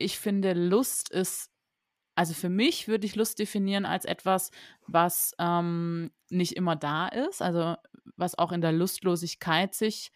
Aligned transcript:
ich 0.00 0.18
finde, 0.18 0.54
Lust 0.54 1.10
ist, 1.10 1.50
also 2.14 2.34
für 2.34 2.48
mich 2.48 2.88
würde 2.88 3.06
ich 3.06 3.16
Lust 3.16 3.38
definieren 3.38 3.86
als 3.86 4.04
etwas, 4.04 4.50
was 4.86 5.34
ähm, 5.38 6.10
nicht 6.28 6.56
immer 6.56 6.76
da 6.76 7.08
ist, 7.08 7.42
also 7.42 7.76
was 8.16 8.36
auch 8.38 8.52
in 8.52 8.60
der 8.60 8.72
Lustlosigkeit 8.72 9.74
sich 9.74 10.10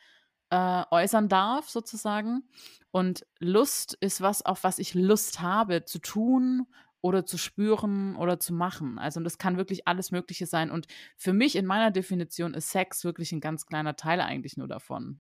äh, 0.51 0.85
äußern 0.91 1.29
darf, 1.29 1.69
sozusagen. 1.69 2.43
Und 2.91 3.27
Lust 3.39 3.97
ist 4.01 4.21
was, 4.21 4.45
auf 4.45 4.65
was 4.65 4.79
ich 4.79 4.95
Lust 4.95 5.41
habe 5.41 5.85
zu 5.85 5.99
tun 5.99 6.67
oder 7.01 7.27
zu 7.27 7.37
spüren 7.37 8.17
oder 8.17 8.41
zu 8.41 8.55
machen. 8.55 8.99
Also 8.99 9.21
das 9.21 9.37
kann 9.37 9.59
wirklich 9.59 9.87
alles 9.87 10.11
Mögliche 10.11 10.47
sein. 10.47 10.71
Und 10.71 10.87
für 11.17 11.33
mich 11.33 11.57
in 11.57 11.67
meiner 11.67 11.91
Definition 11.91 12.55
ist 12.55 12.71
Sex 12.71 13.05
wirklich 13.05 13.33
ein 13.33 13.41
ganz 13.41 13.67
kleiner 13.67 13.97
Teil 13.97 14.21
eigentlich 14.21 14.57
nur 14.57 14.69
davon. 14.69 15.21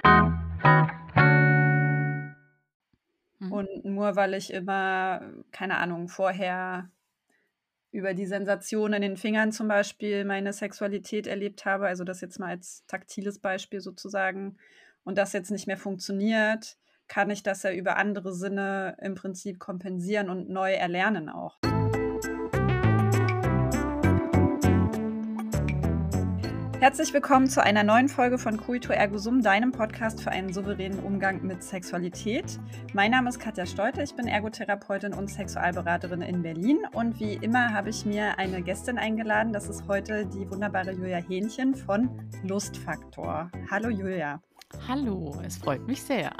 Mhm. 3.50 3.54
Und 3.54 3.86
nur 3.86 4.16
weil 4.16 4.34
ich 4.34 4.54
immer, 4.54 5.22
keine 5.52 5.78
Ahnung, 5.78 6.08
vorher 6.08 6.90
über 7.92 8.14
die 8.14 8.28
Sensation 8.28 8.94
in 8.94 9.02
den 9.02 9.18
Fingern 9.18 9.52
zum 9.52 9.68
Beispiel 9.68 10.24
meine 10.24 10.54
Sexualität 10.54 11.28
erlebt 11.28 11.66
habe, 11.66 11.88
also 11.88 12.04
das 12.04 12.22
jetzt 12.22 12.40
mal 12.40 12.50
als 12.50 12.86
taktiles 12.86 13.40
Beispiel 13.40 13.82
sozusagen, 13.82 14.58
und 15.04 15.18
das 15.18 15.34
jetzt 15.34 15.50
nicht 15.50 15.68
mehr 15.68 15.78
funktioniert, 15.78 16.78
kann 17.08 17.30
ich 17.32 17.42
das 17.42 17.64
ja 17.64 17.72
über 17.72 17.98
andere 17.98 18.34
Sinne 18.34 18.96
im 19.02 19.16
Prinzip 19.16 19.60
kompensieren 19.60 20.30
und 20.30 20.50
neu 20.50 20.74
erlernen 20.74 21.30
auch. 21.30 21.58
Herzlich 26.80 27.14
willkommen 27.14 27.48
zu 27.48 27.62
einer 27.62 27.84
neuen 27.84 28.08
Folge 28.08 28.38
von 28.38 28.56
Culto 28.56 28.94
Ergo 28.94 29.18
Sum, 29.18 29.42
deinem 29.42 29.74
Podcast 29.74 30.24
für 30.24 30.32
einen 30.32 30.54
souveränen 30.54 31.00
Umgang 31.02 31.46
mit 31.46 31.62
Sexualität. 31.62 32.58
Mein 32.94 33.12
Name 33.12 33.28
ist 33.28 33.38
Katja 33.38 33.66
Steuter, 33.66 34.02
ich 34.02 34.16
bin 34.16 34.30
Ergotherapeutin 34.30 35.14
und 35.14 35.30
Sexualberaterin 35.30 36.22
in 36.22 36.42
Berlin 36.42 36.78
und 36.94 37.20
wie 37.20 37.34
immer 37.34 37.74
habe 37.74 37.90
ich 37.90 38.06
mir 38.06 38.40
eine 38.40 38.62
Gästin 38.62 38.98
eingeladen. 38.98 39.52
Das 39.52 39.68
ist 39.68 39.90
heute 39.90 40.26
die 40.26 40.50
wunderbare 40.50 40.94
Julia 40.94 41.18
Hähnchen 41.18 41.76
von 41.76 42.30
Lustfaktor. 42.44 43.52
Hallo 43.70 43.90
Julia. 43.90 44.42
Hallo, 44.88 45.36
es 45.46 45.58
freut 45.58 45.86
mich 45.86 46.02
sehr. 46.02 46.32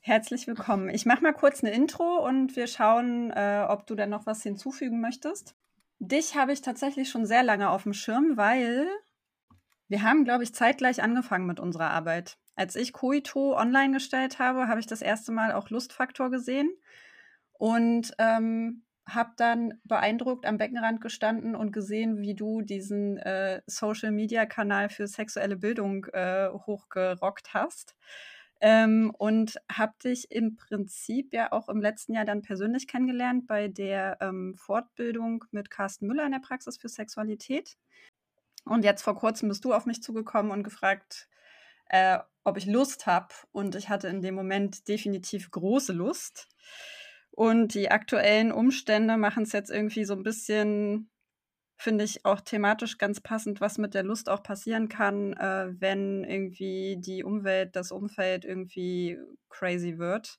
Herzlich 0.00 0.46
willkommen. 0.46 0.88
Ich 0.88 1.04
mache 1.04 1.22
mal 1.22 1.34
kurz 1.34 1.62
eine 1.62 1.74
Intro 1.74 2.26
und 2.26 2.56
wir 2.56 2.68
schauen, 2.68 3.30
äh, 3.32 3.66
ob 3.68 3.86
du 3.86 3.94
dann 3.94 4.08
noch 4.08 4.24
was 4.24 4.42
hinzufügen 4.42 5.02
möchtest. 5.02 5.54
Dich 6.00 6.34
habe 6.34 6.52
ich 6.52 6.62
tatsächlich 6.62 7.10
schon 7.10 7.26
sehr 7.26 7.42
lange 7.42 7.68
auf 7.68 7.82
dem 7.82 7.92
Schirm, 7.92 8.38
weil 8.38 8.88
wir 9.88 10.02
haben, 10.02 10.24
glaube 10.24 10.44
ich, 10.44 10.54
zeitgleich 10.54 11.02
angefangen 11.02 11.46
mit 11.46 11.60
unserer 11.60 11.90
Arbeit. 11.90 12.38
Als 12.54 12.74
ich 12.74 12.94
Koito 12.94 13.54
online 13.54 13.92
gestellt 13.92 14.38
habe, 14.38 14.66
habe 14.66 14.80
ich 14.80 14.86
das 14.86 15.02
erste 15.02 15.30
Mal 15.30 15.52
auch 15.52 15.68
Lustfaktor 15.68 16.30
gesehen 16.30 16.70
und 17.52 18.12
ähm, 18.18 18.84
habe 19.06 19.32
dann 19.36 19.74
beeindruckt 19.84 20.46
am 20.46 20.56
Beckenrand 20.56 21.02
gestanden 21.02 21.54
und 21.54 21.70
gesehen, 21.72 22.18
wie 22.20 22.34
du 22.34 22.62
diesen 22.62 23.18
äh, 23.18 23.60
Social-Media-Kanal 23.66 24.88
für 24.88 25.06
sexuelle 25.06 25.56
Bildung 25.56 26.06
äh, 26.12 26.48
hochgerockt 26.48 27.52
hast. 27.52 27.94
Ähm, 28.60 29.12
und 29.16 29.54
habe 29.72 29.94
dich 30.04 30.30
im 30.30 30.56
Prinzip 30.56 31.32
ja 31.32 31.50
auch 31.52 31.68
im 31.68 31.80
letzten 31.80 32.12
Jahr 32.12 32.26
dann 32.26 32.42
persönlich 32.42 32.86
kennengelernt 32.86 33.46
bei 33.46 33.68
der 33.68 34.18
ähm, 34.20 34.54
Fortbildung 34.54 35.44
mit 35.50 35.70
Carsten 35.70 36.06
Müller 36.06 36.26
in 36.26 36.32
der 36.32 36.40
Praxis 36.40 36.76
für 36.76 36.88
Sexualität. 36.88 37.78
Und 38.64 38.84
jetzt 38.84 39.02
vor 39.02 39.16
kurzem 39.16 39.48
bist 39.48 39.64
du 39.64 39.72
auf 39.72 39.86
mich 39.86 40.02
zugekommen 40.02 40.52
und 40.52 40.62
gefragt, 40.62 41.28
äh, 41.88 42.18
ob 42.44 42.56
ich 42.56 42.66
Lust 42.66 43.06
habe. 43.06 43.34
Und 43.52 43.74
ich 43.74 43.88
hatte 43.88 44.08
in 44.08 44.22
dem 44.22 44.34
Moment 44.34 44.88
definitiv 44.88 45.50
große 45.50 45.92
Lust. 45.92 46.48
Und 47.30 47.74
die 47.74 47.90
aktuellen 47.90 48.52
Umstände 48.52 49.16
machen 49.16 49.44
es 49.44 49.52
jetzt 49.52 49.70
irgendwie 49.70 50.04
so 50.04 50.14
ein 50.14 50.22
bisschen, 50.22 51.09
finde 51.80 52.04
ich, 52.04 52.26
auch 52.26 52.42
thematisch 52.42 52.98
ganz 52.98 53.20
passend, 53.20 53.62
was 53.62 53.78
mit 53.78 53.94
der 53.94 54.02
Lust 54.02 54.28
auch 54.28 54.42
passieren 54.42 54.90
kann, 54.90 55.32
äh, 55.32 55.68
wenn 55.80 56.24
irgendwie 56.24 56.98
die 56.98 57.24
Umwelt, 57.24 57.74
das 57.74 57.90
Umfeld 57.90 58.44
irgendwie 58.44 59.18
crazy 59.48 59.96
wird. 59.96 60.38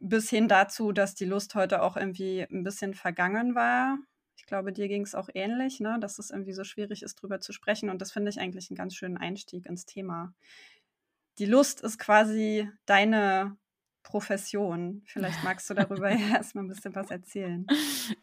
Bis 0.00 0.30
hin 0.30 0.46
dazu, 0.46 0.92
dass 0.92 1.16
die 1.16 1.24
Lust 1.24 1.56
heute 1.56 1.82
auch 1.82 1.96
irgendwie 1.96 2.42
ein 2.42 2.62
bisschen 2.62 2.94
vergangen 2.94 3.56
war. 3.56 3.98
Ich 4.36 4.46
glaube, 4.46 4.72
dir 4.72 4.86
ging 4.86 5.02
es 5.02 5.16
auch 5.16 5.28
ähnlich, 5.34 5.80
ne? 5.80 5.98
dass 6.00 6.20
es 6.20 6.30
irgendwie 6.30 6.52
so 6.52 6.62
schwierig 6.62 7.02
ist, 7.02 7.16
drüber 7.16 7.40
zu 7.40 7.52
sprechen. 7.52 7.90
Und 7.90 8.00
das 8.00 8.12
finde 8.12 8.30
ich 8.30 8.38
eigentlich 8.38 8.70
einen 8.70 8.76
ganz 8.76 8.94
schönen 8.94 9.16
Einstieg 9.16 9.66
ins 9.66 9.86
Thema. 9.86 10.34
Die 11.38 11.46
Lust 11.46 11.80
ist 11.80 11.98
quasi 11.98 12.70
deine 12.84 13.56
Profession. 14.06 15.02
Vielleicht 15.04 15.42
magst 15.44 15.68
du 15.68 15.74
darüber 15.74 16.10
ja 16.10 16.36
erstmal 16.36 16.64
ein 16.64 16.68
bisschen 16.68 16.94
was 16.94 17.10
erzählen. 17.10 17.66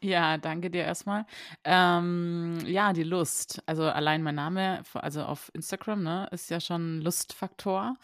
Ja, 0.01 0.37
danke 0.37 0.71
dir 0.71 0.83
erstmal. 0.83 1.25
Ähm, 1.65 2.57
ja, 2.65 2.93
die 2.93 3.03
Lust. 3.03 3.61
Also 3.65 3.83
allein 3.83 4.23
mein 4.23 4.35
Name, 4.35 4.83
also 4.93 5.23
auf 5.23 5.51
Instagram, 5.53 6.01
ne, 6.01 6.29
ist 6.31 6.49
ja 6.49 6.61
schon 6.61 7.01
Lustfaktor. 7.01 7.95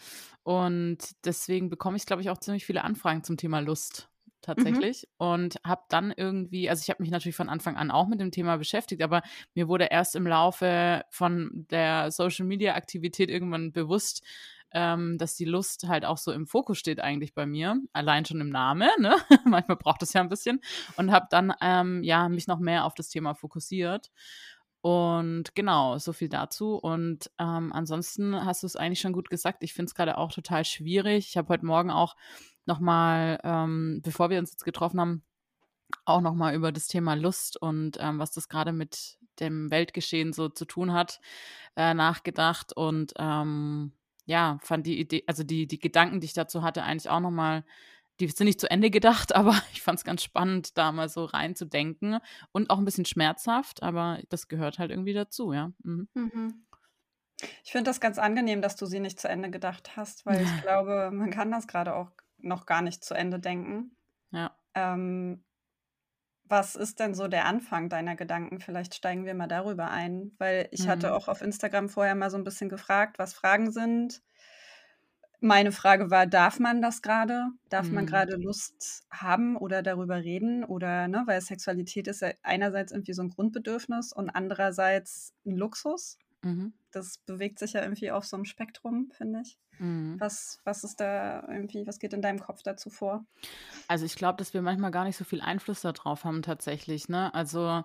Und 0.42 0.98
deswegen 1.24 1.70
bekomme 1.70 1.96
ich, 1.96 2.04
glaube 2.04 2.20
ich, 2.20 2.28
auch 2.28 2.38
ziemlich 2.38 2.66
viele 2.66 2.84
Anfragen 2.84 3.24
zum 3.24 3.38
Thema 3.38 3.60
Lust 3.60 4.10
mhm. 4.26 4.30
tatsächlich 4.42 5.08
mhm. 5.18 5.26
und 5.26 5.56
habe 5.64 5.82
dann 5.88 6.12
irgendwie, 6.14 6.68
also 6.68 6.82
ich 6.82 6.90
habe 6.90 7.02
mich 7.02 7.10
natürlich 7.10 7.36
von 7.36 7.48
Anfang 7.48 7.76
an 7.76 7.90
auch 7.90 8.08
mit 8.08 8.20
dem 8.20 8.30
Thema 8.30 8.58
beschäftigt, 8.58 9.02
aber 9.02 9.22
mir 9.54 9.68
wurde 9.68 9.86
erst 9.90 10.16
im 10.16 10.26
Laufe 10.26 11.02
von 11.08 11.66
der 11.70 12.10
Social 12.10 12.44
Media 12.44 12.74
Aktivität 12.74 13.30
irgendwann 13.30 13.72
bewusst, 13.72 14.22
ähm, 14.72 15.18
dass 15.18 15.34
die 15.34 15.44
Lust 15.44 15.88
halt 15.88 16.04
auch 16.04 16.18
so 16.18 16.32
im 16.32 16.46
Fokus 16.46 16.78
steht 16.78 17.00
eigentlich 17.00 17.34
bei 17.34 17.46
mir, 17.46 17.80
allein 17.92 18.24
schon 18.24 18.40
im 18.40 18.50
Namen, 18.50 18.90
ne? 18.98 19.16
manchmal 19.44 19.76
braucht 19.76 20.02
es 20.02 20.12
ja 20.12 20.20
ein 20.20 20.28
bisschen 20.28 20.60
und 20.96 21.10
habe 21.10 21.26
dann 21.30 21.52
ähm, 21.60 22.02
ja 22.02 22.28
mich 22.28 22.46
noch 22.46 22.58
mehr 22.58 22.84
auf 22.84 22.94
das 22.94 23.08
Thema 23.08 23.34
fokussiert. 23.34 24.10
Und 24.82 25.54
genau, 25.54 25.98
so 25.98 26.12
viel 26.12 26.30
dazu. 26.30 26.76
Und 26.76 27.30
ähm, 27.38 27.70
ansonsten 27.72 28.44
hast 28.44 28.62
du 28.62 28.66
es 28.66 28.76
eigentlich 28.76 29.00
schon 29.00 29.12
gut 29.12 29.28
gesagt. 29.28 29.62
Ich 29.62 29.74
finde 29.74 29.90
es 29.90 29.94
gerade 29.94 30.16
auch 30.16 30.32
total 30.32 30.64
schwierig. 30.64 31.28
Ich 31.28 31.36
habe 31.36 31.48
heute 31.48 31.66
Morgen 31.66 31.90
auch 31.90 32.16
nochmal, 32.64 33.38
ähm, 33.44 34.00
bevor 34.02 34.30
wir 34.30 34.38
uns 34.38 34.52
jetzt 34.52 34.64
getroffen 34.64 35.00
haben, 35.00 35.22
auch 36.04 36.20
nochmal 36.20 36.54
über 36.54 36.72
das 36.72 36.86
Thema 36.86 37.14
Lust 37.14 37.60
und 37.60 37.98
ähm, 38.00 38.18
was 38.18 38.30
das 38.30 38.48
gerade 38.48 38.72
mit 38.72 39.18
dem 39.40 39.70
Weltgeschehen 39.70 40.32
so 40.32 40.48
zu 40.48 40.64
tun 40.64 40.92
hat, 40.92 41.20
äh, 41.76 41.94
nachgedacht. 41.94 42.72
Und 42.74 43.12
ähm, 43.18 43.92
ja, 44.30 44.58
fand 44.62 44.86
die 44.86 45.00
Idee, 45.00 45.24
also 45.26 45.42
die, 45.42 45.66
die 45.66 45.80
Gedanken, 45.80 46.20
die 46.20 46.26
ich 46.26 46.34
dazu 46.34 46.62
hatte, 46.62 46.84
eigentlich 46.84 47.10
auch 47.10 47.18
nochmal, 47.18 47.64
die 48.20 48.28
sind 48.28 48.46
nicht 48.46 48.60
zu 48.60 48.70
Ende 48.70 48.88
gedacht, 48.88 49.34
aber 49.34 49.60
ich 49.72 49.82
fand 49.82 49.98
es 49.98 50.04
ganz 50.04 50.22
spannend, 50.22 50.78
da 50.78 50.92
mal 50.92 51.08
so 51.08 51.24
reinzudenken 51.24 52.20
und 52.52 52.70
auch 52.70 52.78
ein 52.78 52.84
bisschen 52.84 53.06
schmerzhaft, 53.06 53.82
aber 53.82 54.20
das 54.28 54.46
gehört 54.46 54.78
halt 54.78 54.92
irgendwie 54.92 55.14
dazu, 55.14 55.52
ja. 55.52 55.72
Mhm. 55.82 56.08
Mhm. 56.14 56.66
Ich 57.64 57.72
finde 57.72 57.90
das 57.90 58.00
ganz 58.00 58.18
angenehm, 58.18 58.62
dass 58.62 58.76
du 58.76 58.86
sie 58.86 59.00
nicht 59.00 59.18
zu 59.18 59.28
Ende 59.28 59.50
gedacht 59.50 59.96
hast, 59.96 60.24
weil 60.26 60.42
ich 60.42 60.62
glaube, 60.62 61.10
man 61.12 61.30
kann 61.30 61.50
das 61.50 61.66
gerade 61.66 61.96
auch 61.96 62.12
noch 62.38 62.66
gar 62.66 62.82
nicht 62.82 63.02
zu 63.02 63.14
Ende 63.14 63.40
denken. 63.40 63.96
Ja. 64.30 64.56
Ähm, 64.74 65.42
was 66.50 66.74
ist 66.74 66.98
denn 66.98 67.14
so 67.14 67.28
der 67.28 67.46
Anfang 67.46 67.88
deiner 67.88 68.16
Gedanken? 68.16 68.58
Vielleicht 68.58 68.94
steigen 68.94 69.24
wir 69.24 69.34
mal 69.34 69.46
darüber 69.46 69.90
ein, 69.90 70.32
weil 70.38 70.68
ich 70.72 70.84
mhm. 70.84 70.88
hatte 70.88 71.14
auch 71.14 71.28
auf 71.28 71.42
Instagram 71.42 71.88
vorher 71.88 72.16
mal 72.16 72.30
so 72.30 72.36
ein 72.36 72.44
bisschen 72.44 72.68
gefragt, 72.68 73.18
was 73.18 73.32
Fragen 73.32 73.70
sind. 73.70 74.20
Meine 75.38 75.70
Frage 75.72 76.10
war, 76.10 76.26
darf 76.26 76.58
man 76.58 76.82
das 76.82 77.02
gerade? 77.02 77.46
Darf 77.68 77.86
mhm. 77.86 77.94
man 77.94 78.06
gerade 78.06 78.36
Lust 78.36 79.06
haben 79.10 79.56
oder 79.56 79.82
darüber 79.82 80.16
reden? 80.16 80.64
Oder, 80.64 81.06
ne, 81.06 81.22
weil 81.26 81.40
Sexualität 81.40 82.08
ist 82.08 82.20
ja 82.20 82.32
einerseits 82.42 82.90
irgendwie 82.92 83.14
so 83.14 83.22
ein 83.22 83.30
Grundbedürfnis 83.30 84.12
und 84.12 84.28
andererseits 84.28 85.32
ein 85.46 85.56
Luxus. 85.56 86.18
Mhm. 86.42 86.74
Das 86.92 87.18
bewegt 87.18 87.58
sich 87.58 87.74
ja 87.74 87.82
irgendwie 87.82 88.10
auf 88.10 88.24
so 88.24 88.36
einem 88.36 88.44
Spektrum, 88.44 89.10
finde 89.12 89.42
ich. 89.42 89.58
Mhm. 89.78 90.16
Was, 90.18 90.58
was 90.64 90.84
ist 90.84 91.00
da 91.00 91.46
irgendwie, 91.48 91.86
was 91.86 91.98
geht 91.98 92.12
in 92.12 92.20
deinem 92.20 92.38
Kopf 92.38 92.62
dazu 92.62 92.90
vor? 92.90 93.24
Also 93.88 94.04
ich 94.04 94.14
glaube, 94.14 94.36
dass 94.36 94.52
wir 94.52 94.60
manchmal 94.60 94.90
gar 94.90 95.04
nicht 95.04 95.16
so 95.16 95.24
viel 95.24 95.40
Einfluss 95.40 95.80
darauf 95.80 96.24
haben 96.24 96.42
tatsächlich. 96.42 97.08
Ne? 97.08 97.32
Also 97.32 97.82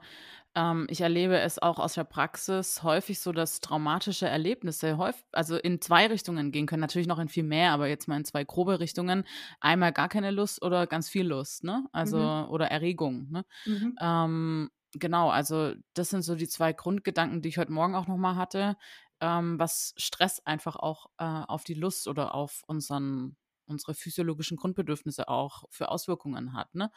ähm, 0.55 0.87
ich 0.89 1.01
erlebe 1.01 1.39
es 1.39 1.61
auch 1.61 1.79
aus 1.79 1.93
der 1.93 2.03
Praxis 2.03 2.83
häufig 2.83 3.19
so, 3.19 3.31
dass 3.31 3.61
traumatische 3.61 4.27
Erlebnisse 4.27 4.97
häufig, 4.97 5.23
also 5.31 5.55
in 5.55 5.79
zwei 5.79 6.07
Richtungen 6.07 6.51
gehen 6.51 6.65
können. 6.65 6.81
Natürlich 6.81 7.07
noch 7.07 7.19
in 7.19 7.29
viel 7.29 7.43
mehr, 7.43 7.71
aber 7.71 7.87
jetzt 7.87 8.07
mal 8.07 8.17
in 8.17 8.25
zwei 8.25 8.43
grobe 8.43 8.81
Richtungen. 8.81 9.23
Einmal 9.61 9.93
gar 9.93 10.09
keine 10.09 10.31
Lust 10.31 10.61
oder 10.63 10.87
ganz 10.87 11.07
viel 11.07 11.27
Lust, 11.27 11.63
ne? 11.63 11.85
Also 11.93 12.17
mhm. 12.17 12.49
oder 12.49 12.67
Erregung. 12.67 13.27
Ne? 13.31 13.45
Mhm. 13.65 13.95
Ähm, 14.01 14.69
genau, 14.95 15.29
also 15.29 15.73
das 15.93 16.09
sind 16.09 16.23
so 16.23 16.35
die 16.35 16.47
zwei 16.47 16.73
Grundgedanken, 16.73 17.41
die 17.41 17.49
ich 17.49 17.57
heute 17.57 17.71
Morgen 17.71 17.95
auch 17.95 18.07
nochmal 18.07 18.35
hatte 18.35 18.77
ähm, 19.21 19.59
was 19.59 19.93
Stress 19.97 20.41
einfach 20.45 20.75
auch 20.75 21.07
äh, 21.17 21.23
auf 21.23 21.63
die 21.63 21.73
Lust 21.73 22.07
oder 22.07 22.35
auf 22.35 22.63
unseren, 22.67 23.35
unsere 23.65 23.93
physiologischen 23.93 24.57
Grundbedürfnisse 24.57 25.27
auch 25.29 25.63
für 25.69 25.89
Auswirkungen 25.89 26.53
hat. 26.53 26.73
Ne? 26.75 26.91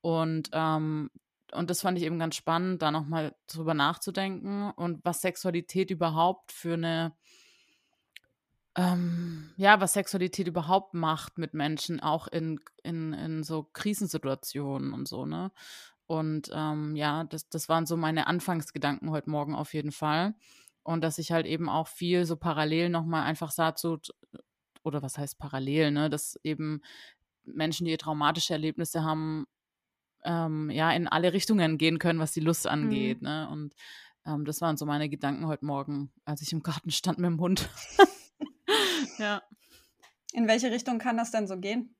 Und, 0.00 0.50
ähm, 0.52 1.10
und 1.52 1.70
das 1.70 1.82
fand 1.82 1.98
ich 1.98 2.04
eben 2.04 2.18
ganz 2.18 2.34
spannend, 2.36 2.82
da 2.82 2.90
nochmal 2.90 3.34
drüber 3.46 3.74
nachzudenken 3.74 4.70
und 4.70 5.04
was 5.04 5.20
Sexualität 5.20 5.90
überhaupt 5.90 6.52
für 6.52 6.74
eine 6.74 7.14
Ähm, 8.74 9.50
ja, 9.58 9.80
was 9.82 9.92
Sexualität 9.92 10.46
überhaupt 10.48 10.94
macht 10.94 11.36
mit 11.36 11.52
Menschen, 11.52 12.00
auch 12.00 12.26
in 12.26 12.58
in 12.82 13.12
in 13.12 13.42
so 13.42 13.64
Krisensituationen 13.64 14.94
und 14.94 15.06
so, 15.06 15.26
ne? 15.26 15.52
Und, 16.12 16.50
ähm, 16.52 16.94
ja, 16.94 17.24
das 17.24 17.48
das 17.48 17.68
waren 17.70 17.86
so 17.86 17.96
meine 17.96 18.26
Anfangsgedanken 18.26 19.10
heute 19.10 19.30
Morgen 19.30 19.54
auf 19.54 19.72
jeden 19.72 19.92
Fall. 19.92 20.34
Und 20.82 21.02
dass 21.02 21.16
ich 21.18 21.32
halt 21.32 21.46
eben 21.46 21.68
auch 21.70 21.88
viel 21.88 22.26
so 22.26 22.36
parallel 22.36 22.90
noch 22.90 23.04
mal 23.06 23.22
einfach 23.22 23.50
sah 23.50 23.74
zu 23.74 23.98
oder 24.84 25.00
was 25.02 25.16
heißt 25.16 25.38
parallel, 25.38 25.90
ne, 25.92 26.10
dass 26.10 26.38
eben 26.44 26.82
Menschen, 27.44 27.86
die 27.86 27.96
traumatische 27.96 28.52
Erlebnisse 28.52 29.04
haben, 29.04 29.46
ähm, 30.24 30.70
ja, 30.70 30.90
in 30.92 31.08
alle 31.08 31.32
Richtungen 31.32 31.78
gehen 31.78 31.98
können, 31.98 32.18
was 32.18 32.32
die 32.32 32.40
Lust 32.40 32.66
angeht, 32.66 33.22
Mhm. 33.22 33.28
ne? 33.28 33.48
Und, 33.50 33.74
ähm, 34.26 34.44
das 34.44 34.60
waren 34.60 34.76
so 34.76 34.84
meine 34.86 35.08
Gedanken 35.08 35.46
heute 35.46 35.64
Morgen, 35.64 36.12
als 36.24 36.42
ich 36.42 36.52
im 36.52 36.62
Garten 36.62 36.90
stand 36.90 37.18
mit 37.18 37.28
dem 37.30 37.40
Hund. 37.40 37.68
Ja. 39.18 39.42
In 40.32 40.48
welche 40.48 40.70
Richtung 40.70 40.98
kann 40.98 41.16
das 41.16 41.30
denn 41.30 41.46
so 41.46 41.58
gehen? 41.58 41.94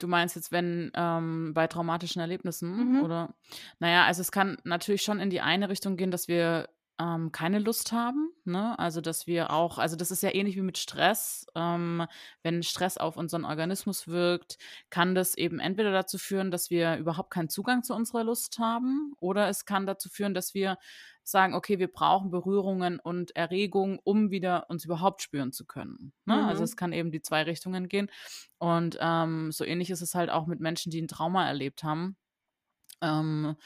Du 0.00 0.08
meinst 0.08 0.34
jetzt, 0.34 0.50
wenn, 0.50 0.90
ähm 0.94 1.52
bei 1.54 1.66
traumatischen 1.66 2.20
Erlebnissen, 2.20 2.94
Mhm. 2.94 3.02
oder? 3.02 3.34
Na 3.80 3.90
ja, 3.90 4.04
also, 4.06 4.22
es 4.22 4.32
kann 4.32 4.56
natürlich 4.64 5.02
schon 5.02 5.20
in 5.20 5.28
die 5.30 5.42
eine 5.42 5.68
Richtung 5.68 5.96
gehen, 5.96 6.10
dass 6.10 6.26
wir, 6.26 6.70
ähm, 6.98 7.32
keine 7.32 7.58
Lust 7.58 7.92
haben, 7.92 8.30
ne? 8.44 8.78
Also, 8.78 9.00
dass 9.02 9.26
wir 9.26 9.50
auch 9.50 9.78
also, 9.78 9.96
das 9.96 10.10
ist 10.10 10.22
ja 10.22 10.34
ähnlich 10.34 10.56
wie 10.56 10.62
mit 10.62 10.78
Stress. 10.78 11.46
Ähm, 11.54 12.06
wenn 12.42 12.62
Stress 12.62 12.96
auf 12.98 13.16
unseren 13.18 13.44
Organismus 13.44 14.08
wirkt, 14.08 14.56
kann 14.90 15.14
das 15.14 15.34
eben 15.36 15.60
entweder 15.60 15.92
dazu 15.92 16.16
führen, 16.18 16.50
dass 16.50 16.70
wir 16.70 16.96
überhaupt 16.96 17.30
keinen 17.30 17.48
Zugang 17.50 17.82
zu 17.82 17.94
unserer 17.94 18.24
Lust 18.24 18.58
haben, 18.58 19.12
oder 19.20 19.48
es 19.48 19.64
kann 19.66 19.86
dazu 19.86 20.08
führen, 20.08 20.32
dass 20.34 20.54
wir 20.54 20.78
sagen: 21.30 21.54
„Okay, 21.54 21.78
wir 21.78 21.88
brauchen 21.92 22.30
Berührungen 22.30 23.00
und 23.00 23.36
Erregung, 23.36 23.98
um 24.04 24.30
wieder 24.30 24.68
uns 24.70 24.84
überhaupt 24.84 25.22
spüren 25.22 25.52
zu 25.52 25.66
können“, 25.66 26.12
ne? 26.26 26.44
Also, 26.46 26.64
es 26.64 26.74
Mhm. 26.74 26.76
kann 26.76 26.92
eben 26.92 27.10
die 27.12 27.22
2 27.22 27.42
Richtungen 27.44 27.88
gehen. 27.88 28.10
Und, 28.58 28.98
ähm, 29.00 29.52
so 29.52 29.64
ähnlich 29.64 29.90
ist 29.90 30.02
es 30.02 30.14
halt 30.14 30.30
auch 30.30 30.46
mit 30.46 30.60
Menschen, 30.60 30.90
die 30.92 31.00
'n 31.00 31.08
Trauma 31.08 31.46
erlebt 31.48 31.84
haben. 31.84 32.16
Ähm, 33.02 33.56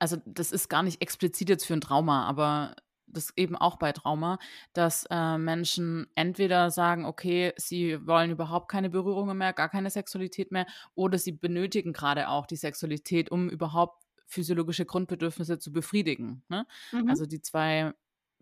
also, 0.00 0.18
das 0.26 0.52
ist 0.52 0.68
gar 0.70 0.82
nicht 0.84 1.02
explizit 1.02 1.48
jetzt 1.50 1.66
für 1.66 1.74
'n 1.74 1.80
Trauma, 1.82 2.26
aber 2.28 2.76
das 3.08 3.32
eben 3.36 3.56
auch 3.56 3.78
bei 3.78 3.92
Trauma, 3.92 4.38
dass, 4.74 5.06
äh, 5.10 5.38
Menschen 5.38 6.08
entweder 6.16 6.70
sagen, 6.72 7.06
okay, 7.06 7.52
sie 7.56 8.06
wollen 8.06 8.30
überhaupt 8.32 8.70
keine 8.70 8.90
Berührungen 8.90 9.38
mehr, 9.38 9.52
gar 9.54 9.68
keine 9.70 9.90
Sexualität 9.90 10.52
mehr, 10.52 10.66
oder 10.96 11.18
sie 11.18 11.32
benötigen 11.32 11.92
grade 11.94 12.28
auch 12.30 12.46
die 12.46 12.56
Sexualität, 12.56 13.30
um 13.30 13.48
überhaupt 13.50 14.01
physiologische 14.32 14.86
Grundbedürfnisse 14.86 15.58
zu 15.58 15.72
befriedigen, 15.72 16.44
ne? 16.48 16.66
Mhm. 16.92 17.14
Also, 17.14 17.26
die 17.26 17.40
2 17.42 17.92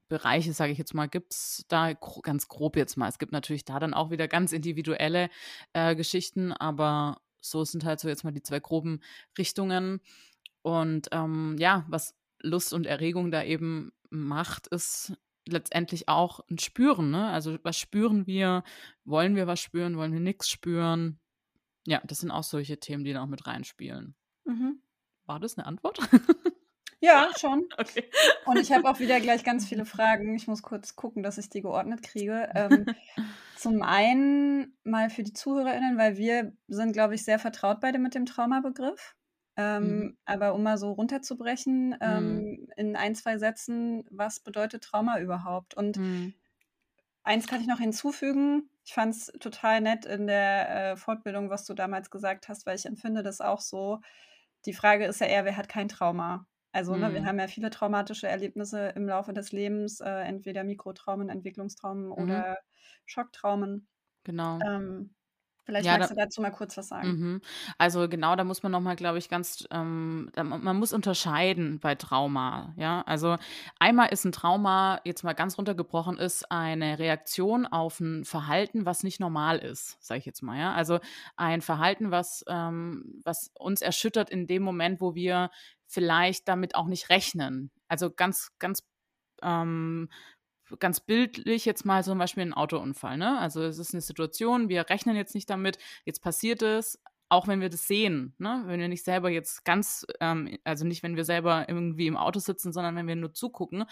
Bereiche, 0.09 0.53
sage 0.55 0.73
ich 0.73 0.79
jetzt 0.79 0.95
mal, 0.95 1.09
gibt's 1.09 1.65
da 1.69 1.93
gro 1.95 2.21
ganz 2.23 2.49
grob 2.49 2.77
jetzt 2.77 2.97
mal. 2.97 3.09
Es 3.09 3.19
gibt 3.21 3.33
natürlich 3.33 3.65
da 3.65 3.79
dann 3.81 3.95
auch 3.95 4.11
wieder 4.11 4.29
ganz 4.29 4.53
individuelle, 4.53 5.31
äh, 5.75 5.95
Geschichten, 5.97 6.53
aber 6.53 7.21
so 7.41 7.65
sind 7.65 7.85
halt 7.85 8.01
so 8.01 8.09
jetzt 8.09 8.25
mal 8.25 8.33
die 8.33 8.43
2 8.43 8.61
groben 8.61 9.01
Richtungen. 9.39 10.01
Und, 10.63 11.09
ähm, 11.13 11.57
ja, 11.59 11.87
was 11.89 12.15
Lust 12.43 12.73
und 12.75 12.87
Erregung 12.87 13.31
da 13.31 13.43
eben 13.45 13.93
macht, 14.11 14.67
ist 14.69 15.15
letztendlich 15.49 16.09
auch 16.09 16.41
'n 16.51 16.59
Spüren, 16.59 17.11
ne? 17.11 17.29
Also, 17.31 17.59
was 17.63 17.79
spüren 17.79 18.27
wir? 18.27 18.65
Wollen 19.05 19.37
wir 19.37 19.47
was 19.47 19.61
spüren? 19.61 19.97
Wollen 19.99 20.13
wir 20.13 20.21
nix 20.21 20.49
spüren? 20.51 21.21
Ja, 21.87 22.01
das 22.07 22.21
sind 22.21 22.31
auch 22.33 22.45
solche 22.45 22.79
Themen, 22.81 23.05
die 23.05 23.13
da 23.15 23.23
auch 23.23 23.27
mit 23.29 23.47
reinspielen. 23.47 24.15
Mhm. 24.47 24.81
War 25.31 25.38
das 25.38 25.56
'ne 25.56 25.65
Antwort? 25.65 26.00
Ja, 27.00 27.31
schon. 27.38 27.69
Okay. 27.79 28.11
Und 28.44 28.61
ich 28.61 28.73
habe 28.73 28.88
auch 28.91 29.00
wieder 29.00 29.21
gleich 29.21 29.44
ganz 29.44 29.67
viele 29.67 29.85
Mhm. 29.85 29.87
Fragen. 29.87 30.37
Ich 30.37 30.49
muss 30.49 30.62
kurz 30.62 30.97
gucken, 30.97 31.23
dass 31.23 31.38
ich 31.38 31.49
die 31.50 31.62
geordnet 31.62 32.03
kriege. 32.03 32.50
Ähm, 32.55 32.88
zum 33.55 33.82
einen 33.82 34.79
mal 34.85 35.11
für 35.11 35.23
die 35.25 35.32
ZuhörerInnen, 35.35 35.99
weil 35.99 36.17
wir 36.19 36.56
sind, 36.69 36.93
glaube 36.93 37.15
ich, 37.17 37.25
sehr 37.25 37.38
vertraut 37.38 37.81
beide 37.81 37.99
mit 37.99 38.15
dem 38.15 38.27
Traumabegriff. 38.27 39.17
Mhm. 39.81 40.11
Ähm, 40.11 40.19
aber 40.27 40.55
um 40.55 40.62
mal 40.62 40.79
so 40.79 40.93
runterzubrechen, 40.93 41.97
Mhm. 42.05 42.44
ähm, 42.49 42.69
in 42.77 42.97
1, 42.97 43.15
2 43.17 43.38
Sätzen, 43.38 44.05
was 44.11 44.41
bedeutet 44.41 44.85
Trauma 44.85 45.21
überhaupt? 45.21 45.75
Und 45.75 46.00
Mhm. 46.00 46.35
eins 47.23 47.47
kann 47.47 47.61
ich 47.61 47.67
noch 47.67 47.79
hinzufügen. 47.81 48.71
Ich 48.85 48.94
fand's 48.94 49.27
total 49.41 49.81
nett 49.81 50.05
in 50.06 50.27
der, 50.27 50.93
äh, 50.93 50.97
Fortbildung, 50.97 51.50
was 51.50 51.65
du 51.67 51.75
damals 51.75 52.11
gesagt 52.11 52.49
hast, 52.49 52.67
weil 52.67 52.77
ich 52.77 52.87
empfinde 52.87 53.23
das 53.23 53.41
auch 53.41 53.61
so. 53.61 54.00
Die 54.67 54.73
Frage 54.75 55.07
ist 55.07 55.21
ja 55.21 55.27
eher, 55.27 55.45
wer 55.45 55.57
hat 55.57 55.69
kein 55.69 55.89
Trauma? 55.89 56.47
Also, 56.73 56.97
ne, 56.97 57.12
wir 57.12 57.21
Mhm. 57.21 57.27
haben 57.27 57.39
ja 57.39 57.49
viele 57.49 57.71
traumatische 57.71 58.29
Erlebnisse 58.29 58.89
im 58.91 59.07
Laufe 59.09 59.33
des 59.33 59.53
Lebens, 59.53 60.01
äh, 60.01 60.09
entweder 60.23 60.65
Mikrotraumen, 60.65 61.29
Entwicklungstraumen 61.29 62.11
Mhm. 62.17 62.43
oder 62.43 62.59
Schocktraumen. 63.07 63.89
Genau. 64.25 64.67
Ähm, 64.67 65.15
vielleicht 65.70 65.90
Ja, 65.90 65.96
magst 65.96 66.11
da 66.11 66.11
du 66.11 66.14
dazu 66.17 66.40
mal 66.43 66.50
kurz 66.50 66.76
was 66.76 66.88
sagen. 66.88 67.19
mhm. 67.19 67.40
Also, 67.78 68.08
genau, 68.08 68.37
da 68.37 68.44
muss 68.44 68.62
man 68.62 68.72
noch 68.72 68.81
mal, 68.81 68.96
glaube 68.96 69.19
ich, 69.19 69.28
ganz 69.31 69.67
ähm, 69.70 70.31
da 70.34 70.44
man 70.44 70.78
muss 70.78 70.93
unterscheiden 70.93 71.81
bei 71.81 71.94
Trauma, 71.94 72.75
ja? 72.76 73.02
Also, 73.02 73.38
einmal 73.78 74.11
ist 74.11 74.26
'n 74.26 74.32
Trauma, 74.32 75.00
jetzt 75.05 75.25
mal 75.25 75.34
ganz 75.34 75.58
runtergebrochen, 75.58 76.19
ist 76.19 76.50
eine 76.52 76.99
Reaktion 76.99 77.67
auf 77.67 78.00
'n 78.00 78.25
Verhalten, 78.26 78.87
was 78.87 79.02
nicht 79.05 79.20
normal 79.20 79.58
ist, 79.61 79.99
sage 80.02 80.20
ich 80.20 80.26
jetzt 80.26 80.43
mal, 80.43 80.58
ja? 80.58 80.75
Also, 80.75 81.00
ein 81.37 81.62
Verhalten, 81.62 82.11
was 82.11 82.44
ähm, 82.49 83.20
was 83.25 83.50
uns 83.58 83.82
erschüttert 83.82 84.31
in 84.31 84.46
dem 84.46 84.62
Moment, 84.62 85.00
wo 85.00 85.14
wir 85.14 85.50
vielleicht 85.87 86.49
damit 86.49 86.75
auch 86.76 86.87
nicht 86.87 87.11
rechnen. 87.11 87.70
Also, 87.88 88.11
ganz 88.12 88.50
ganz 88.58 88.82
ähm, 89.43 90.08
ganz 90.78 91.00
bildlich 91.00 91.64
jetzt 91.64 91.84
mal 91.84 92.05
zum 92.05 92.19
Beispiel 92.19 92.43
'n 92.44 92.55
Autounfall, 92.55 93.17
ne? 93.19 93.38
Also, 93.38 93.62
es 93.62 93.78
ist 93.78 93.94
'ne 93.94 94.00
Situation, 94.00 94.69
wir 94.69 94.88
rechnen 94.90 95.17
jetzt 95.17 95.34
nicht 95.34 95.50
damit, 95.50 95.78
jetzt 96.05 96.22
passiert 96.22 96.62
es, 96.62 97.00
auch 97.32 97.46
wenn 97.46 97.61
wir 97.61 97.69
das 97.70 97.87
sehen, 97.87 98.34
ne? 98.38 98.62
Wenn 98.67 98.81
wir 98.81 98.88
nicht 98.88 99.05
selber 99.05 99.31
jetzt 99.31 99.64
ganz 99.64 100.05
ähm, 100.20 100.58
also, 100.64 100.84
nicht, 100.87 101.02
wenn 101.02 101.17
wir 101.17 101.25
selber 101.25 101.67
irgendwie 101.69 102.06
im 102.08 102.17
Auto 102.17 102.40
sitzen, 102.40 102.72
sondern 102.72 102.96
wenn 102.96 103.06
wir 103.08 103.17
nur 103.17 103.32
zugucken, 103.34 103.84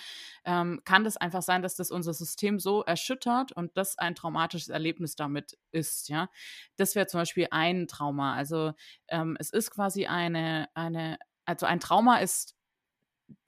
ähm, 0.44 0.80
kann 0.84 1.04
das 1.04 1.16
einfach 1.16 1.42
sein, 1.42 1.62
dass 1.62 1.76
das 1.76 1.90
unser 1.90 2.14
System 2.14 2.58
so 2.58 2.82
erschüttert 2.84 3.52
und 3.52 3.76
das 3.76 3.96
ein 3.98 4.14
traumatisches 4.16 4.68
Erlebnis 4.70 5.14
damit 5.16 5.56
ist, 5.72 6.08
ja? 6.08 6.28
Das 6.76 6.94
wäre 6.96 7.06
zum 7.06 7.20
Beispiel 7.20 7.48
ein 7.50 7.86
Trauma. 7.88 8.34
Also, 8.34 8.72
ähm, 9.08 9.36
es 9.40 9.50
ist 9.50 9.70
quasi 9.70 10.06
eine 10.06 10.68
eine 10.74 11.18
also, 11.46 11.64
ein 11.66 11.80
Trauma 11.80 12.18
ist 12.18 12.54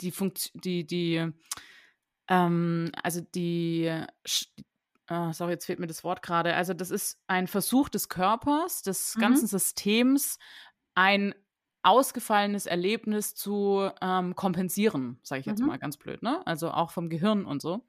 die 0.01 0.11
Funktio 0.13 0.51
die 0.63 0.87
die 0.87 1.33
ähm, 2.31 2.93
also, 3.03 3.21
die 3.23 3.91
äh, 5.09 5.33
sorry, 5.33 5.53
jetzt 5.53 5.67
fehlt 5.67 5.81
mir 5.81 5.87
das 5.87 6.05
Wort 6.05 6.23
grade. 6.23 6.55
Also, 6.55 6.75
das 6.75 6.91
ist 6.91 7.19
ein 7.27 7.47
Versuch 7.47 7.89
des 7.89 8.09
Körpers, 8.09 8.83
des 8.83 9.19
ganzen 9.19 9.47
Mhm. 9.47 9.49
Systems, 9.49 10.39
ein 10.95 11.35
ausgefallenes 11.83 12.67
Erlebnis 12.67 13.35
zu, 13.35 13.91
ähm, 14.03 14.37
kompensieren, 14.37 15.19
sage 15.23 15.41
ich 15.41 15.47
jetzt 15.47 15.65
mal 15.65 15.79
Mhm. 15.79 15.79
ganz 15.79 15.97
blöd, 15.97 16.23
ne? 16.23 16.47
Also, 16.47 16.71
auch 16.71 16.91
vom 16.91 17.09
Gehirn 17.09 17.45
und 17.47 17.63
so. 17.63 17.87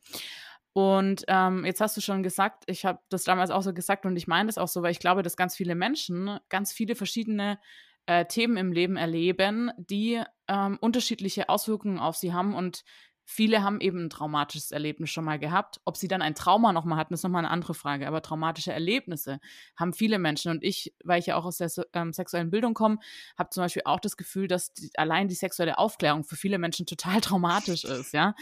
Und, 0.74 1.26
ähm, 1.28 1.66
jetzt 1.66 1.82
hast 1.82 1.98
du 1.98 2.02
schon 2.02 2.24
gesagt 2.24 2.64
ich 2.68 2.86
habe 2.86 3.00
das 3.10 3.24
damals 3.26 3.52
auch 3.52 3.62
so 3.64 3.74
gesagt 3.74 4.06
und 4.06 4.16
ich 4.18 4.28
meine 4.28 4.48
das 4.48 4.58
auch 4.58 4.70
so, 4.70 4.82
weil 4.84 4.92
ich 4.92 5.00
glaube, 5.00 5.24
dass 5.24 5.38
ganz 5.38 5.56
viele 5.56 5.76
Menschen 5.76 6.40
ganz 6.50 6.72
viele 6.74 6.96
verschiedene, 6.96 7.60
äh, 8.08 8.26
Themen 8.26 8.58
im 8.58 8.72
Leben 8.72 8.98
erleben, 8.98 9.72
die, 9.78 10.22
ähm, 10.48 10.78
unterschiedliche 10.82 11.50
Auswirkungen 11.50 12.00
auf 12.00 12.16
sie 12.18 12.34
haben 12.34 12.56
und 12.56 12.84
viele 13.26 13.64
haben 13.64 13.80
eben 13.82 14.00
'n 14.06 14.10
traumatisches 14.10 14.72
Erlebnis 14.72 15.10
schon 15.12 15.26
mal 15.26 15.40
gehabt. 15.40 15.80
Ob 15.86 15.98
sie 15.98 16.08
dann 16.08 16.22
ein 16.22 16.36
Trauma 16.36 16.74
noch 16.74 16.86
mal 16.86 16.98
hatten, 16.98 17.14
ist 17.14 17.24
noch 17.24 17.30
mal 17.32 17.42
'ne 17.42 17.50
andere 17.50 17.74
Frage, 17.74 18.08
aber 18.08 18.22
traumatische 18.22 18.74
Erlebnisse 18.74 19.40
haben 19.78 19.94
viele 19.94 20.20
Menschen 20.20 20.52
und 20.52 20.64
ich, 20.64 20.94
weil 21.04 21.20
ich 21.20 21.28
ja 21.28 21.36
auch 21.38 21.46
aus 21.46 21.58
der 21.58 21.70
ähm, 21.94 22.14
sexuellen 22.14 22.50
Bildung 22.52 22.74
komme, 22.74 23.00
habe 23.38 23.50
zum 23.52 23.64
Beispiel 23.64 23.84
auch 23.86 24.00
das 24.00 24.18
Gefühl, 24.18 24.48
dass 24.48 24.74
d 24.74 24.90
allein 24.98 25.28
die 25.28 25.36
sexuelle 25.36 25.78
Aufklärung 25.78 26.24
für 26.24 26.36
viele 26.36 26.58
Menschen 26.60 26.86
total 26.86 27.22
traumatisch 27.22 27.84
ist, 27.86 28.14
ja? 28.14 28.36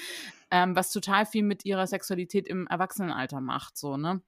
Ähm, 0.52 0.76
was 0.76 0.92
total 0.92 1.26
viel 1.26 1.44
mit 1.44 1.66
ihrer 1.66 1.88
Sexualität 1.88 2.48
im 2.48 2.68
Erwachsenenalter 2.68 3.42
macht 3.42 3.78
so, 3.78 3.98
ne? 3.98 4.22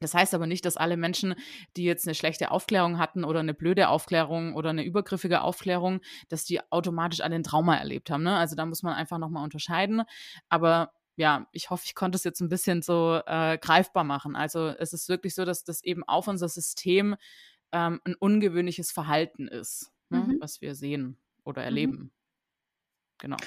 Das 0.00 0.14
heißt 0.14 0.34
aber 0.34 0.46
nicht, 0.46 0.64
dass 0.64 0.76
alle 0.76 0.96
Menschen, 0.96 1.34
die 1.76 1.84
jetzt 1.84 2.06
'ne 2.06 2.14
schlechte 2.14 2.50
Aufklärung 2.50 2.98
hatten 2.98 3.24
oder 3.24 3.42
'ne 3.42 3.54
blöde 3.54 3.88
Aufklärung 3.88 4.54
oder 4.54 4.72
'ne 4.72 4.84
übergriffige 4.84 5.42
Aufklärung, 5.42 6.00
dass 6.28 6.44
die 6.44 6.60
automatisch 6.72 7.20
alle 7.20 7.36
'n 7.36 7.42
Trauma 7.44 7.76
erlebt 7.76 8.10
haben, 8.10 8.22
ne? 8.24 8.36
Also, 8.36 8.56
da 8.56 8.66
muss 8.66 8.82
man 8.82 8.94
einfach 8.94 9.18
noch 9.18 9.30
mal 9.30 9.42
unterscheiden. 9.44 10.02
Aber 10.48 10.92
ja, 11.16 11.46
ich 11.52 11.70
hoffe, 11.70 11.84
ich 11.86 11.94
konnte 11.94 12.16
es 12.16 12.24
jetzt 12.24 12.40
'n 12.42 12.48
bisschen 12.48 12.82
so, 12.82 13.20
äh, 13.26 13.56
greifbar 13.58 14.04
machen. 14.04 14.34
Also, 14.36 14.68
es 14.68 14.92
ist 14.92 15.08
wirklich 15.08 15.34
so, 15.34 15.44
dass 15.44 15.62
das 15.64 15.82
eben 15.84 16.02
auf 16.04 16.26
unser 16.28 16.48
System, 16.48 17.14
ähm, 17.72 18.00
'n 18.06 18.14
ungewöhnliches 18.16 18.92
Verhalten 18.92 19.48
ist, 19.48 19.92
ne, 20.10 20.34
Mhm. 20.34 20.40
was 20.40 20.60
wir 20.60 20.74
sehen 20.76 21.18
oder 21.44 21.62
Mhm. 21.70 21.94
erleben. 21.94 22.10
Genau. 23.20 23.44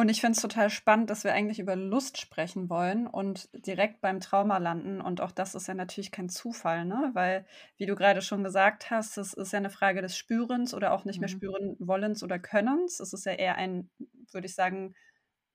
Und 0.00 0.08
ich 0.08 0.22
finde 0.22 0.36
es 0.36 0.40
total 0.40 0.70
spannend, 0.70 1.10
dass 1.10 1.24
wir 1.24 1.34
eigentlich 1.34 1.58
über 1.58 1.76
Lust 1.76 2.16
sprechen 2.18 2.70
wollen 2.70 3.06
und 3.06 3.50
direkt 3.66 4.00
beim 4.00 4.18
Trauma 4.20 4.56
landen. 4.56 5.02
Und 5.02 5.20
auch 5.20 5.30
das 5.30 5.54
ist 5.54 5.66
ja 5.68 5.74
natürlich 5.74 6.10
kein 6.10 6.30
Zufall, 6.30 6.86
ne? 6.86 7.10
Weil, 7.12 7.44
wie 7.76 7.84
du 7.84 7.94
grade 7.96 8.22
schon 8.22 8.42
gesagt 8.42 8.90
hast, 8.90 9.18
es 9.18 9.34
ist 9.34 9.52
ja 9.52 9.60
'ne 9.60 9.68
Frage 9.68 10.00
des 10.00 10.16
Spürens 10.16 10.72
oder 10.72 10.92
auch 10.94 11.04
nicht 11.04 11.20
mehr 11.20 11.28
Mhm. 11.28 11.28
spüren 11.28 11.76
Wollens 11.80 12.22
oder 12.22 12.38
Könnens. 12.38 12.98
Es 13.00 13.12
ist 13.12 13.26
ja 13.26 13.32
eher 13.32 13.56
ein, 13.56 13.90
würde 14.32 14.46
ich 14.46 14.54
sagen, 14.54 14.94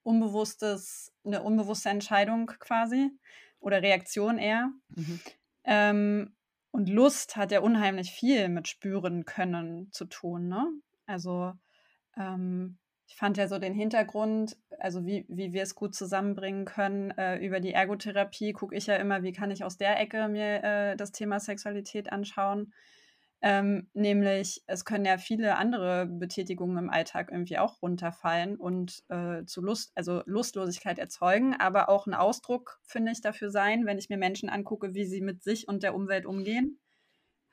unbewusstes 0.04 1.14
'ne 1.24 1.42
unbewusste 1.44 1.90
Entscheidung 1.90 2.48
quasi. 2.48 3.12
oder 3.60 3.82
Reaktion 3.82 4.38
eher. 4.38 4.72
Mhm. 4.98 5.26
Ähm, 5.64 6.36
und 6.72 6.90
Lust 6.90 7.36
hat 7.38 7.52
ja 7.52 7.62
unheimlich 7.62 8.12
viel 8.12 8.50
mit 8.50 8.68
spüren 8.68 9.26
können 9.26 9.92
zu 9.92 10.06
tun. 10.06 10.48
Ne? 10.50 10.68
Also 11.08 11.54
ähm, 12.18 12.80
ich 13.08 13.16
fand 13.16 13.38
ja 13.38 13.48
so 13.48 13.60
den 13.60 13.74
Hintergrund, 13.74 14.58
also 14.80 15.06
wie, 15.06 15.26
wie 15.30 15.54
wir 15.54 15.64
es 15.64 15.76
gut 15.76 15.96
zusammenbringen 15.96 16.66
können, 16.66 17.12
äh, 17.12 17.38
über 17.38 17.60
die 17.60 17.74
Ergotherapie 17.74 18.54
gucke 18.54 18.76
ich 18.76 18.88
ja 18.88 18.96
immer, 18.96 19.24
wie 19.24 19.32
kann 19.32 19.52
ich 19.52 19.64
aus 19.64 19.78
der 19.78 20.00
Ecke 20.00 20.28
mir 20.28 20.64
äh, 20.64 20.96
das 20.96 21.12
Thema 21.12 21.40
Sexualität 21.40 22.12
anschauen. 22.12 22.74
Ähm, 23.42 23.90
nämlich, 23.94 24.64
es 24.66 24.86
können 24.86 25.06
ja 25.06 25.20
viele 25.20 25.58
andere 25.58 26.08
Betätigungen 26.08 26.78
im 26.78 26.90
Alltag 26.90 27.30
irgendwie 27.32 27.60
auch 27.60 27.82
runterfallen 27.82 28.56
und 28.56 29.04
äh, 29.10 29.46
zu 29.46 29.62
Lust, 29.62 29.92
also 29.94 30.24
Lustlosigkeit 30.26 30.98
erzeugen, 30.98 31.54
aber 31.54 31.90
auch 31.90 32.08
ein 32.08 32.16
Ausdruck, 32.16 32.80
finde 32.84 33.12
ich, 33.12 33.22
dafür 33.22 33.52
sein, 33.52 33.86
wenn 33.86 34.00
ich 34.00 34.10
mir 34.10 34.18
Menschen 34.18 34.50
angucke, 34.50 34.96
wie 34.96 35.06
sie 35.06 35.22
mit 35.22 35.44
sich 35.44 35.68
und 35.68 35.84
der 35.84 35.94
Umwelt 35.94 36.26
umgehen, 36.26 36.80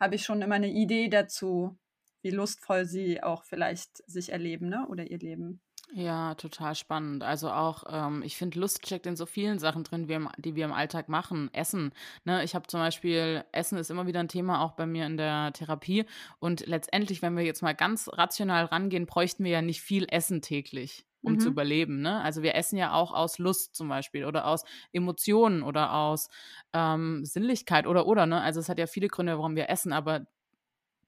habe 0.00 0.14
ich 0.14 0.25
schon 0.25 0.40
immer 0.40 0.54
eine 0.54 0.71
Idee 0.71 1.09
dazu, 1.09 1.78
wie 2.23 2.31
lustvoll 2.31 2.87
sie 2.87 3.23
auch 3.23 3.45
vielleicht 3.45 4.09
sich 4.11 4.33
erleben, 4.33 4.69
ne? 4.69 4.87
Oder 4.88 5.11
ihr 5.11 5.19
Leben. 5.19 5.61
Ja, 5.95 6.35
total 6.37 6.75
spannend. 6.75 7.23
Also 7.23 7.50
auch, 7.50 7.85
ähm, 7.91 8.23
ich 8.23 8.37
finde, 8.37 8.59
Lust 8.59 8.87
steckt 8.87 9.07
in 9.07 9.17
so 9.17 9.26
vielen 9.26 9.59
Sachen 9.59 9.85
drin, 9.85 10.09
wir 10.09 10.31
die 10.38 10.55
wir 10.55 10.64
im 10.64 10.73
Alltag 10.73 11.11
machen. 11.11 11.50
Essen. 11.52 11.93
Ne? 12.25 12.43
Ich 12.45 12.55
habe 12.55 12.67
zum 12.67 12.81
Beispiel, 12.81 13.45
Essen 13.52 13.76
ist 13.76 13.91
immer 13.91 14.07
wieder 14.07 14.21
ein 14.21 14.29
Thema, 14.29 14.62
auch 14.62 14.73
bei 14.73 14.87
mir 14.87 15.05
in 15.05 15.19
der 15.19 15.52
Therapie. 15.52 16.07
Und 16.38 16.67
letztendlich, 16.67 17.21
wenn 17.21 17.37
wir 17.37 17.45
jetzt 17.45 17.62
mal 17.62 17.75
ganz 17.75 18.09
rational 18.11 18.64
rangehen, 18.64 19.05
bräuchten 19.05 19.45
wir 19.45 19.50
ja 19.50 19.61
nicht 19.61 19.83
viel 19.83 20.07
Essen 20.09 20.41
täglich, 20.41 21.05
um 21.21 21.38
zu 21.38 21.49
mhm. 21.49 21.52
überleben. 21.52 22.00
Ne? 22.00 22.23
Also 22.23 22.43
wir 22.43 22.55
essen 22.55 22.79
ja 22.79 22.95
auch 22.95 23.12
aus 23.12 23.38
Lust 23.38 23.75
zum 23.75 23.88
Beispiel 23.91 24.25
oder 24.25 24.47
aus 24.47 24.64
Emotionen 24.93 25.62
oder 25.62 25.93
aus 25.93 26.31
ähm, 26.73 27.26
Sinnlichkeit 27.26 27.87
oder 27.87 28.07
oder. 28.07 28.25
Ne? 28.25 28.41
Also 28.41 28.61
es 28.61 28.71
hat 28.71 28.79
ja 28.79 28.87
viele 28.87 29.09
Gründe, 29.09 29.37
warum 29.37 29.57
wir 29.57 29.69
essen, 29.69 29.93
aber 29.93 30.26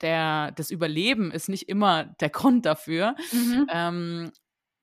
der, 0.00 0.52
das 0.52 0.70
Überleben 0.70 1.30
ist 1.30 1.48
nicht 1.48 1.68
immer 1.68 2.04
der 2.04 2.30
Grund 2.30 2.66
dafür. 2.66 3.14
Mhm. 3.32 3.66
Ähm, 3.72 4.32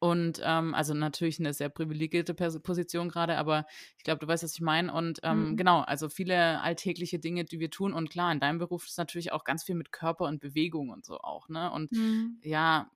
und 0.04 0.42
ähm, 0.44 0.74
also 0.74 0.96
natürlich 0.96 1.40
eine 1.40 1.54
sehr 1.54 1.70
privilegierte 1.70 2.34
Position 2.34 3.08
gerade, 3.10 3.38
aber 3.38 3.68
ich 3.98 4.04
glaube, 4.04 4.18
du 4.18 4.28
weißt, 4.28 4.44
was 4.44 4.56
ich 4.56 4.62
meine. 4.62 4.92
Und 4.92 5.20
ähm, 5.22 5.52
mhm. 5.52 5.58
genau, 5.58 5.82
also 5.82 6.10
viele 6.10 6.60
alltägliche 6.62 7.20
Dinge, 7.20 7.46
die 7.46 7.60
wir 7.60 7.70
tun. 7.70 7.94
Und 7.94 8.10
klar, 8.10 8.32
in 8.32 8.40
deinem 8.40 8.58
Beruf 8.58 8.88
ist 8.88 8.98
natürlich 8.98 9.32
auch 9.32 9.44
ganz 9.44 9.64
viel 9.64 9.76
mit 9.76 9.92
Körper 9.92 10.26
und 10.26 10.40
Bewegung 10.40 10.90
und 10.90 11.06
so 11.06 11.20
auch, 11.20 11.50
ne? 11.50 11.72
Und 11.72 11.92
mhm. 11.92 12.40
ja, 12.42 12.90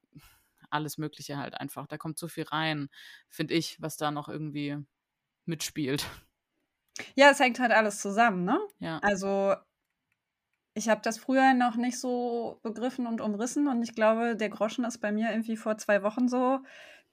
alles 0.71 0.97
Mögliche 0.97 1.37
halt 1.37 1.53
einfach. 1.53 1.85
Da 1.85 1.99
kommt 1.99 2.17
so 2.17 2.27
viel 2.27 2.45
rein, 2.45 2.89
finde 3.29 3.53
ich, 3.53 3.79
was 3.79 3.97
da 3.97 4.09
noch 4.09 4.27
irgendwie 4.27 4.77
mitspielt. 5.45 6.07
Ja, 7.13 7.29
es 7.29 7.39
hängt 7.39 7.59
halt 7.59 7.71
alles 7.71 7.99
zusammen, 7.99 8.45
ne? 8.45 8.59
Ja. 8.79 8.97
Also 9.03 9.53
ich 10.75 10.89
habe 10.89 11.01
das 11.01 11.17
früher 11.17 11.53
noch 11.53 11.77
nicht 11.77 11.97
so 11.97 12.59
begriffen 12.61 13.07
und 13.07 13.21
umrissen 13.21 13.67
und 13.69 13.81
ich 13.81 13.95
glaube, 13.95 14.35
der 14.35 14.49
Groschen 14.49 14.83
ist 14.83 14.99
bei 14.99 15.11
mir 15.11 15.31
irgendwie 15.31 15.55
vor 15.55 15.77
zwei 15.77 16.03
Wochen 16.03 16.27
so 16.27 16.59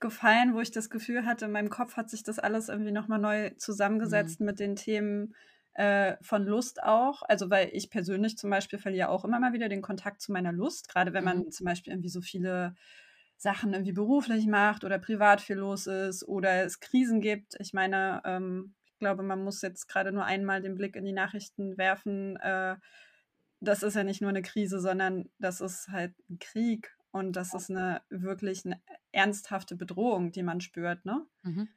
gefallen, 0.01 0.53
wo 0.53 0.59
ich 0.59 0.71
das 0.71 0.89
Gefühl 0.89 1.25
hatte, 1.25 1.45
in 1.45 1.51
meinem 1.51 1.69
Kopf 1.69 1.95
hat 1.95 2.09
sich 2.09 2.23
das 2.23 2.39
alles 2.39 2.67
irgendwie 2.67 2.91
nochmal 2.91 3.19
neu 3.19 3.51
zusammengesetzt 3.51 4.41
mhm. 4.41 4.45
mit 4.47 4.59
den 4.59 4.75
Themen 4.75 5.33
äh, 5.75 6.17
von 6.21 6.43
Lust 6.43 6.83
auch. 6.83 7.23
Also, 7.23 7.49
weil 7.49 7.69
ich 7.71 7.89
persönlich 7.89 8.37
zum 8.37 8.49
Beispiel 8.49 8.79
verliere 8.79 9.07
auch 9.07 9.23
immer 9.23 9.39
mal 9.39 9.53
wieder 9.53 9.69
den 9.69 9.81
Kontakt 9.81 10.21
zu 10.21 10.33
meiner 10.33 10.51
Lust, 10.51 10.89
gerade 10.89 11.13
wenn 11.13 11.23
man 11.23 11.37
mhm. 11.39 11.51
zum 11.51 11.65
Beispiel 11.65 11.93
irgendwie 11.93 12.09
so 12.09 12.19
viele 12.19 12.75
Sachen 13.37 13.71
irgendwie 13.71 13.93
beruflich 13.93 14.45
macht 14.45 14.83
oder 14.83 14.99
privat 14.99 15.39
viel 15.39 15.55
los 15.55 15.87
ist 15.87 16.27
oder 16.27 16.65
es 16.65 16.81
Krisen 16.81 17.21
gibt. 17.21 17.55
Ich 17.59 17.71
meine, 17.71 18.21
ähm, 18.25 18.73
ich 18.85 18.99
glaube, 18.99 19.23
man 19.23 19.41
muss 19.41 19.61
jetzt 19.61 19.87
gerade 19.87 20.11
nur 20.11 20.25
einmal 20.25 20.61
den 20.61 20.75
Blick 20.75 20.97
in 20.97 21.05
die 21.05 21.13
Nachrichten 21.13 21.77
werfen. 21.77 22.35
Äh, 22.37 22.75
das 23.63 23.83
ist 23.83 23.95
ja 23.95 24.03
nicht 24.03 24.21
nur 24.21 24.29
eine 24.29 24.41
Krise, 24.41 24.79
sondern 24.79 25.29
das 25.39 25.61
ist 25.61 25.89
halt 25.89 26.13
ein 26.29 26.39
Krieg 26.39 26.95
und 27.11 27.35
das 27.35 27.53
ist 27.53 27.69
eine 27.69 28.01
wirklich 28.09 28.65
eine 28.65 28.81
ernsthafte 29.11 29.75
Bedrohung, 29.75 30.31
die 30.31 30.43
man 30.43 30.61
spürt, 30.61 31.05
ne? 31.05 31.25
Mhm. 31.43 31.69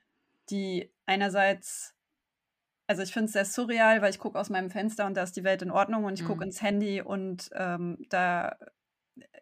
Die 0.50 0.92
einerseits, 1.06 1.94
also 2.86 3.02
ich 3.02 3.12
finde 3.12 3.26
es 3.26 3.32
sehr 3.32 3.44
surreal, 3.44 4.02
weil 4.02 4.10
ich 4.10 4.18
gucke 4.18 4.38
aus 4.38 4.50
meinem 4.50 4.70
Fenster 4.70 5.06
und 5.06 5.16
da 5.16 5.22
ist 5.22 5.36
die 5.36 5.44
Welt 5.44 5.62
in 5.62 5.70
Ordnung 5.70 6.04
und 6.04 6.14
ich 6.14 6.22
mhm. 6.22 6.28
gucke 6.28 6.44
ins 6.44 6.62
Handy 6.62 7.02
und 7.02 7.50
ähm, 7.52 7.98
da 8.08 8.56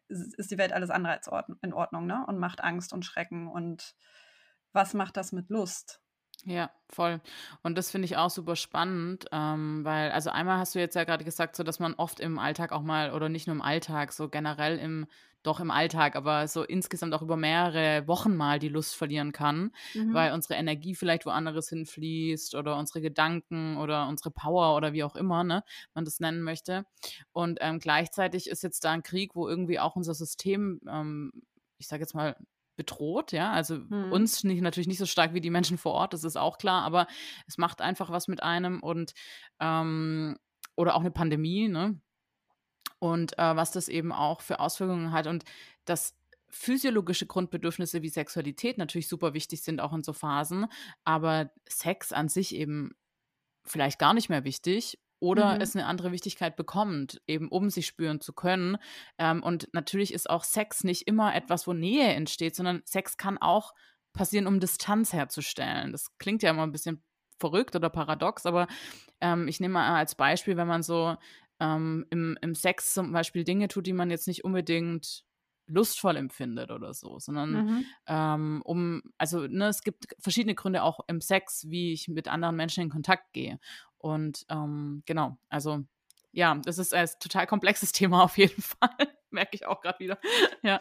ist 0.08 0.50
die 0.50 0.58
Welt 0.58 0.72
alles 0.72 0.90
andere 0.90 1.14
als 1.14 1.30
in 1.62 1.72
Ordnung, 1.72 2.06
ne? 2.06 2.24
Und 2.26 2.38
macht 2.38 2.62
Angst 2.62 2.92
und 2.92 3.04
Schrecken 3.04 3.48
und 3.48 3.96
was 4.72 4.94
macht 4.94 5.16
das 5.16 5.32
mit 5.32 5.50
Lust? 5.50 6.03
Ja, 6.46 6.70
voll. 6.90 7.20
Und 7.62 7.78
das 7.78 7.90
finde 7.90 8.04
ich 8.04 8.16
auch 8.16 8.30
super 8.30 8.56
spannend, 8.56 9.26
ähm, 9.32 9.84
weil, 9.84 10.10
also 10.12 10.30
einmal 10.30 10.58
hast 10.58 10.74
du 10.74 10.78
jetzt 10.78 10.94
ja 10.94 11.04
gerade 11.04 11.24
gesagt, 11.24 11.56
so 11.56 11.62
dass 11.62 11.78
man 11.78 11.94
oft 11.94 12.20
im 12.20 12.38
Alltag 12.38 12.72
auch 12.72 12.82
mal, 12.82 13.12
oder 13.12 13.28
nicht 13.28 13.46
nur 13.46 13.56
im 13.56 13.62
Alltag, 13.62 14.12
so 14.12 14.28
generell 14.28 14.78
im, 14.78 15.06
doch 15.42 15.60
im 15.60 15.70
Alltag, 15.70 16.16
aber 16.16 16.46
so 16.46 16.62
insgesamt 16.62 17.14
auch 17.14 17.22
über 17.22 17.36
mehrere 17.36 18.06
Wochen 18.06 18.36
mal 18.36 18.58
die 18.58 18.68
Lust 18.68 18.94
verlieren 18.94 19.32
kann, 19.32 19.72
mhm. 19.94 20.12
weil 20.12 20.32
unsere 20.32 20.54
Energie 20.54 20.94
vielleicht 20.94 21.24
woanders 21.24 21.70
hinfließt 21.70 22.54
oder 22.54 22.76
unsere 22.76 23.00
Gedanken 23.00 23.78
oder 23.78 24.06
unsere 24.08 24.30
Power 24.30 24.76
oder 24.76 24.92
wie 24.92 25.04
auch 25.04 25.16
immer, 25.16 25.44
ne, 25.44 25.64
man 25.94 26.04
das 26.04 26.20
nennen 26.20 26.42
möchte. 26.42 26.84
Und 27.32 27.58
ähm, 27.62 27.78
gleichzeitig 27.78 28.50
ist 28.50 28.62
jetzt 28.62 28.84
da 28.84 28.92
ein 28.92 29.02
Krieg, 29.02 29.34
wo 29.34 29.48
irgendwie 29.48 29.78
auch 29.80 29.96
unser 29.96 30.14
System, 30.14 30.80
ähm, 30.88 31.32
ich 31.78 31.88
sage 31.88 32.02
jetzt 32.02 32.14
mal, 32.14 32.36
bedroht, 32.76 33.32
ja. 33.32 33.52
Also 33.52 33.78
mhm. 33.78 34.12
uns 34.12 34.44
nicht, 34.44 34.62
natürlich 34.62 34.88
nicht 34.88 34.98
so 34.98 35.06
stark 35.06 35.34
wie 35.34 35.40
die 35.40 35.50
Menschen 35.50 35.78
vor 35.78 35.92
Ort, 35.92 36.12
das 36.12 36.24
ist 36.24 36.36
auch 36.36 36.58
klar, 36.58 36.82
aber 36.82 37.06
es 37.46 37.58
macht 37.58 37.80
einfach 37.80 38.10
was 38.10 38.28
mit 38.28 38.42
einem 38.42 38.80
und 38.80 39.14
ähm, 39.60 40.36
oder 40.76 40.96
auch 40.96 41.00
eine 41.00 41.10
Pandemie, 41.10 41.68
ne? 41.68 42.00
Und 42.98 43.38
äh, 43.38 43.56
was 43.56 43.70
das 43.70 43.88
eben 43.88 44.12
auch 44.12 44.40
für 44.40 44.60
Auswirkungen 44.60 45.12
hat 45.12 45.26
und 45.26 45.44
dass 45.84 46.16
physiologische 46.48 47.26
Grundbedürfnisse 47.26 48.02
wie 48.02 48.08
Sexualität 48.08 48.78
natürlich 48.78 49.08
super 49.08 49.34
wichtig 49.34 49.62
sind, 49.62 49.80
auch 49.80 49.92
in 49.92 50.02
so 50.02 50.12
Phasen, 50.12 50.66
aber 51.04 51.50
Sex 51.68 52.12
an 52.12 52.28
sich 52.28 52.54
eben 52.54 52.94
vielleicht 53.64 53.98
gar 53.98 54.14
nicht 54.14 54.28
mehr 54.28 54.44
wichtig 54.44 54.98
oder 55.24 55.54
mhm. 55.54 55.60
es 55.62 55.74
eine 55.74 55.86
andere 55.86 56.12
Wichtigkeit 56.12 56.54
bekommt, 56.54 57.22
eben 57.26 57.48
um 57.48 57.70
sich 57.70 57.86
spüren 57.86 58.20
zu 58.20 58.34
können. 58.34 58.76
Ähm, 59.18 59.42
und 59.42 59.68
natürlich 59.72 60.12
ist 60.12 60.28
auch 60.28 60.44
Sex 60.44 60.84
nicht 60.84 61.08
immer 61.08 61.34
etwas, 61.34 61.66
wo 61.66 61.72
Nähe 61.72 62.08
entsteht, 62.08 62.54
sondern 62.54 62.82
Sex 62.84 63.16
kann 63.16 63.38
auch 63.38 63.72
passieren, 64.12 64.46
um 64.46 64.60
Distanz 64.60 65.14
herzustellen. 65.14 65.92
Das 65.92 66.16
klingt 66.18 66.42
ja 66.42 66.50
immer 66.50 66.64
ein 66.64 66.72
bisschen 66.72 67.02
verrückt 67.38 67.74
oder 67.74 67.88
paradox, 67.88 68.44
aber 68.44 68.68
ähm, 69.22 69.48
ich 69.48 69.60
nehme 69.60 69.74
mal 69.74 69.96
als 69.96 70.14
Beispiel, 70.14 70.58
wenn 70.58 70.68
man 70.68 70.82
so 70.82 71.16
ähm, 71.58 72.04
im, 72.10 72.36
im 72.42 72.54
Sex 72.54 72.92
zum 72.92 73.12
Beispiel 73.12 73.44
Dinge 73.44 73.68
tut, 73.68 73.86
die 73.86 73.94
man 73.94 74.10
jetzt 74.10 74.28
nicht 74.28 74.44
unbedingt 74.44 75.24
lustvoll 75.66 76.16
empfindet 76.16 76.70
oder 76.70 76.92
so, 76.94 77.18
sondern 77.18 77.52
mhm. 77.52 77.86
ähm, 78.06 78.62
um, 78.64 79.02
also 79.18 79.46
ne, 79.46 79.68
es 79.68 79.82
gibt 79.82 80.14
verschiedene 80.18 80.54
Gründe 80.54 80.82
auch 80.82 81.00
im 81.06 81.20
Sex, 81.20 81.66
wie 81.68 81.92
ich 81.92 82.08
mit 82.08 82.28
anderen 82.28 82.56
Menschen 82.56 82.82
in 82.82 82.90
Kontakt 82.90 83.32
gehe. 83.32 83.58
Und 83.98 84.44
ähm, 84.50 85.02
genau, 85.06 85.38
also 85.48 85.84
ja, 86.32 86.54
das 86.56 86.78
ist 86.78 86.92
ein 86.92 87.08
total 87.20 87.46
komplexes 87.46 87.92
Thema 87.92 88.22
auf 88.22 88.36
jeden 88.36 88.60
Fall. 88.60 88.90
Merke 89.30 89.56
ich 89.56 89.66
auch 89.66 89.80
gerade 89.80 89.98
wieder. 89.98 90.18
ja. 90.62 90.80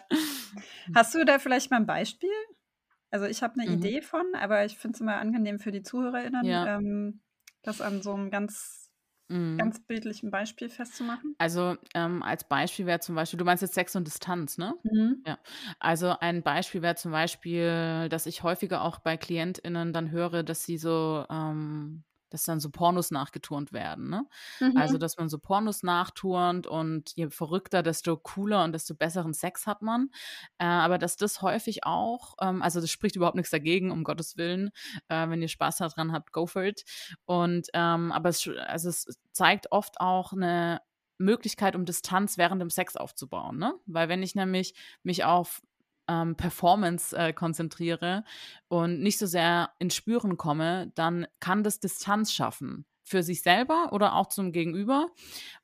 Hast 0.94 1.16
du 1.16 1.25
da 1.25 1.40
vielleicht 1.40 1.72
mal 1.72 1.78
ein 1.78 1.86
Beispiel? 1.86 2.30
Also 3.10 3.25
ich 3.25 3.44
habe 3.44 3.60
eine 3.60 3.70
mhm. 3.70 3.78
Idee 3.78 4.02
von, 4.02 4.25
aber 4.36 4.66
ich 4.66 4.78
finde 4.78 4.96
es 4.96 5.02
immer 5.02 5.18
angenehm 5.18 5.60
für 5.60 5.72
die 5.72 5.84
ZuhörerInnen, 5.84 6.46
ja. 6.46 6.78
ähm, 6.78 7.22
das 7.62 7.80
an 7.80 8.02
so 8.02 8.13
einem 8.13 8.32
ganz 8.32 8.83
mhm. 9.34 9.58
ganz 9.58 9.80
bildlichen 9.80 10.32
Beispiel 10.32 10.70
festzumachen? 10.70 11.36
Also 11.38 11.75
ähm, 11.94 12.24
als 12.24 12.48
Beispiel 12.48 12.86
wäre 12.86 13.00
zum 13.00 13.16
Beispiel, 13.16 13.38
du 13.38 13.46
meinst 13.46 13.62
jetzt 13.62 13.74
Sex 13.74 13.96
und 13.96 14.08
Distanz, 14.08 14.58
ne? 14.58 14.75
Mhm. 14.84 15.24
Ja. 15.25 15.40
Also 15.80 16.16
ein 16.20 16.44
Beispiel 16.44 16.82
wäre 16.82 16.96
zum 16.96 17.12
Beispiel, 17.12 18.08
dass 18.10 18.25
ich 18.25 18.44
häufiger 18.44 18.84
auch 18.84 19.00
bei 19.00 19.18
KlientInnen 19.18 19.94
dann 19.94 20.12
höre, 20.12 20.44
dass 20.44 20.63
sie 20.63 20.78
so 20.78 21.25
ähm, 21.30 22.04
dass 22.34 22.44
dann 22.44 22.60
so 22.60 22.72
Pornos 22.72 23.12
nachgeturnt 23.12 23.74
werden. 23.74 24.10
Ne? 24.10 24.25
Also, 24.60 24.74
mhm. 24.74 24.78
Also, 24.78 24.98
dass 24.98 25.18
man 25.18 25.30
so 25.30 25.38
Pornos 25.38 25.84
nachturnt 25.84 26.68
und 26.68 27.13
je 27.16 27.30
verrückter, 27.30 27.84
desto 27.84 28.18
cooler 28.18 28.63
und 28.63 28.74
desto 28.74 28.96
besseren 28.96 29.34
Sex 29.34 29.68
hat 29.68 29.82
man. 29.84 30.10
Äh, 30.58 30.66
aber 30.66 30.98
dass 30.98 31.16
das 31.16 31.42
häufig 31.44 31.86
auch, 31.86 32.34
ähm, 32.42 32.62
also 32.63 32.82
das 32.82 32.90
spricht 32.90 33.16
überhaupt 33.16 33.36
nichts 33.36 33.52
dagegen, 33.52 33.92
um 33.92 34.04
Gottes 34.04 34.36
Willen. 34.36 34.72
Äh, 35.10 35.30
wenn 35.30 35.42
ihr 35.42 35.48
Spaß 35.48 35.78
daran 35.78 36.12
habt, 36.12 36.32
go 36.32 36.48
for 36.48 36.63
it. 36.63 36.84
Und 37.25 37.68
ähm, 37.74 38.12
aber 38.12 38.30
es, 38.30 38.50
also 38.66 38.90
es 38.90 39.06
zeigt 39.32 39.72
oft 39.72 40.02
auch 40.02 40.34
eine 40.34 40.82
Möglichkeit, 41.20 41.75
um 41.75 41.86
Distanz 41.86 42.38
während 42.40 42.62
dem 42.62 42.72
Sex 42.72 42.98
aufzubauen. 42.98 43.58
Ne? 43.58 43.75
Weil 43.86 44.10
wenn 44.10 44.24
ich 44.24 44.34
nämlich 44.34 44.74
mich 45.04 45.24
auf 45.24 45.62
ähm, 46.07 46.36
Performance 46.36 47.15
äh, 47.15 47.33
konzentriere 47.33 48.24
und 48.67 49.01
nicht 49.01 49.17
so 49.17 49.25
sehr 49.25 49.72
ins 49.79 49.95
Spüren 49.95 50.38
komme, 50.38 50.91
dann 50.95 51.27
kann 51.39 51.63
das 51.63 51.79
Distanz 51.79 52.31
schaffen 52.33 52.86
für 53.03 53.22
sich 53.22 53.41
selber 53.41 53.89
oder 53.91 54.15
auch 54.15 54.27
zum 54.27 54.51
Gegenüber. 54.51 55.10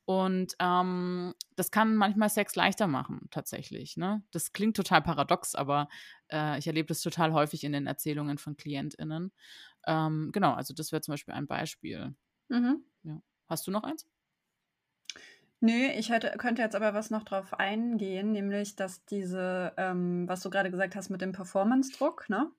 Und 0.05 0.55
ähm, 0.60 1.34
das 1.55 1.72
kann 1.72 1.96
manchmal 1.96 2.29
Sex 2.29 2.55
leichter 2.55 2.88
machen, 2.88 3.27
tatsächlich. 3.31 3.96
Ne? 3.98 4.24
Das 4.31 4.53
klingt 4.53 4.75
total 4.75 5.01
paradox, 5.01 5.55
aber 5.55 5.88
äh, 6.31 6.60
ich 6.60 6.67
erlebe 6.67 6.88
das 6.88 7.01
total 7.01 7.34
häufig 7.34 7.63
in 7.63 7.72
den 7.72 7.88
Erzählungen 7.88 8.38
von 8.38 8.58
KlientInnen. 8.58 9.31
Ähm, 9.88 10.31
genau, 10.34 10.53
also 10.53 10.74
das 10.74 10.91
wäre 10.91 11.01
zum 11.01 11.13
Beispiel 11.13 11.34
ein 11.34 11.48
Beispiel. 11.48 12.15
Mhm. 12.50 12.84
Ja. 13.03 13.22
Hast 13.48 13.67
du 13.67 13.72
noch 13.72 13.84
eins? 13.84 14.05
Nö, 15.62 15.88
ich 15.96 16.10
hätte, 16.10 16.32
könnte 16.38 16.62
jetzt 16.62 16.75
aber 16.75 16.94
was 16.94 17.10
noch 17.10 17.24
drauf 17.24 17.54
eingehen, 17.54 18.32
nämlich, 18.32 18.75
dass 18.75 19.04
diese, 19.06 19.74
ähm, 19.78 20.28
was 20.28 20.42
du 20.42 20.50
gerade 20.50 20.72
gesagt 20.72 20.96
hast 20.96 21.10
mit 21.10 21.22
dem 21.22 21.34
Performance-Druck, 21.34 22.30
ne? 22.30 22.50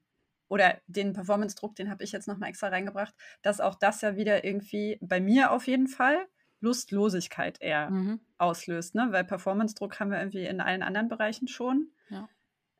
Oder 0.49 0.79
den 0.87 1.15
Performance-Druck, 1.15 1.77
den 1.77 1.91
habe 1.91 2.05
ich 2.05 2.13
jetzt 2.13 2.29
nochmal 2.29 2.51
extra 2.51 2.69
reingebracht, 2.69 3.15
dass 3.41 3.61
auch 3.61 3.77
das 3.77 4.03
ja 4.03 4.17
wieder 4.17 4.45
irgendwie 4.45 4.99
bei 5.01 5.21
mir 5.21 5.53
auf 5.53 5.67
jeden 5.67 5.87
Fall 5.87 6.27
Lustlosigkeit 6.61 7.61
eher 7.63 7.91
mhm. 7.91 8.21
auslöst, 8.37 8.95
ne? 8.95 9.09
Weil 9.11 9.25
Performance-Druck 9.25 9.99
haben 9.99 10.11
wir 10.11 10.19
irgendwie 10.19 10.45
in 10.45 10.61
allen 10.61 10.83
anderen 10.83 11.09
Bereichen 11.09 11.49
schon. 11.49 11.93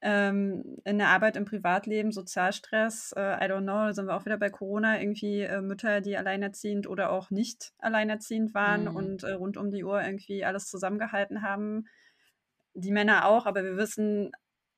Ähm, 0.03 0.79
in 0.85 0.97
der 0.97 1.09
Arbeit, 1.09 1.37
im 1.37 1.45
Privatleben, 1.45 2.11
Sozialstress, 2.11 3.13
äh, 3.17 3.21
I 3.21 3.51
don't 3.51 3.65
know, 3.65 3.87
da 3.87 3.93
sind 3.93 4.07
wir 4.07 4.17
auch 4.17 4.25
wieder 4.25 4.39
bei 4.39 4.49
Corona, 4.49 4.99
irgendwie 4.99 5.43
äh, 5.43 5.61
Mütter, 5.61 6.01
die 6.01 6.17
alleinerziehend 6.17 6.87
oder 6.87 7.11
auch 7.11 7.31
nicht 7.31 7.73
alleinerziehend 7.79 8.55
waren 8.55 8.87
mhm. 8.87 8.97
und 8.97 9.23
äh, 9.25 9.33
rund 9.33 9.59
um 9.59 9.71
die 9.71 9.85
Uhr 9.85 10.03
irgendwie 10.03 10.45
alles 10.45 10.67
zusammengehalten 10.67 11.43
haben. 11.43 11.85
Die 12.73 12.93
Männer 12.93 13.27
auch, 13.27 13.45
aber 13.45 13.63
wir 13.63 13.77
wissen 13.77 14.33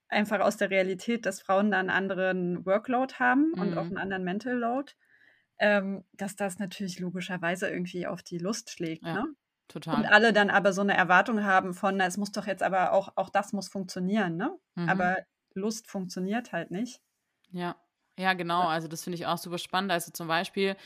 einfach 0.09 0.41
aus 0.41 0.57
der 0.57 0.71
Realität, 0.71 1.25
dass 1.25 1.41
Frauen 1.41 1.71
da 1.71 1.79
einen 1.79 1.91
anderen 1.91 2.67
Workload 2.67 3.15
haben 3.15 3.53
mhm. 3.55 3.61
und 3.61 3.79
auch 3.79 3.85
mhm. 3.85 3.91
einen 3.91 3.99
anderen 3.99 4.25
Mental 4.25 4.55
Load, 4.57 4.93
ähm, 5.61 6.05
dass 6.15 6.35
das 6.35 6.59
natürlich 6.59 6.99
logischerweise 6.99 7.69
irgendwie 7.69 8.09
auf 8.09 8.25
die 8.25 8.39
Lust 8.39 8.71
schlägt. 8.71 9.05
Ja. 9.05 9.15
Ne? 9.15 9.27
Total. 9.73 9.97
Und 9.97 10.07
alle 10.07 10.33
dann 10.33 10.51
aber 10.51 10.73
so 10.73 10.83
eine 10.83 10.95
Erwartung 10.95 11.45
haben 11.45 11.73
von, 11.73 11.97
na, 11.97 12.07
es 12.07 12.19
muss 12.19 12.31
doch 12.31 12.47
jetzt 12.47 12.63
aber 12.63 12.93
auch, 12.93 13.13
auch 13.17 13.31
das 13.31 13.53
muss 13.53 13.69
funktionieren, 13.69 14.37
ne? 14.37 14.55
Mhm. 14.75 14.89
Aber 14.89 15.17
Lust 15.55 15.91
funktioniert 15.91 16.53
halt 16.53 16.71
nicht. 16.71 17.01
Ja. 17.51 17.77
Ja, 18.19 18.35
genau. 18.35 18.69
Also 18.69 18.89
das 18.89 19.03
finde 19.03 19.17
ich 19.17 19.25
auch 19.25 19.39
super 19.39 19.57
spannend. 19.57 19.91
Also 19.91 20.13
zum 20.13 20.29
Beispiel 20.29 20.77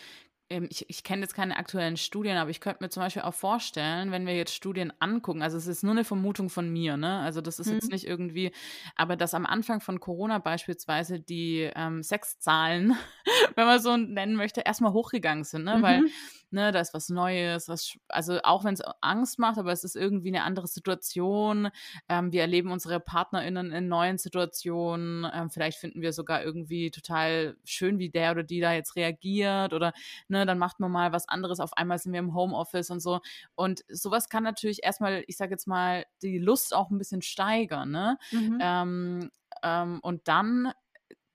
ähm, 0.48 0.68
ich, 0.70 0.88
ich 0.88 1.02
kenne 1.02 1.22
jetzt 1.22 1.34
keine 1.34 1.56
aktuellen 1.56 1.96
Studien, 1.96 2.36
aber 2.36 2.50
ich 2.50 2.60
könnte 2.60 2.82
mir 2.82 2.88
zum 2.88 3.02
Beispiel 3.02 3.22
auch 3.22 3.34
vorstellen, 3.34 4.12
wenn 4.12 4.26
wir 4.26 4.36
jetzt 4.36 4.54
Studien 4.54 4.92
angucken, 5.00 5.42
also 5.42 5.56
es 5.56 5.66
ist 5.66 5.82
nur 5.82 5.92
eine 5.92 6.04
Vermutung 6.04 6.50
von 6.50 6.68
mir, 6.72 6.96
ne? 6.96 7.18
Also 7.20 7.40
das 7.40 7.58
ist 7.58 7.66
mhm. 7.66 7.74
jetzt 7.74 7.90
nicht 7.90 8.06
irgendwie, 8.06 8.52
aber 8.94 9.16
dass 9.16 9.34
am 9.34 9.46
Anfang 9.46 9.80
von 9.80 9.98
Corona 9.98 10.38
beispielsweise 10.38 11.18
die 11.20 11.70
ähm, 11.74 12.02
Sexzahlen, 12.02 12.96
wenn 13.56 13.66
man 13.66 13.80
so 13.80 13.96
nennen 13.96 14.36
möchte, 14.36 14.60
erstmal 14.60 14.92
hochgegangen 14.92 15.44
sind, 15.44 15.64
ne? 15.64 15.78
Mhm. 15.78 15.82
Weil 15.82 16.02
ne, 16.50 16.72
da 16.72 16.80
ist 16.80 16.94
was 16.94 17.08
Neues, 17.08 17.68
was, 17.68 17.96
also 18.08 18.40
auch 18.42 18.64
wenn 18.64 18.74
es 18.74 18.82
Angst 19.00 19.38
macht, 19.38 19.58
aber 19.58 19.72
es 19.72 19.84
ist 19.84 19.96
irgendwie 19.96 20.28
eine 20.28 20.44
andere 20.44 20.66
Situation. 20.66 21.68
Ähm, 22.08 22.32
wir 22.32 22.42
erleben 22.42 22.70
unsere 22.70 23.00
PartnerInnen 23.00 23.72
in 23.72 23.88
neuen 23.88 24.18
Situationen. 24.18 25.26
Ähm, 25.32 25.50
vielleicht 25.50 25.78
finden 25.78 26.02
wir 26.02 26.12
sogar 26.12 26.42
irgendwie 26.42 26.90
total 26.90 27.56
schön, 27.64 27.98
wie 27.98 28.10
der 28.10 28.32
oder 28.32 28.42
die 28.42 28.60
da 28.60 28.72
jetzt 28.72 28.96
reagiert 28.96 29.72
oder 29.72 29.92
ne, 30.28 30.46
dann 30.46 30.58
macht 30.58 30.80
man 30.80 30.90
mal 30.90 31.12
was 31.12 31.28
anderes. 31.28 31.60
Auf 31.60 31.76
einmal 31.76 31.98
sind 31.98 32.12
wir 32.12 32.20
im 32.20 32.34
Homeoffice 32.34 32.90
und 32.90 33.00
so. 33.00 33.20
Und 33.54 33.84
sowas 33.88 34.28
kann 34.28 34.42
natürlich 34.42 34.82
erstmal, 34.82 35.24
ich 35.26 35.36
sage 35.36 35.52
jetzt 35.52 35.66
mal, 35.66 36.04
die 36.22 36.38
Lust 36.38 36.74
auch 36.74 36.90
ein 36.90 36.98
bisschen 36.98 37.22
steigern, 37.22 37.90
ne? 37.90 38.18
Mhm. 38.30 38.58
Ähm, 38.60 39.30
ähm, 39.62 40.00
und 40.02 40.28
dann 40.28 40.72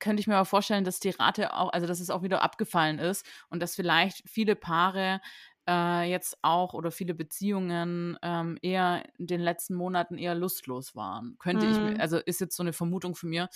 könnte 0.02 0.20
ich 0.20 0.26
mir 0.26 0.34
aber 0.34 0.44
vorstellen, 0.44 0.84
dass 0.84 0.98
die 0.98 1.10
Rate 1.10 1.54
auch, 1.54 1.72
also 1.72 1.86
dass 1.86 2.00
es 2.00 2.10
auch 2.10 2.22
wieder 2.22 2.42
abgefallen 2.42 2.98
ist 2.98 3.24
und 3.48 3.62
dass 3.62 3.76
vielleicht 3.76 4.28
viele 4.28 4.56
Paare 4.56 5.20
äh, 5.68 6.10
jetzt 6.10 6.38
auch 6.42 6.74
oder 6.74 6.90
viele 6.90 7.14
Beziehungen 7.14 8.18
ähm, 8.22 8.58
eher 8.62 9.04
in 9.18 9.26
den 9.26 9.40
letzten 9.40 9.74
Monaten 9.74 10.18
eher 10.18 10.34
lustlos 10.34 10.94
waren. 10.94 11.36
Könnte 11.38 11.66
mhm. 11.66 11.94
ich, 11.94 12.00
also 12.00 12.18
ist 12.18 12.40
jetzt 12.40 12.56
so 12.56 12.62
eine 12.62 12.72
Vermutung 12.72 13.14
von 13.14 13.30
mir. 13.30 13.48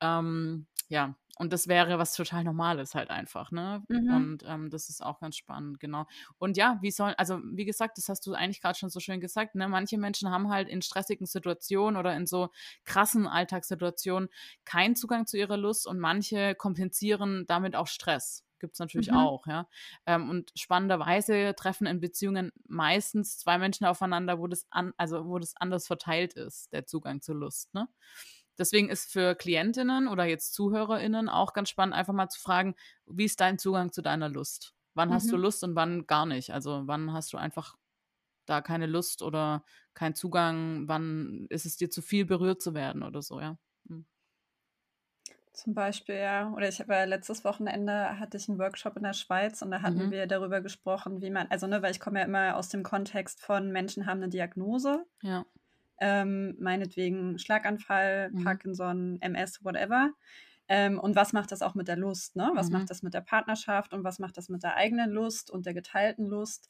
Ähm, 0.00 0.66
ja, 0.88 1.16
und 1.38 1.52
das 1.52 1.66
wäre 1.66 1.98
was 1.98 2.14
total 2.14 2.44
Normales 2.44 2.94
halt 2.94 3.10
einfach, 3.10 3.50
ne? 3.50 3.82
Mhm. 3.88 4.14
Und 4.14 4.44
ähm, 4.46 4.70
das 4.70 4.90
ist 4.90 5.02
auch 5.02 5.18
ganz 5.18 5.36
spannend, 5.36 5.80
genau. 5.80 6.06
Und 6.38 6.56
ja, 6.58 6.78
wie 6.82 6.90
sollen, 6.90 7.14
also 7.16 7.40
wie 7.42 7.64
gesagt, 7.64 7.96
das 7.96 8.08
hast 8.08 8.26
du 8.26 8.34
eigentlich 8.34 8.60
gerade 8.60 8.78
schon 8.78 8.90
so 8.90 9.00
schön 9.00 9.20
gesagt, 9.20 9.54
ne? 9.54 9.66
Manche 9.68 9.96
Menschen 9.96 10.30
haben 10.30 10.50
halt 10.50 10.68
in 10.68 10.82
stressigen 10.82 11.26
Situationen 11.26 11.98
oder 11.98 12.14
in 12.14 12.26
so 12.26 12.50
krassen 12.84 13.26
Alltagssituationen 13.26 14.28
keinen 14.64 14.94
Zugang 14.94 15.26
zu 15.26 15.38
ihrer 15.38 15.56
Lust 15.56 15.86
und 15.86 15.98
manche 15.98 16.54
kompensieren 16.54 17.44
damit 17.46 17.76
auch 17.76 17.86
Stress. 17.86 18.44
Gibt 18.62 18.74
es 18.74 18.78
natürlich 18.78 19.10
mhm. 19.10 19.16
auch, 19.16 19.46
ja. 19.48 19.68
Ähm, 20.06 20.30
und 20.30 20.52
spannenderweise 20.54 21.52
treffen 21.56 21.88
in 21.88 21.98
Beziehungen 21.98 22.52
meistens 22.68 23.38
zwei 23.38 23.58
Menschen 23.58 23.84
aufeinander, 23.86 24.38
wo 24.38 24.46
das 24.46 24.66
an, 24.70 24.92
also 24.96 25.26
wo 25.26 25.40
das 25.40 25.54
anders 25.56 25.88
verteilt 25.88 26.34
ist, 26.34 26.72
der 26.72 26.86
Zugang 26.86 27.20
zur 27.20 27.34
Lust, 27.34 27.74
ne? 27.74 27.88
Deswegen 28.58 28.88
ist 28.88 29.10
für 29.10 29.34
Klientinnen 29.34 30.06
oder 30.06 30.24
jetzt 30.24 30.54
ZuhörerInnen 30.54 31.28
auch 31.28 31.54
ganz 31.54 31.70
spannend, 31.70 31.94
einfach 31.94 32.12
mal 32.12 32.28
zu 32.28 32.40
fragen, 32.40 32.76
wie 33.06 33.24
ist 33.24 33.40
dein 33.40 33.58
Zugang 33.58 33.92
zu 33.92 34.02
deiner 34.02 34.28
Lust? 34.28 34.74
Wann 34.94 35.08
mhm. 35.08 35.14
hast 35.14 35.32
du 35.32 35.36
mhm. 35.36 35.42
Lust 35.42 35.64
und 35.64 35.74
wann 35.74 36.06
gar 36.06 36.26
nicht? 36.26 36.52
Also 36.52 36.82
wann 36.86 37.12
hast 37.12 37.32
du 37.32 37.38
einfach 37.38 37.74
da 38.46 38.60
keine 38.60 38.86
Lust 38.86 39.22
oder 39.22 39.64
keinen 39.94 40.14
Zugang? 40.14 40.86
Wann 40.86 41.46
ist 41.48 41.66
es 41.66 41.76
dir 41.76 41.90
zu 41.90 42.02
viel 42.02 42.26
berührt 42.26 42.62
zu 42.62 42.74
werden 42.74 43.02
oder 43.02 43.22
so, 43.22 43.40
ja? 43.40 43.58
Hm. 43.88 44.06
Zum 45.52 45.74
Beispiel, 45.74 46.16
ja. 46.16 46.50
Oder 46.52 46.68
ich 46.68 46.80
habe 46.80 46.94
ja 46.94 47.04
letztes 47.04 47.44
Wochenende 47.44 48.18
hatte 48.18 48.38
ich 48.38 48.48
einen 48.48 48.58
Workshop 48.58 48.96
in 48.96 49.02
der 49.02 49.12
Schweiz 49.12 49.60
und 49.62 49.70
da 49.70 49.82
hatten 49.82 50.06
mhm. 50.06 50.10
wir 50.10 50.26
darüber 50.26 50.60
gesprochen, 50.60 51.20
wie 51.20 51.30
man, 51.30 51.46
also 51.48 51.66
ne, 51.66 51.82
weil 51.82 51.90
ich 51.90 52.00
komme 52.00 52.20
ja 52.20 52.24
immer 52.24 52.56
aus 52.56 52.70
dem 52.70 52.82
Kontext 52.82 53.40
von 53.42 53.70
Menschen 53.70 54.06
haben 54.06 54.18
eine 54.22 54.30
Diagnose. 54.30 55.04
Ja 55.22 55.44
ähm, 56.02 56.56
meinetwegen 56.58 57.38
Schlaganfall, 57.38 58.30
mhm. 58.30 58.44
Parkinson, 58.44 59.18
MS, 59.20 59.64
whatever. 59.64 60.10
Ähm, 60.66 60.98
und 60.98 61.14
was 61.14 61.32
macht 61.32 61.52
das 61.52 61.62
auch 61.62 61.76
mit 61.76 61.86
der 61.86 61.96
Lust? 61.96 62.34
Ne? 62.34 62.50
Was 62.54 62.68
mhm. 62.70 62.78
macht 62.78 62.90
das 62.90 63.02
mit 63.02 63.14
der 63.14 63.20
Partnerschaft 63.20 63.94
und 63.94 64.02
was 64.02 64.18
macht 64.18 64.36
das 64.36 64.48
mit 64.48 64.64
der 64.64 64.74
eigenen 64.74 65.10
Lust 65.10 65.48
und 65.48 65.64
der 65.64 65.74
geteilten 65.74 66.26
Lust? 66.26 66.68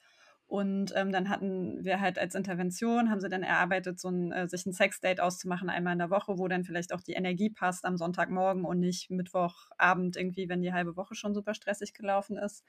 Und 0.52 0.92
ähm, 0.94 1.12
dann 1.12 1.30
hatten 1.30 1.82
wir 1.82 1.98
halt 2.02 2.18
als 2.18 2.34
Intervention, 2.34 3.08
haben 3.08 3.22
sie 3.22 3.30
dann 3.30 3.42
erarbeitet, 3.42 3.98
so 3.98 4.10
ein, 4.10 4.32
äh, 4.32 4.46
sich 4.46 4.66
ein 4.66 4.74
Sexdate 4.74 5.18
auszumachen, 5.18 5.70
einmal 5.70 5.94
in 5.94 5.98
der 5.98 6.10
Woche, 6.10 6.36
wo 6.36 6.46
dann 6.46 6.64
vielleicht 6.64 6.92
auch 6.92 7.00
die 7.00 7.14
Energie 7.14 7.48
passt 7.48 7.86
am 7.86 7.96
Sonntagmorgen 7.96 8.66
und 8.66 8.78
nicht 8.78 9.08
Mittwochabend 9.08 10.14
irgendwie, 10.14 10.50
wenn 10.50 10.60
die 10.60 10.74
halbe 10.74 10.94
Woche 10.94 11.14
schon 11.14 11.32
super 11.32 11.54
stressig 11.54 11.94
gelaufen 11.94 12.36
ist. 12.36 12.66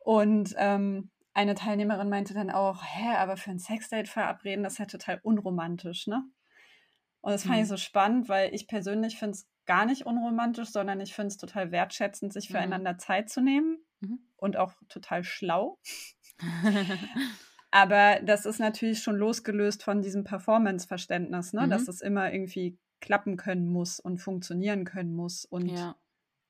Und 0.00 0.52
ähm, 0.58 1.12
eine 1.32 1.54
Teilnehmerin 1.54 2.08
meinte 2.08 2.34
dann 2.34 2.50
auch, 2.50 2.82
hä, 2.82 3.14
aber 3.18 3.36
für 3.36 3.52
ein 3.52 3.60
Sexdate 3.60 4.08
verabreden, 4.08 4.64
das 4.64 4.72
ist 4.72 4.78
ja 4.80 4.86
total 4.86 5.20
unromantisch, 5.22 6.08
ne? 6.08 6.24
Und 7.20 7.30
das 7.30 7.44
fand 7.44 7.58
mhm. 7.58 7.62
ich 7.62 7.68
so 7.68 7.76
spannend, 7.76 8.28
weil 8.28 8.52
ich 8.52 8.66
persönlich 8.66 9.16
finde 9.16 9.34
es 9.34 9.48
gar 9.64 9.86
nicht 9.86 10.06
unromantisch, 10.06 10.70
sondern 10.70 11.00
ich 11.00 11.14
finde 11.14 11.28
es 11.28 11.36
total 11.36 11.70
wertschätzend, 11.70 12.32
sich 12.32 12.48
füreinander 12.48 12.94
mhm. 12.94 12.98
Zeit 12.98 13.30
zu 13.30 13.40
nehmen 13.40 13.78
mhm. 14.00 14.18
und 14.38 14.56
auch 14.56 14.72
total 14.88 15.22
schlau. 15.22 15.78
aber 17.70 18.20
das 18.22 18.46
ist 18.46 18.58
natürlich 18.58 19.02
schon 19.02 19.16
losgelöst 19.16 19.82
von 19.82 20.02
diesem 20.02 20.24
Performance-Verständnis, 20.24 21.52
ne? 21.52 21.68
dass 21.68 21.82
mhm. 21.82 21.90
es 21.90 22.00
immer 22.00 22.32
irgendwie 22.32 22.78
klappen 23.00 23.36
können 23.36 23.68
muss 23.68 24.00
und 24.00 24.18
funktionieren 24.18 24.84
können 24.84 25.14
muss 25.14 25.44
und 25.44 25.66
ja. 25.66 25.96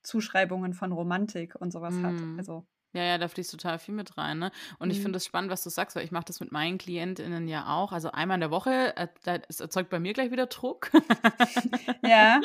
Zuschreibungen 0.02 0.74
von 0.74 0.92
Romantik 0.92 1.54
und 1.54 1.72
sowas 1.72 1.94
hat. 2.02 2.14
Mhm. 2.14 2.38
Also 2.38 2.66
ja, 2.92 3.04
ja, 3.04 3.18
da 3.18 3.28
fließt 3.28 3.52
total 3.52 3.78
viel 3.78 3.94
mit 3.94 4.18
rein. 4.18 4.38
Ne? 4.38 4.50
Und 4.78 4.88
mhm. 4.88 4.92
ich 4.92 5.00
finde 5.00 5.18
es 5.18 5.24
spannend, 5.24 5.50
was 5.50 5.62
du 5.62 5.70
sagst, 5.70 5.94
weil 5.94 6.04
ich 6.04 6.10
mache 6.10 6.24
das 6.24 6.40
mit 6.40 6.50
meinen 6.50 6.76
KlientInnen 6.76 7.46
ja 7.46 7.68
auch. 7.68 7.92
Also 7.92 8.10
einmal 8.10 8.36
in 8.36 8.40
der 8.40 8.50
Woche, 8.50 8.96
äh, 8.96 9.06
das 9.22 9.60
erzeugt 9.60 9.90
bei 9.90 10.00
mir 10.00 10.12
gleich 10.12 10.32
wieder 10.32 10.46
Druck. 10.46 10.90
ja, 12.02 12.40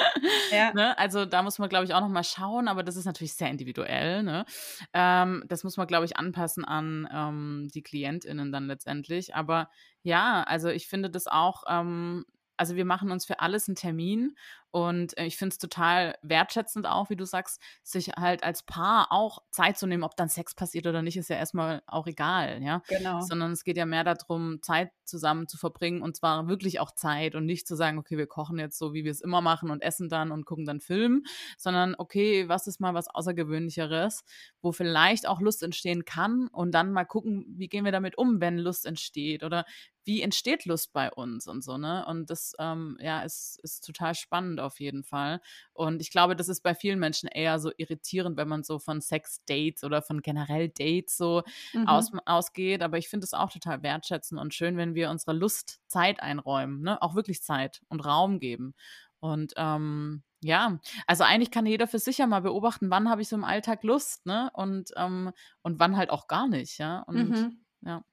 ja. 0.51 0.71
Ne? 0.75 0.97
Also 0.97 1.25
da 1.25 1.41
muss 1.41 1.57
man, 1.57 1.69
glaube 1.69 1.85
ich, 1.85 1.93
auch 1.93 2.01
nochmal 2.01 2.23
schauen, 2.23 2.67
aber 2.67 2.83
das 2.83 2.95
ist 2.95 3.05
natürlich 3.05 3.33
sehr 3.33 3.49
individuell. 3.49 4.23
Ne? 4.23 4.45
Ähm, 4.93 5.43
das 5.47 5.63
muss 5.63 5.77
man, 5.77 5.87
glaube 5.87 6.05
ich, 6.05 6.17
anpassen 6.17 6.65
an 6.65 7.07
ähm, 7.11 7.69
die 7.73 7.81
KlientInnen 7.81 8.51
dann 8.51 8.67
letztendlich. 8.67 9.35
Aber 9.35 9.69
ja, 10.01 10.43
also 10.43 10.69
ich 10.69 10.87
finde 10.87 11.09
das 11.09 11.27
auch, 11.27 11.63
ähm, 11.67 12.25
also 12.57 12.75
wir 12.75 12.85
machen 12.85 13.11
uns 13.11 13.25
für 13.25 13.39
alles 13.39 13.67
einen 13.67 13.75
Termin 13.75 14.35
und 14.75 15.17
äh, 15.17 15.23
ich 15.23 15.37
finde 15.37 15.53
es 15.53 15.57
total 15.57 16.17
wertschätzend 16.21 16.85
auch, 16.85 17.09
wie 17.09 17.15
du 17.15 17.23
sagst, 17.23 17.61
sich 17.81 18.09
halt 18.09 18.43
als 18.43 18.61
Paar 18.61 19.09
auch 19.09 19.41
Zeit 19.49 19.77
zu 19.77 19.87
nehmen, 19.87 20.03
ob 20.03 20.17
dann 20.17 20.27
Sex 20.27 20.53
passiert 20.53 20.85
oder 20.85 21.01
nicht, 21.01 21.15
ist 21.15 21.29
ja 21.29 21.37
erstmal 21.37 21.81
auch 21.87 22.07
egal, 22.07 22.61
ja. 22.61 22.81
Genau. 22.89 23.21
Sondern 23.21 23.53
es 23.53 23.63
geht 23.63 23.77
ja 23.77 23.85
mehr 23.85 24.03
darum, 24.03 24.61
Zeit 24.61 24.91
zusammen 25.05 25.47
zu 25.47 25.57
verbringen 25.57 26.01
und 26.01 26.17
zwar 26.17 26.49
wirklich 26.49 26.81
auch 26.81 26.91
Zeit 26.91 27.35
und 27.35 27.45
nicht 27.45 27.69
zu 27.69 27.77
sagen, 27.77 27.97
okay, 27.97 28.17
wir 28.17 28.27
kochen 28.27 28.59
jetzt 28.59 28.77
so, 28.77 28.93
wie 28.93 29.05
wir 29.05 29.11
es 29.11 29.21
immer 29.21 29.39
machen 29.39 29.71
und 29.71 29.81
essen 29.81 30.09
dann 30.09 30.33
und 30.33 30.45
gucken 30.45 30.65
dann 30.65 30.81
Film, 30.81 31.23
sondern 31.57 31.95
okay, 31.97 32.49
was 32.49 32.67
ist 32.67 32.81
mal 32.81 32.93
was 32.93 33.07
Außergewöhnlicheres, 33.07 34.25
wo 34.61 34.73
vielleicht 34.73 35.25
auch 35.25 35.39
Lust 35.39 35.63
entstehen 35.63 36.03
kann 36.03 36.49
und 36.49 36.71
dann 36.71 36.91
mal 36.91 37.05
gucken, 37.05 37.45
wie 37.47 37.69
gehen 37.69 37.85
wir 37.85 37.93
damit 37.93 38.17
um, 38.17 38.41
wenn 38.41 38.57
Lust 38.57 38.85
entsteht 38.85 39.43
oder 39.45 39.63
wie 40.05 40.21
entsteht 40.21 40.65
Lust 40.65 40.93
bei 40.93 41.11
uns 41.11 41.47
und 41.47 41.63
so, 41.63 41.77
ne? 41.77 42.05
Und 42.07 42.29
das, 42.29 42.53
ähm, 42.59 42.97
ja, 43.01 43.23
ist, 43.23 43.59
ist 43.63 43.83
total 43.85 44.13
spannend 44.13 44.59
auf 44.65 44.79
jeden 44.79 45.03
Fall. 45.03 45.41
Und 45.73 46.01
ich 46.01 46.11
glaube, 46.11 46.35
das 46.35 46.49
ist 46.49 46.61
bei 46.61 46.75
vielen 46.75 46.99
Menschen 46.99 47.27
eher 47.27 47.59
so 47.59 47.71
irritierend, 47.77 48.37
wenn 48.37 48.47
man 48.47 48.63
so 48.63 48.79
von 48.79 49.01
Sex-Dates 49.01 49.83
oder 49.83 50.01
von 50.01 50.21
generell 50.21 50.69
Dates 50.69 51.17
so 51.17 51.43
mhm. 51.73 51.87
aus, 51.87 52.11
ausgeht. 52.25 52.81
Aber 52.81 52.97
ich 52.97 53.09
finde 53.09 53.25
es 53.25 53.33
auch 53.33 53.51
total 53.51 53.83
wertschätzend 53.83 54.39
und 54.39 54.53
schön, 54.53 54.77
wenn 54.77 54.95
wir 54.95 55.09
unserer 55.09 55.33
Lust 55.33 55.79
Zeit 55.87 56.21
einräumen, 56.21 56.81
ne? 56.81 57.01
Auch 57.01 57.15
wirklich 57.15 57.41
Zeit 57.41 57.81
und 57.87 58.05
Raum 58.05 58.39
geben. 58.39 58.73
Und 59.19 59.53
ähm, 59.57 60.23
ja, 60.41 60.79
also 61.07 61.23
eigentlich 61.23 61.51
kann 61.51 61.65
jeder 61.65 61.87
für 61.87 61.99
sich 61.99 62.19
ja 62.19 62.27
mal 62.27 62.41
beobachten, 62.41 62.89
wann 62.91 63.09
habe 63.09 63.21
ich 63.21 63.29
so 63.29 63.35
im 63.35 63.43
Alltag 63.43 63.83
Lust, 63.83 64.25
ne? 64.25 64.51
Und, 64.53 64.91
ähm, 64.97 65.31
und 65.63 65.79
wann 65.79 65.97
halt 65.97 66.09
auch 66.11 66.27
gar 66.27 66.47
nicht, 66.47 66.77
ja. 66.77 66.99
Und 67.07 67.29
Mhm. 67.29 67.65
ja. 67.81 68.03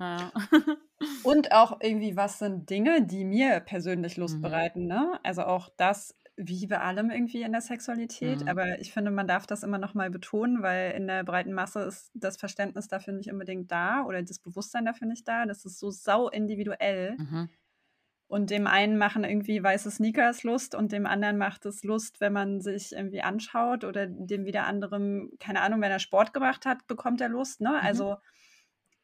Ja. 0.00 0.32
Und 1.22 1.52
auch 1.52 1.78
irgendwie, 1.82 2.16
was 2.16 2.38
sind 2.38 2.70
Dinge, 2.70 3.06
die 3.06 3.24
mir 3.24 3.60
persönlich 3.60 4.16
Lust 4.16 4.38
Mhm. 4.38 4.42
bereiten, 4.42 4.86
ne? 4.86 5.20
Also 5.22 5.42
auch 5.44 5.68
das, 5.76 6.16
wie 6.36 6.66
bei 6.66 6.80
allem 6.80 7.10
irgendwie 7.10 7.42
in 7.42 7.52
der 7.52 7.60
Sexualität. 7.60 8.42
Mhm. 8.42 8.48
Aber 8.48 8.80
ich 8.80 8.92
finde, 8.92 9.10
man 9.10 9.28
darf 9.28 9.46
das 9.46 9.62
immer 9.62 9.78
noch 9.78 9.94
mal 9.94 10.10
betonen, 10.10 10.62
weil 10.62 10.92
in 10.92 11.06
der 11.06 11.24
breiten 11.24 11.52
Masse 11.52 11.80
ist 11.82 12.10
das 12.14 12.36
Verständnis 12.38 12.88
dafür 12.88 13.12
nicht 13.14 13.30
unbedingt 13.32 13.70
da 13.70 14.04
oder 14.04 14.22
das 14.22 14.38
Bewusstsein 14.38 14.86
dafür 14.86 15.06
nicht 15.06 15.28
da. 15.28 15.46
Das 15.46 15.64
ist 15.66 15.78
so 15.78 15.90
sau 15.90 16.28
individuell. 16.28 17.16
Mhm. 17.18 17.50
Und 18.28 18.50
dem 18.50 18.66
einen 18.68 18.96
machen 18.96 19.24
irgendwie 19.24 19.62
weiße 19.62 19.90
Sneakers 19.90 20.44
Lust 20.44 20.74
und 20.76 20.92
dem 20.92 21.04
anderen 21.04 21.36
macht 21.36 21.66
es 21.66 21.82
Lust, 21.82 22.20
wenn 22.20 22.32
man 22.32 22.60
sich 22.60 22.92
irgendwie 22.92 23.22
anschaut 23.22 23.82
oder 23.84 24.06
dem 24.06 24.44
wieder 24.44 24.66
anderem, 24.66 25.32
keine 25.40 25.60
Ahnung, 25.62 25.80
wenn 25.80 25.90
er 25.90 25.98
Sport 25.98 26.32
gemacht 26.32 26.64
hat, 26.64 26.86
bekommt 26.86 27.20
er 27.20 27.28
Lust, 27.28 27.60
ne? 27.60 27.70
Mhm. 27.70 27.76
Also 27.82 28.16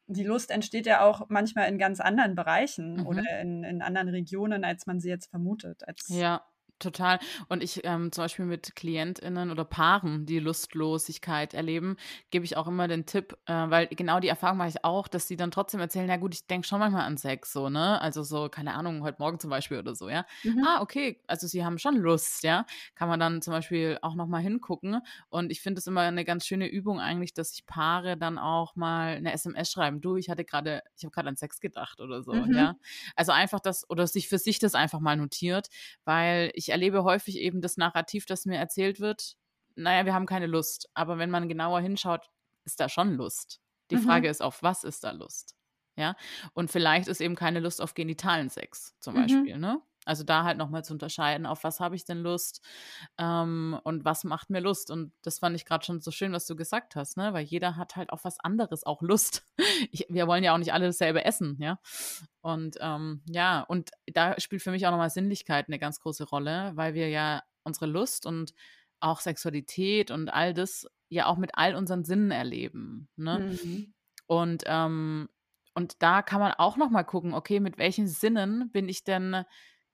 die 0.07 0.23
Lust 0.23 0.51
entsteht 0.51 0.85
ja 0.85 1.01
auch 1.01 1.27
manchmal 1.29 1.67
in 1.69 1.77
ganz 1.77 1.99
anderen 1.99 2.35
Bereichen 2.35 2.95
Mhm. 2.97 3.07
oder 3.07 3.39
in, 3.41 3.63
in 3.63 3.81
anderen 3.81 4.09
Regionen, 4.09 4.63
als 4.63 4.85
man 4.87 4.99
sie 4.99 5.09
jetzt 5.09 5.29
vermutet. 5.29 5.87
Als, 5.87 6.07
Ja, 6.09 6.41
total. 6.79 7.19
Und 7.49 7.63
ich 7.63 7.81
ähm, 7.83 8.11
zum 8.11 8.23
Beispiel 8.25 8.45
mit 8.45 8.75
KlientInnen 8.75 9.51
oder 9.51 9.65
Paaren, 9.65 10.25
die 10.25 10.39
Lustlosigkeit 10.39 11.53
erleben, 11.53 11.97
gebe 12.31 12.45
ich 12.45 12.57
auch 12.57 12.67
immer 12.67 12.87
den 12.87 13.05
Tipp, 13.05 13.37
äh, 13.45 13.53
weil 13.53 13.87
genau 13.87 14.19
die 14.19 14.27
Erfahrung 14.27 14.57
mache 14.57 14.69
ich 14.69 14.83
auch, 14.83 15.07
dass 15.07 15.27
sie 15.27 15.35
dann 15.37 15.51
trotzdem 15.51 15.79
erzählen, 15.79 16.07
ja 16.09 16.17
gut, 16.17 16.33
ich 16.33 16.47
denke 16.47 16.67
schon 16.67 16.79
manchmal 16.79 17.03
an 17.05 17.17
Sex, 17.17 17.51
so, 17.53 17.69
ne? 17.69 18.01
Also 18.01 18.23
so, 18.23 18.49
keine 18.49 18.73
Ahnung, 18.75 19.03
heute 19.03 19.17
Morgen 19.19 19.39
zum 19.39 19.49
Beispiel 19.49 19.79
oder 19.79 19.95
so, 19.95 20.09
ja. 20.09 20.25
Mhm. 20.43 20.67
Ah, 20.67 20.81
okay, 20.81 21.21
also 21.27 21.47
sie 21.47 21.63
haben 21.65 21.77
schon 21.79 21.95
Lust, 21.97 22.43
ja. 22.43 22.65
Kann 22.95 23.09
man 23.09 23.19
dann 23.19 23.41
zum 23.41 23.51
Beispiel 23.53 23.97
auch 24.01 24.15
nochmal 24.15 24.41
hingucken. 24.41 25.01
Und 25.29 25.51
ich 25.51 25.61
finde 25.61 25.79
es 25.79 25.87
immer 25.87 26.01
eine 26.01 26.25
ganz 26.25 26.45
schöne 26.45 26.67
Übung 26.67 26.99
eigentlich, 26.99 27.33
dass 27.33 27.51
sich 27.51 27.65
Paare 27.65 28.17
dann 28.17 28.37
auch 28.37 28.75
mal 28.75 29.15
eine 29.15 29.33
SMS 29.33 29.71
schreiben. 29.71 30.01
Du, 30.01 30.15
ich 30.15 30.29
hatte 30.29 30.45
gerade, 30.45 30.81
ich 30.95 31.03
habe 31.03 31.11
gerade 31.11 31.29
an 31.29 31.35
Sex 31.35 31.59
gedacht 31.59 31.99
oder 32.01 32.23
so, 32.23 32.45
Mhm. 32.45 32.53
ja. 32.53 32.75
Also 33.15 33.31
einfach 33.31 33.59
das, 33.59 33.89
oder 33.89 34.07
sich 34.07 34.27
für 34.29 34.37
sich 34.39 34.59
das 34.59 34.75
einfach 34.75 34.99
mal 34.99 35.15
notiert, 35.17 35.67
weil 36.05 36.51
ich 36.55 36.66
erlebe 36.69 37.03
häufig 37.03 37.37
eben 37.37 37.61
das 37.61 37.77
Narrativ, 37.77 38.25
das 38.25 38.45
mir 38.45 38.57
erzählt 38.57 38.99
wird, 38.99 39.35
naja, 39.75 40.05
wir 40.05 40.13
haben 40.13 40.25
keine 40.25 40.47
Lust. 40.47 40.89
Aber 40.93 41.17
wenn 41.19 41.29
man 41.29 41.47
genauer 41.49 41.81
hinschaut, 41.81 42.29
ist 42.65 42.79
da 42.79 42.89
schon 42.89 43.13
Lust. 43.15 43.61
Die 43.91 43.95
Mhm. 43.97 44.01
Frage 44.01 44.29
ist, 44.29 44.41
auf 44.41 44.63
was 44.63 44.83
ist 44.83 45.03
da 45.03 45.11
Lust? 45.11 45.55
Ja. 45.95 46.15
Und 46.53 46.69
vielleicht 46.71 47.07
ist 47.07 47.21
eben 47.21 47.35
keine 47.35 47.59
Lust 47.59 47.81
auf 47.81 47.93
genitalen 47.93 48.49
Sex 48.49 48.95
zum 48.99 49.15
Mhm. 49.15 49.17
Beispiel, 49.21 49.57
ne? 49.57 49.81
Also 50.07 50.23
da 50.23 50.43
halt 50.43 50.57
nochmal 50.57 50.83
zu 50.83 50.93
unterscheiden, 50.93 51.45
auf 51.45 51.63
was 51.63 51.79
habe 51.79 51.95
ich 51.95 52.05
denn 52.05 52.19
Lust 52.19 52.65
ähm, 53.17 53.79
und 53.83 54.05
was 54.05 54.23
macht 54.23 54.49
mir 54.49 54.59
Lust. 54.59 54.91
Und 54.91 55.11
das 55.21 55.39
fand 55.39 55.55
ich 55.55 55.65
gerade 55.65 55.85
schon 55.85 56.01
so 56.01 56.11
schön, 56.11 56.31
was 56.31 56.47
du 56.47 56.55
gesagt 56.55 56.95
hast, 56.95 57.17
ne? 57.17 57.33
Weil 57.33 57.45
jeder 57.45 57.75
hat 57.75 57.95
halt 57.95 58.09
auf 58.11 58.23
was 58.23 58.39
anderes 58.39 58.85
auch 58.85 59.01
Lust. 59.01 59.45
Ich, 59.91 60.07
wir 60.09 60.27
wollen 60.27 60.43
ja 60.43 60.53
auch 60.53 60.57
nicht 60.57 60.73
alle 60.73 60.87
dasselbe 60.87 61.23
essen, 61.23 61.55
ja. 61.59 61.79
Und 62.41 62.77
ähm, 62.81 63.21
ja, 63.29 63.61
und 63.61 63.91
da 64.07 64.39
spielt 64.39 64.63
für 64.63 64.71
mich 64.71 64.87
auch 64.87 64.91
nochmal 64.91 65.11
Sinnlichkeit 65.11 65.67
eine 65.67 65.77
ganz 65.77 65.99
große 65.99 66.23
Rolle, 66.23 66.71
weil 66.73 66.93
wir 66.93 67.09
ja 67.09 67.43
unsere 67.63 67.85
Lust 67.85 68.25
und 68.25 68.53
auch 68.99 69.19
Sexualität 69.19 70.09
und 70.11 70.29
all 70.29 70.53
das 70.53 70.87
ja 71.09 71.27
auch 71.27 71.37
mit 71.37 71.51
all 71.53 71.75
unseren 71.75 72.03
Sinnen 72.03 72.31
erleben. 72.31 73.07
Ne? 73.15 73.57
Mhm. 73.63 73.93
Und, 74.25 74.63
ähm, 74.65 75.29
und 75.73 76.01
da 76.01 76.21
kann 76.21 76.41
man 76.41 76.53
auch 76.53 76.77
nochmal 76.77 77.05
gucken, 77.05 77.33
okay, 77.33 77.59
mit 77.59 77.77
welchen 77.77 78.07
Sinnen 78.07 78.71
bin 78.71 78.89
ich 78.89 79.03
denn, 79.03 79.45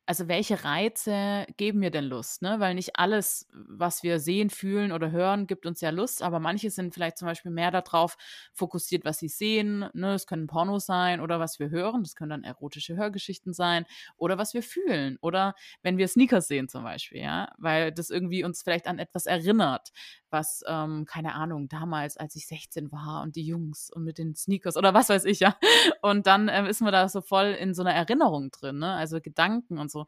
also 0.05 0.27
welche 0.27 0.63
Reize 0.63 1.45
geben 1.57 1.79
mir 1.79 1.91
denn 1.91 2.03
Lust? 2.05 2.41
Ne? 2.41 2.59
Weil 2.59 2.75
nicht 2.75 2.97
alles, 2.97 3.47
was 3.51 4.03
wir 4.03 4.19
sehen, 4.19 4.49
fühlen 4.49 4.91
oder 4.91 5.11
hören, 5.11 5.47
gibt 5.47 5.65
uns 5.65 5.79
ja 5.81 5.91
Lust, 5.91 6.21
aber 6.21 6.39
manche 6.39 6.69
sind 6.69 6.93
vielleicht 6.93 7.17
zum 7.17 7.27
Beispiel 7.27 7.51
mehr 7.51 7.71
darauf 7.71 8.17
fokussiert, 8.53 9.05
was 9.05 9.19
sie 9.19 9.29
sehen. 9.29 9.89
Ne? 9.93 10.13
Es 10.13 10.27
können 10.27 10.47
Pornos 10.47 10.85
sein 10.85 11.21
oder 11.21 11.39
was 11.39 11.59
wir 11.59 11.69
hören, 11.69 12.03
das 12.03 12.15
können 12.15 12.31
dann 12.31 12.43
erotische 12.43 12.95
Hörgeschichten 12.95 13.53
sein 13.53 13.85
oder 14.17 14.37
was 14.37 14.53
wir 14.53 14.63
fühlen 14.63 15.17
oder 15.21 15.55
wenn 15.81 15.97
wir 15.97 16.07
Sneakers 16.07 16.47
sehen 16.47 16.67
zum 16.67 16.83
Beispiel, 16.83 17.21
ja, 17.21 17.49
weil 17.57 17.91
das 17.91 18.09
irgendwie 18.09 18.43
uns 18.43 18.61
vielleicht 18.61 18.87
an 18.87 18.99
etwas 18.99 19.25
erinnert, 19.25 19.91
was, 20.33 20.63
ähm, 20.67 21.05
keine 21.05 21.35
Ahnung, 21.35 21.69
damals, 21.69 22.17
als 22.17 22.35
ich 22.35 22.47
16 22.47 22.91
war 22.91 23.21
und 23.21 23.37
die 23.37 23.45
Jungs 23.45 23.89
und 23.89 24.03
mit 24.03 24.17
den 24.17 24.35
Sneakers 24.35 24.75
oder 24.75 24.93
was 24.93 25.07
weiß 25.07 25.23
ich, 25.25 25.39
ja. 25.39 25.55
Und 26.01 26.27
dann 26.27 26.49
ähm, 26.51 26.65
ist 26.65 26.81
man 26.81 26.91
da 26.91 27.07
so 27.07 27.21
voll 27.21 27.55
in 27.57 27.73
so 27.73 27.83
einer 27.83 27.93
Erinnerung 27.93 28.49
drin, 28.51 28.79
ne? 28.79 28.93
Also 28.93 29.21
Gedanken 29.21 29.77
und 29.77 29.91
so. 29.93 30.05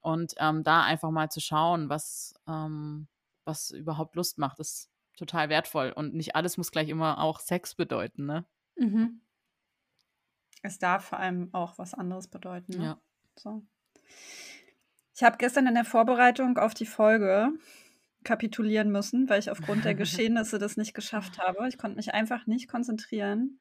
Und 0.00 0.34
ähm, 0.38 0.62
da 0.62 0.82
einfach 0.82 1.10
mal 1.10 1.30
zu 1.30 1.40
schauen, 1.40 1.88
was, 1.88 2.34
ähm, 2.46 3.08
was 3.44 3.70
überhaupt 3.70 4.14
Lust 4.14 4.38
macht, 4.38 4.58
ist 4.60 4.90
total 5.16 5.48
wertvoll. 5.48 5.92
Und 5.92 6.14
nicht 6.14 6.36
alles 6.36 6.56
muss 6.56 6.70
gleich 6.70 6.88
immer 6.88 7.18
auch 7.18 7.40
Sex 7.40 7.74
bedeuten, 7.74 8.26
ne? 8.26 8.44
Mhm. 8.76 9.20
Es 10.62 10.78
darf 10.78 11.06
vor 11.06 11.18
allem 11.18 11.48
auch 11.52 11.78
was 11.78 11.94
anderes 11.94 12.28
bedeuten. 12.28 12.78
Ne? 12.78 12.84
Ja. 12.84 13.00
So. 13.36 13.62
Ich 15.14 15.22
habe 15.22 15.36
gestern 15.38 15.66
in 15.66 15.74
der 15.74 15.84
Vorbereitung 15.84 16.58
auf 16.58 16.74
die 16.74 16.86
Folge 16.86 17.50
kapitulieren 18.24 18.90
müssen, 18.90 19.28
weil 19.28 19.38
ich 19.38 19.50
aufgrund 19.50 19.84
der 19.84 19.94
Geschehnisse 19.94 20.58
das 20.58 20.76
nicht 20.76 20.94
geschafft 20.94 21.38
habe. 21.38 21.68
Ich 21.68 21.78
konnte 21.78 21.96
mich 21.96 22.12
einfach 22.12 22.46
nicht 22.46 22.68
konzentrieren 22.68 23.60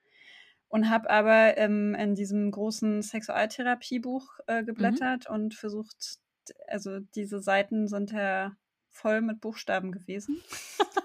und 0.70 0.90
habe 0.90 1.10
aber 1.10 1.58
ähm, 1.58 1.96
in 1.96 2.16
diesem 2.16 2.52
großen 2.52 3.02
Sexualtherapiebuch 3.02 4.40
äh, 4.48 4.62
Mhm. 4.62 4.66
geblättert 4.66 5.30
und 5.30 5.54
versucht, 5.54 6.20
also 6.68 7.00
diese 7.00 7.40
Seiten 7.42 7.88
sind 7.88 8.12
ja 8.12 8.56
voll 8.90 9.22
mit 9.22 9.42
Buchstaben 9.42 9.92
gewesen. 9.92 10.42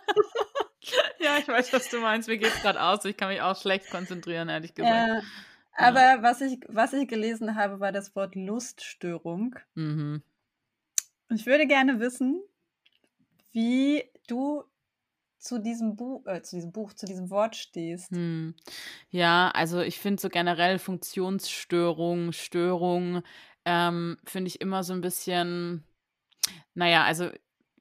Ja, 1.19 1.39
ich 1.39 1.47
weiß, 1.47 1.73
was 1.73 1.89
du 1.89 2.01
meinst. 2.01 2.29
Mir 2.29 2.37
geht's 2.37 2.61
gerade 2.63 2.83
aus. 2.83 3.05
Ich 3.05 3.17
kann 3.17 3.29
mich 3.29 3.41
auch 3.41 3.57
schlecht 3.57 3.91
konzentrieren, 3.91 4.49
ehrlich 4.49 4.75
gesagt. 4.75 5.09
Äh, 5.09 5.23
aber 5.77 6.23
was 6.23 6.41
ich, 6.41 6.59
was 6.69 6.93
ich 6.93 7.07
gelesen 7.09 7.55
habe, 7.55 7.79
war 7.79 7.93
das 7.93 8.17
Wort 8.17 8.35
Luststörung. 8.35 9.55
Mhm. 9.75 10.23
Und 11.29 11.37
ich 11.37 11.47
würde 11.47 11.67
gerne 11.67 12.01
wissen, 12.01 12.43
wie 13.53 14.05
du 14.27 14.65
zu 15.43 15.59
diesem 15.59 15.97
Buch, 15.97 16.25
äh, 16.27 16.41
zu 16.43 16.57
diesem 16.57 16.71
Buch, 16.71 16.93
zu 16.93 17.05
diesem 17.05 17.29
Wort 17.31 17.57
stehst. 17.57 18.13
Hm. 18.13 18.55
Ja, 19.11 19.51
also 19.55 19.81
ich 19.81 19.99
finde 19.99 20.23
so 20.23 20.29
generell 20.29 20.79
Funktionsstörung, 20.79 22.33
Störung, 22.33 23.23
ähm, 23.65 24.19
finde 24.25 24.49
ich 24.49 24.61
immer 24.61 24.85
so 24.85 24.93
ein 24.93 25.01
bisschen, 25.01 25.85
naja, 26.75 27.03
also 27.03 27.29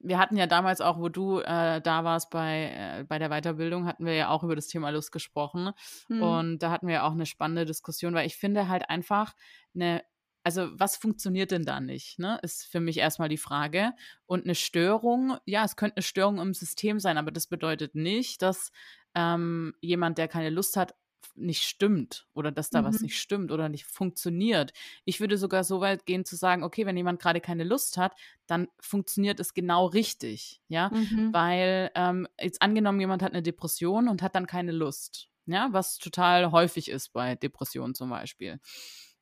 wir 0.04 0.18
hatten 0.18 0.36
ja 0.36 0.48
damals 0.48 0.80
auch, 0.80 0.98
wo 0.98 1.08
du 1.08 1.38
äh, 1.38 1.80
da 1.80 2.02
warst 2.02 2.30
bei, 2.30 2.72
äh, 2.74 3.04
bei 3.04 3.20
der 3.20 3.28
Weiterbildung, 3.28 3.86
hatten 3.86 4.04
wir 4.04 4.14
ja 4.14 4.28
auch 4.30 4.42
über 4.42 4.56
das 4.56 4.66
Thema 4.66 4.90
Lust 4.90 5.12
gesprochen. 5.12 5.70
Hm. 6.08 6.20
Und 6.20 6.58
da 6.58 6.72
hatten 6.72 6.88
wir 6.88 6.94
ja 6.94 7.06
auch 7.06 7.12
eine 7.12 7.26
spannende 7.26 7.64
Diskussion, 7.64 8.12
weil 8.12 8.26
ich 8.26 8.36
finde 8.36 8.66
halt 8.66 8.90
einfach 8.90 9.34
eine, 9.72 10.02
also 10.44 10.68
was 10.78 10.96
funktioniert 10.96 11.50
denn 11.50 11.64
da 11.64 11.80
nicht, 11.80 12.18
ne? 12.18 12.38
Ist 12.42 12.64
für 12.66 12.80
mich 12.80 12.98
erstmal 12.98 13.28
die 13.28 13.38
Frage. 13.38 13.92
Und 14.26 14.44
eine 14.44 14.54
Störung, 14.54 15.36
ja, 15.46 15.64
es 15.64 15.76
könnte 15.76 15.96
eine 15.96 16.02
Störung 16.02 16.38
im 16.40 16.54
System 16.54 16.98
sein, 17.00 17.18
aber 17.18 17.30
das 17.30 17.46
bedeutet 17.46 17.94
nicht, 17.94 18.42
dass 18.42 18.72
ähm, 19.14 19.74
jemand, 19.80 20.18
der 20.18 20.28
keine 20.28 20.50
Lust 20.50 20.76
hat, 20.76 20.94
nicht 21.34 21.62
stimmt 21.62 22.26
oder 22.34 22.50
dass 22.50 22.70
da 22.70 22.84
was 22.84 23.00
Mhm. 23.00 23.02
nicht 23.02 23.18
stimmt 23.18 23.52
oder 23.52 23.68
nicht 23.68 23.84
funktioniert. 23.86 24.72
Ich 25.04 25.20
würde 25.20 25.38
sogar 25.38 25.64
so 25.64 25.80
weit 25.80 26.04
gehen 26.04 26.24
zu 26.24 26.36
sagen, 26.36 26.62
okay, 26.64 26.84
wenn 26.84 26.96
jemand 26.96 27.20
gerade 27.20 27.40
keine 27.40 27.64
Lust 27.64 27.96
hat, 27.96 28.14
dann 28.46 28.68
funktioniert 28.80 29.38
es 29.40 29.54
genau 29.54 29.86
richtig, 29.86 30.62
ja, 30.68 30.90
Mhm. 30.90 31.32
weil 31.32 31.90
ähm, 31.94 32.26
jetzt 32.40 32.60
angenommen, 32.60 33.00
jemand 33.00 33.22
hat 33.22 33.32
eine 33.32 33.42
Depression 33.42 34.08
und 34.08 34.20
hat 34.20 34.34
dann 34.34 34.46
keine 34.46 34.72
Lust, 34.72 35.28
ja, 35.46 35.68
was 35.72 35.98
total 35.98 36.50
häufig 36.52 36.88
ist 36.90 37.12
bei 37.12 37.34
Depressionen 37.36 37.94
zum 37.94 38.10
Beispiel. 38.10 38.60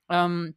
Ähm, 0.08 0.56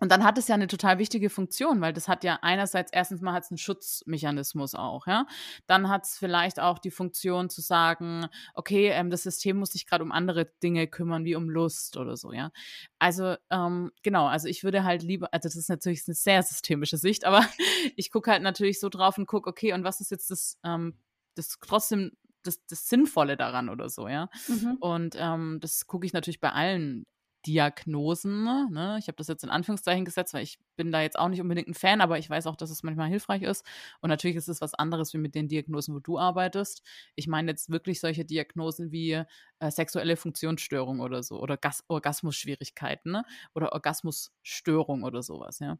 und 0.00 0.12
dann 0.12 0.24
hat 0.24 0.38
es 0.38 0.48
ja 0.48 0.54
eine 0.54 0.68
total 0.68 0.98
wichtige 0.98 1.28
Funktion, 1.28 1.80
weil 1.80 1.92
das 1.92 2.08
hat 2.08 2.22
ja 2.24 2.38
einerseits, 2.42 2.92
erstens 2.92 3.20
mal 3.20 3.32
hat 3.32 3.44
es 3.44 3.50
einen 3.50 3.58
Schutzmechanismus 3.58 4.74
auch, 4.74 5.06
ja. 5.06 5.26
Dann 5.66 5.88
hat 5.88 6.04
es 6.04 6.16
vielleicht 6.18 6.60
auch 6.60 6.78
die 6.78 6.90
Funktion 6.90 7.50
zu 7.50 7.60
sagen, 7.60 8.26
okay, 8.54 8.88
ähm, 8.88 9.10
das 9.10 9.24
System 9.24 9.58
muss 9.58 9.72
sich 9.72 9.86
gerade 9.86 10.04
um 10.04 10.12
andere 10.12 10.46
Dinge 10.62 10.86
kümmern, 10.86 11.24
wie 11.24 11.34
um 11.34 11.50
Lust 11.50 11.96
oder 11.96 12.16
so, 12.16 12.32
ja. 12.32 12.50
Also, 12.98 13.34
ähm, 13.50 13.90
genau, 14.02 14.26
also 14.26 14.48
ich 14.48 14.62
würde 14.62 14.84
halt 14.84 15.02
lieber, 15.02 15.28
also 15.32 15.48
das 15.48 15.56
ist 15.56 15.68
natürlich 15.68 16.04
eine 16.06 16.14
sehr 16.14 16.42
systemische 16.42 16.96
Sicht, 16.96 17.24
aber 17.24 17.44
ich 17.96 18.10
gucke 18.10 18.30
halt 18.30 18.42
natürlich 18.42 18.80
so 18.80 18.88
drauf 18.88 19.18
und 19.18 19.26
gucke, 19.26 19.50
okay, 19.50 19.72
und 19.72 19.84
was 19.84 20.00
ist 20.00 20.10
jetzt 20.10 20.30
das, 20.30 20.58
ähm, 20.64 20.94
das 21.34 21.58
trotzdem 21.60 22.12
das, 22.44 22.64
das 22.66 22.88
Sinnvolle 22.88 23.36
daran 23.36 23.68
oder 23.68 23.88
so, 23.88 24.08
ja. 24.08 24.30
Mhm. 24.46 24.76
Und 24.80 25.16
ähm, 25.18 25.58
das 25.60 25.86
gucke 25.86 26.06
ich 26.06 26.12
natürlich 26.12 26.40
bei 26.40 26.52
allen 26.52 27.04
Diagnosen. 27.46 28.44
Ne? 28.70 28.96
Ich 28.98 29.08
habe 29.08 29.16
das 29.16 29.28
jetzt 29.28 29.44
in 29.44 29.50
Anführungszeichen 29.50 30.04
gesetzt, 30.04 30.34
weil 30.34 30.42
ich 30.42 30.58
bin 30.76 30.92
da 30.92 31.00
jetzt 31.02 31.18
auch 31.18 31.28
nicht 31.28 31.40
unbedingt 31.40 31.68
ein 31.68 31.74
Fan, 31.74 32.00
aber 32.00 32.18
ich 32.18 32.28
weiß 32.28 32.46
auch, 32.46 32.56
dass 32.56 32.70
es 32.70 32.82
manchmal 32.82 33.08
hilfreich 33.08 33.42
ist. 33.42 33.64
Und 34.00 34.10
natürlich 34.10 34.36
ist 34.36 34.48
es 34.48 34.60
was 34.60 34.74
anderes 34.74 35.14
wie 35.14 35.18
mit 35.18 35.34
den 35.34 35.48
Diagnosen, 35.48 35.94
wo 35.94 36.00
du 36.00 36.18
arbeitest. 36.18 36.82
Ich 37.14 37.26
meine 37.28 37.50
jetzt 37.50 37.70
wirklich 37.70 38.00
solche 38.00 38.24
Diagnosen 38.24 38.90
wie 38.92 39.22
äh, 39.60 39.70
sexuelle 39.70 40.16
Funktionsstörung 40.16 41.00
oder 41.00 41.22
so 41.22 41.40
oder 41.40 41.56
Gas 41.56 41.84
Orgasmusschwierigkeiten 41.88 43.12
ne? 43.12 43.24
oder 43.54 43.72
Orgasmusstörung 43.72 45.02
oder 45.04 45.22
sowas, 45.22 45.58
ja. 45.60 45.78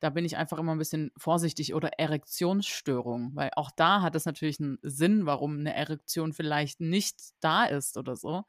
da 0.00 0.10
bin 0.10 0.24
ich 0.24 0.36
einfach 0.36 0.58
immer 0.58 0.72
ein 0.72 0.78
bisschen 0.78 1.10
vorsichtig 1.16 1.74
oder 1.74 1.90
Erektionsstörung, 1.98 3.34
weil 3.34 3.50
auch 3.56 3.70
da 3.70 4.02
hat 4.02 4.14
es 4.14 4.24
natürlich 4.24 4.60
einen 4.60 4.78
Sinn, 4.82 5.26
warum 5.26 5.58
eine 5.58 5.74
Erektion 5.74 6.32
vielleicht 6.32 6.80
nicht 6.80 7.16
da 7.40 7.64
ist 7.64 7.96
oder 7.96 8.16
so. 8.16 8.44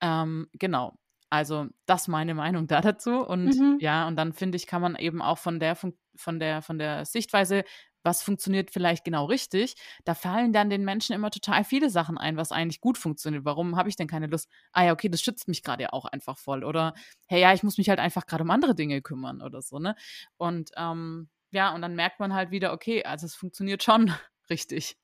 Ähm, 0.00 0.48
genau. 0.52 0.98
Also, 1.32 1.68
das 1.86 2.02
ist 2.02 2.08
meine 2.08 2.34
Meinung 2.34 2.66
da 2.66 2.80
dazu. 2.82 3.26
Und 3.26 3.54
Mhm. 3.54 3.78
ja, 3.78 4.06
und 4.06 4.16
dann 4.16 4.32
finde 4.34 4.56
ich, 4.56 4.66
kann 4.66 4.82
man 4.82 4.96
eben 4.96 5.22
auch 5.22 5.38
von 5.38 5.58
der, 5.60 5.76
Fun- 5.76 5.96
von 6.16 6.38
der, 6.38 6.62
von 6.62 6.78
der 6.78 7.04
Sichtweise, 7.06 7.64
was 8.04 8.22
funktioniert 8.22 8.70
vielleicht 8.72 9.04
genau 9.04 9.26
richtig, 9.26 9.76
da 10.04 10.14
fallen 10.14 10.52
dann 10.52 10.68
den 10.70 10.84
Menschen 10.84 11.14
immer 11.14 11.30
total 11.30 11.62
viele 11.64 11.88
Sachen 11.88 12.18
ein, 12.18 12.36
was 12.36 12.50
eigentlich 12.52 12.80
gut 12.80 12.98
funktioniert. 12.98 13.44
Warum 13.44 13.76
habe 13.76 13.88
ich 13.88 13.96
denn 13.96 14.08
keine 14.08 14.26
Lust? 14.26 14.50
Ah 14.72 14.84
ja, 14.84 14.92
okay, 14.92 15.08
das 15.08 15.22
schützt 15.22 15.46
mich 15.48 15.62
gerade 15.62 15.84
ja 15.84 15.92
auch 15.92 16.04
einfach 16.06 16.36
voll. 16.36 16.64
Oder 16.64 16.94
hey, 17.28 17.40
ja, 17.40 17.52
ich 17.54 17.62
muss 17.62 17.78
mich 17.78 17.88
halt 17.88 18.00
einfach 18.00 18.26
gerade 18.26 18.42
um 18.42 18.50
andere 18.50 18.74
Dinge 18.74 19.02
kümmern 19.02 19.40
oder 19.40 19.62
so, 19.62 19.78
ne? 19.78 19.94
Und 20.36 20.70
ähm, 20.76 21.28
ja, 21.52 21.74
und 21.74 21.82
dann 21.82 21.94
merkt 21.94 22.18
man 22.20 22.34
halt 22.34 22.50
wieder, 22.50 22.72
okay, 22.72 23.04
also 23.04 23.26
es 23.26 23.34
funktioniert 23.36 23.82
schon 23.84 24.12
richtig. 24.50 24.96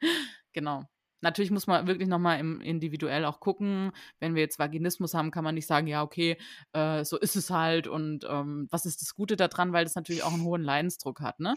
Genau. 0.52 0.84
Natürlich 1.20 1.50
muss 1.50 1.66
man 1.66 1.86
wirklich 1.86 2.08
nochmal 2.08 2.38
individuell 2.38 3.24
auch 3.24 3.40
gucken. 3.40 3.92
Wenn 4.20 4.34
wir 4.34 4.42
jetzt 4.42 4.58
Vaginismus 4.58 5.14
haben, 5.14 5.30
kann 5.30 5.44
man 5.44 5.54
nicht 5.54 5.66
sagen, 5.66 5.86
ja, 5.88 6.02
okay, 6.02 6.36
äh, 6.72 7.04
so 7.04 7.18
ist 7.18 7.34
es 7.36 7.50
halt 7.50 7.88
und 7.88 8.24
ähm, 8.28 8.68
was 8.70 8.86
ist 8.86 9.02
das 9.02 9.14
Gute 9.14 9.36
daran, 9.36 9.72
weil 9.72 9.84
das 9.84 9.96
natürlich 9.96 10.22
auch 10.22 10.32
einen 10.32 10.44
hohen 10.44 10.62
Leidensdruck 10.62 11.20
hat. 11.20 11.40
Ne? 11.40 11.56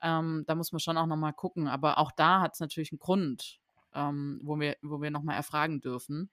Ähm, 0.00 0.44
da 0.46 0.54
muss 0.54 0.72
man 0.72 0.80
schon 0.80 0.96
auch 0.96 1.06
nochmal 1.06 1.34
gucken. 1.34 1.68
Aber 1.68 1.98
auch 1.98 2.12
da 2.12 2.40
hat 2.40 2.54
es 2.54 2.60
natürlich 2.60 2.92
einen 2.92 3.00
Grund, 3.00 3.60
ähm, 3.94 4.40
wo 4.42 4.58
wir, 4.58 4.76
wo 4.82 5.02
wir 5.02 5.10
nochmal 5.10 5.36
erfragen 5.36 5.80
dürfen. 5.80 6.30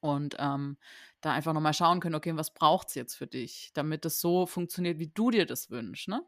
Und 0.00 0.36
ähm, 0.38 0.78
da 1.20 1.32
einfach 1.32 1.52
nochmal 1.52 1.74
schauen 1.74 2.00
können, 2.00 2.14
okay, 2.14 2.34
was 2.34 2.54
braucht 2.54 2.88
es 2.88 2.94
jetzt 2.94 3.16
für 3.16 3.26
dich, 3.26 3.70
damit 3.74 4.06
es 4.06 4.20
so 4.20 4.46
funktioniert, 4.46 4.98
wie 4.98 5.08
du 5.08 5.30
dir 5.30 5.44
das 5.44 5.70
wünschst. 5.70 6.08
Ne? 6.08 6.24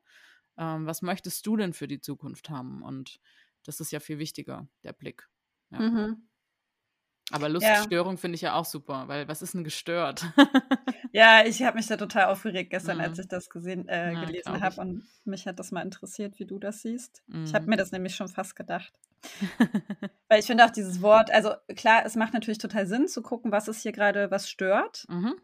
Ähm, 0.59 0.87
was 0.87 1.03
möchtest 1.03 1.46
du 1.46 1.57
denn 1.57 1.72
für 1.72 1.88
die 1.88 2.01
Zukunft 2.01 2.51
haben? 2.51 2.83
Und 2.83 3.20
das 3.64 3.81
ist 3.81 3.92
ja 3.92 4.01
viel 4.01 4.18
wichtiger, 4.18 4.68
der 4.85 4.92
Blick. 4.92 5.29
Ja. 5.73 5.79
Mhm. 5.81 6.29
Aber 7.31 7.47
Ja. 7.49 7.53
Luststörung 7.53 8.19
finde 8.19 8.35
ich 8.37 8.43
ja 8.43 8.55
auch 8.55 8.65
super, 8.67 9.05
weil 9.09 9.27
was 9.27 9.41
ist 9.43 9.55
denn 9.55 9.65
gestört? 9.65 10.25
Ja, 11.15 11.45
ich 11.45 11.63
habe 11.63 11.77
mich 11.77 11.87
da 11.89 11.99
total 11.99 12.27
aufgeregt 12.27 12.71
gestern, 12.71 12.99
als 12.99 13.19
Mhm. 13.19 13.23
ich 13.23 13.29
das 13.29 13.51
gesehen, 13.51 13.87
äh, 13.87 14.15
Ja, 14.15 14.25
gelesen 14.25 14.63
habe 14.63 14.81
und 14.81 15.05
mich 15.27 15.47
hat 15.47 15.59
das 15.59 15.71
mal 15.71 15.83
interessiert, 15.83 16.39
wie 16.39 16.47
du 16.47 16.59
das 16.59 16.81
siehst. 16.81 17.23
Ich 17.45 17.53
habe 17.53 17.65
Mhm. 17.65 17.71
mir 17.71 17.77
das 17.77 17.93
nämlich 17.93 18.15
schon 18.17 18.29
fast 18.29 18.57
gedacht. 18.57 18.95
Weil 20.29 20.41
ich 20.41 20.47
finde 20.47 20.65
auch 20.65 20.71
dieses 20.71 21.03
Wort, 21.03 21.31
also 21.31 21.53
klar, 21.77 22.03
es 22.07 22.17
macht 22.17 22.33
natürlich 22.33 22.57
total 22.59 22.87
Sinn 22.87 23.09
zu 23.09 23.21
gucken, 23.21 23.53
was 23.53 23.69
ist 23.69 23.83
hier 23.83 23.93
gerade, 23.93 24.31
was 24.31 24.49
stört. 24.49 25.05
Mhm. 25.11 25.35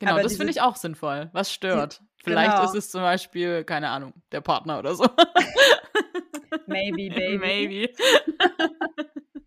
Genau, 0.00 0.12
Aber 0.12 0.22
das 0.22 0.36
finde 0.36 0.50
ich 0.50 0.60
auch 0.60 0.74
sinnvoll. 0.74 1.30
Was 1.32 1.52
stört? 1.52 2.02
Vielleicht 2.24 2.50
genau. 2.50 2.64
ist 2.64 2.74
es 2.74 2.90
zum 2.90 3.02
Beispiel, 3.02 3.62
keine 3.62 3.90
Ahnung, 3.90 4.12
der 4.32 4.40
Partner 4.40 4.80
oder 4.80 4.96
so. 4.96 5.04
Maybe, 6.66 7.10
baby. 7.14 7.38
Maybe. 7.38 7.92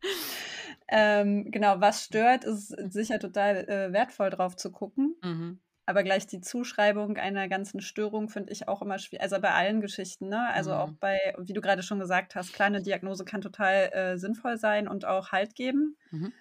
Ähm, 0.87 1.49
genau, 1.51 1.81
was 1.81 2.03
stört, 2.05 2.43
ist 2.43 2.67
sicher 2.93 3.17
total 3.19 3.67
äh, 3.67 3.91
wertvoll 3.91 4.29
drauf 4.29 4.55
zu 4.55 4.71
gucken. 4.71 5.15
Mhm. 5.23 5.59
Aber 5.87 6.03
gleich 6.03 6.27
die 6.27 6.41
Zuschreibung 6.41 7.17
einer 7.17 7.47
ganzen 7.47 7.81
Störung 7.81 8.29
finde 8.29 8.53
ich 8.53 8.67
auch 8.67 8.81
immer 8.81 8.99
schwierig. 8.99 9.23
Also 9.23 9.39
bei 9.41 9.51
allen 9.51 9.81
Geschichten, 9.81 10.29
ne? 10.29 10.49
Also 10.53 10.71
Mhm. 10.71 10.77
auch 10.77 10.91
bei, 10.93 11.17
wie 11.39 11.53
du 11.53 11.61
gerade 11.61 11.83
schon 11.83 11.99
gesagt 11.99 12.35
hast, 12.35 12.53
kleine 12.53 12.81
Diagnose 12.81 13.25
kann 13.25 13.41
total 13.41 13.91
äh, 13.93 14.17
sinnvoll 14.17 14.57
sein 14.57 14.87
und 14.87 15.05
auch 15.05 15.31
Halt 15.31 15.55
geben. 15.55 15.97
Mhm. 16.11 16.33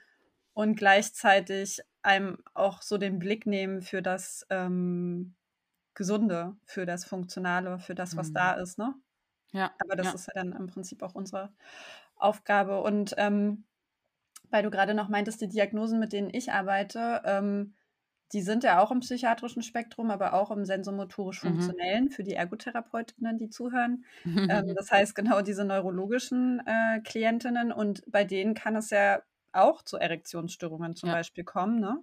Und 0.55 0.77
gleichzeitig 0.77 1.81
einem 2.03 2.39
auch 2.55 2.83
so 2.83 2.97
den 2.99 3.19
Blick 3.19 3.47
nehmen 3.47 3.83
für 3.83 4.03
das 4.03 4.47
ähm, 4.51 5.35
Gesunde, 5.95 6.57
für 6.67 6.87
das 6.87 7.05
Funktionale, 7.05 7.79
für 7.81 7.95
das, 7.95 8.17
was 8.17 8.29
Mhm. 8.29 8.35
da 8.35 8.53
ist, 8.55 8.79
ne? 8.79 8.95
Ja. 9.53 9.75
Aber 9.79 9.97
das 9.97 10.07
ja. 10.07 10.15
ist 10.15 10.27
ja 10.29 10.35
dann 10.35 10.53
im 10.53 10.67
Prinzip 10.69 11.03
auch 11.03 11.15
unsere 11.15 11.53
Aufgabe. 12.17 12.81
Und 12.83 13.15
ähm, 13.19 13.65
weil 14.51 14.63
du 14.63 14.71
gerade 14.71 14.95
noch 14.95 15.09
meintest, 15.09 15.41
die 15.41 15.49
Diagnosen, 15.49 15.99
mit 16.01 16.13
denen 16.13 16.31
ich 16.33 16.53
arbeite, 16.53 17.23
ähm, 17.25 17.75
die 18.33 18.43
sind 18.43 18.65
ja 18.65 18.83
auch 18.83 18.91
im 18.91 19.01
psychiatrischen 19.01 19.63
Spektrum, 19.63 20.11
aber 20.11 20.35
auch 20.35 20.51
im 20.51 20.65
Mhm. 21.43 21.75
sensomotorisch-funktionellen 21.85 22.11
für 22.11 22.25
die 22.25 22.35
Ergotherapeutinnen, 22.35 23.39
die 23.39 23.51
zuhören. 23.51 24.05
Ähm, 24.49 24.65
das 24.77 24.91
heißt, 24.91 25.15
genau 25.15 25.43
diese 25.43 25.65
neurologischen 25.65 26.63
äh, 26.67 27.01
Klientinnen 27.03 27.73
und 27.73 28.03
bei 28.11 28.25
denen 28.25 28.55
kann 28.55 28.77
es 28.77 28.91
ja 28.91 29.23
auch 29.53 29.83
zu 29.83 29.99
Erektionsstörungen 29.99 30.97
zum 30.97 31.11
Ja. 31.11 31.13
Beispiel 31.13 31.45
kommen, 31.45 31.81
ne? 31.81 32.03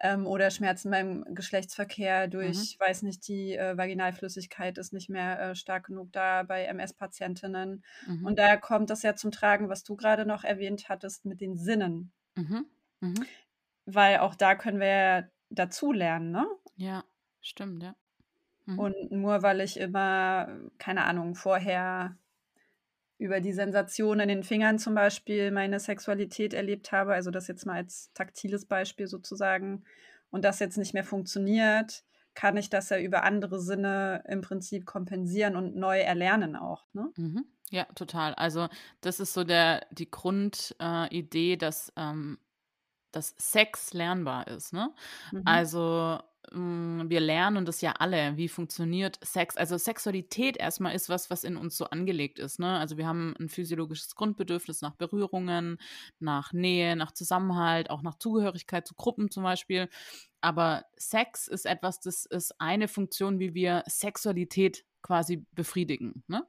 Ähm, 0.00 0.26
oder 0.26 0.50
Schmerzen 0.50 0.90
beim 0.90 1.24
Geschlechtsverkehr 1.34 2.28
durch, 2.28 2.76
Mhm. 2.78 2.86
weiß 2.86 3.02
nicht, 3.02 3.26
die 3.28 3.54
äh, 3.56 3.76
Vaginalflüssigkeit 3.76 4.78
ist 4.78 4.92
nicht 4.92 5.10
mehr 5.10 5.40
äh, 5.40 5.54
stark 5.56 5.86
genug 5.86 6.12
da 6.12 6.44
bei 6.44 6.64
MS-Patientinnen. 6.64 7.84
Mhm. 8.06 8.24
Und 8.26 8.38
da 8.38 8.56
kommt 8.56 8.90
das 8.90 9.02
ja 9.02 9.14
zum 9.16 9.30
Tragen, 9.32 9.68
was 9.68 9.82
du 9.84 9.96
gerade 9.96 10.24
noch 10.26 10.44
erwähnt 10.44 10.88
hattest 10.88 11.24
mit 11.24 11.40
den 11.40 11.56
Sinnen. 11.56 12.12
Mhm. 12.36 12.66
Mhm. 13.00 13.28
Weil 13.86 14.18
auch 14.18 14.34
da 14.34 14.54
können 14.54 14.80
wir 14.80 14.86
ja 14.86 15.24
dazulernen, 15.50 16.30
ne? 16.30 16.46
Ja, 16.76 17.04
stimmt, 17.40 17.82
ja. 17.82 17.96
Mhm. 18.66 18.78
Und 18.78 19.10
nur 19.10 19.42
weil 19.42 19.60
ich 19.60 19.78
immer, 19.78 20.48
keine 20.78 21.04
Ahnung, 21.04 21.34
vorher 21.34 22.16
über 23.18 23.40
die 23.40 23.52
Sensation 23.52 24.20
in 24.20 24.28
den 24.28 24.42
Fingern 24.44 24.78
zum 24.78 24.94
Beispiel 24.94 25.50
meine 25.50 25.80
Sexualität 25.80 26.54
erlebt 26.54 26.92
habe, 26.92 27.14
also 27.14 27.30
das 27.30 27.48
jetzt 27.48 27.66
mal 27.66 27.76
als 27.76 28.12
taktiles 28.14 28.64
Beispiel 28.64 29.06
sozusagen, 29.06 29.84
und 30.30 30.44
das 30.44 30.58
jetzt 30.58 30.78
nicht 30.78 30.94
mehr 30.94 31.04
funktioniert, 31.04 32.04
kann 32.34 32.56
ich 32.56 32.70
das 32.70 32.90
ja 32.90 32.98
über 32.98 33.24
andere 33.24 33.60
Sinne 33.60 34.22
im 34.28 34.42
Prinzip 34.42 34.86
kompensieren 34.86 35.56
und 35.56 35.74
neu 35.76 35.98
erlernen 35.98 36.54
auch. 36.54 36.86
Ne? 36.92 37.10
Mhm. 37.16 37.44
Ja, 37.70 37.84
total. 37.94 38.34
Also 38.34 38.68
das 39.00 39.20
ist 39.20 39.34
so 39.34 39.44
der, 39.44 39.86
die 39.90 40.10
Grundidee, 40.10 41.52
äh, 41.52 41.56
dass, 41.56 41.92
ähm, 41.96 42.38
dass 43.10 43.34
Sex 43.38 43.92
lernbar 43.92 44.46
ist. 44.46 44.72
Ne? 44.72 44.94
Mhm. 45.32 45.42
Also 45.44 46.20
wir 46.52 47.20
lernen 47.20 47.64
das 47.64 47.80
ja 47.80 47.92
alle, 47.92 48.36
wie 48.36 48.48
funktioniert 48.48 49.18
Sex. 49.22 49.56
Also 49.56 49.76
Sexualität 49.76 50.56
erstmal 50.56 50.94
ist 50.94 51.08
was, 51.08 51.30
was 51.30 51.44
in 51.44 51.56
uns 51.56 51.76
so 51.76 51.86
angelegt 51.86 52.38
ist. 52.38 52.58
Ne? 52.58 52.78
Also 52.78 52.96
wir 52.96 53.06
haben 53.06 53.34
ein 53.38 53.48
physiologisches 53.48 54.14
Grundbedürfnis 54.14 54.80
nach 54.80 54.94
Berührungen, 54.94 55.78
nach 56.18 56.52
Nähe, 56.52 56.96
nach 56.96 57.12
Zusammenhalt, 57.12 57.90
auch 57.90 58.02
nach 58.02 58.18
Zugehörigkeit 58.18 58.86
zu 58.86 58.94
Gruppen 58.94 59.30
zum 59.30 59.42
Beispiel. 59.42 59.88
Aber 60.40 60.84
Sex 60.96 61.48
ist 61.48 61.66
etwas, 61.66 62.00
das 62.00 62.24
ist 62.24 62.60
eine 62.60 62.88
Funktion, 62.88 63.38
wie 63.40 63.54
wir 63.54 63.82
Sexualität 63.86 64.84
quasi 65.02 65.44
befriedigen. 65.52 66.24
Ne? 66.26 66.46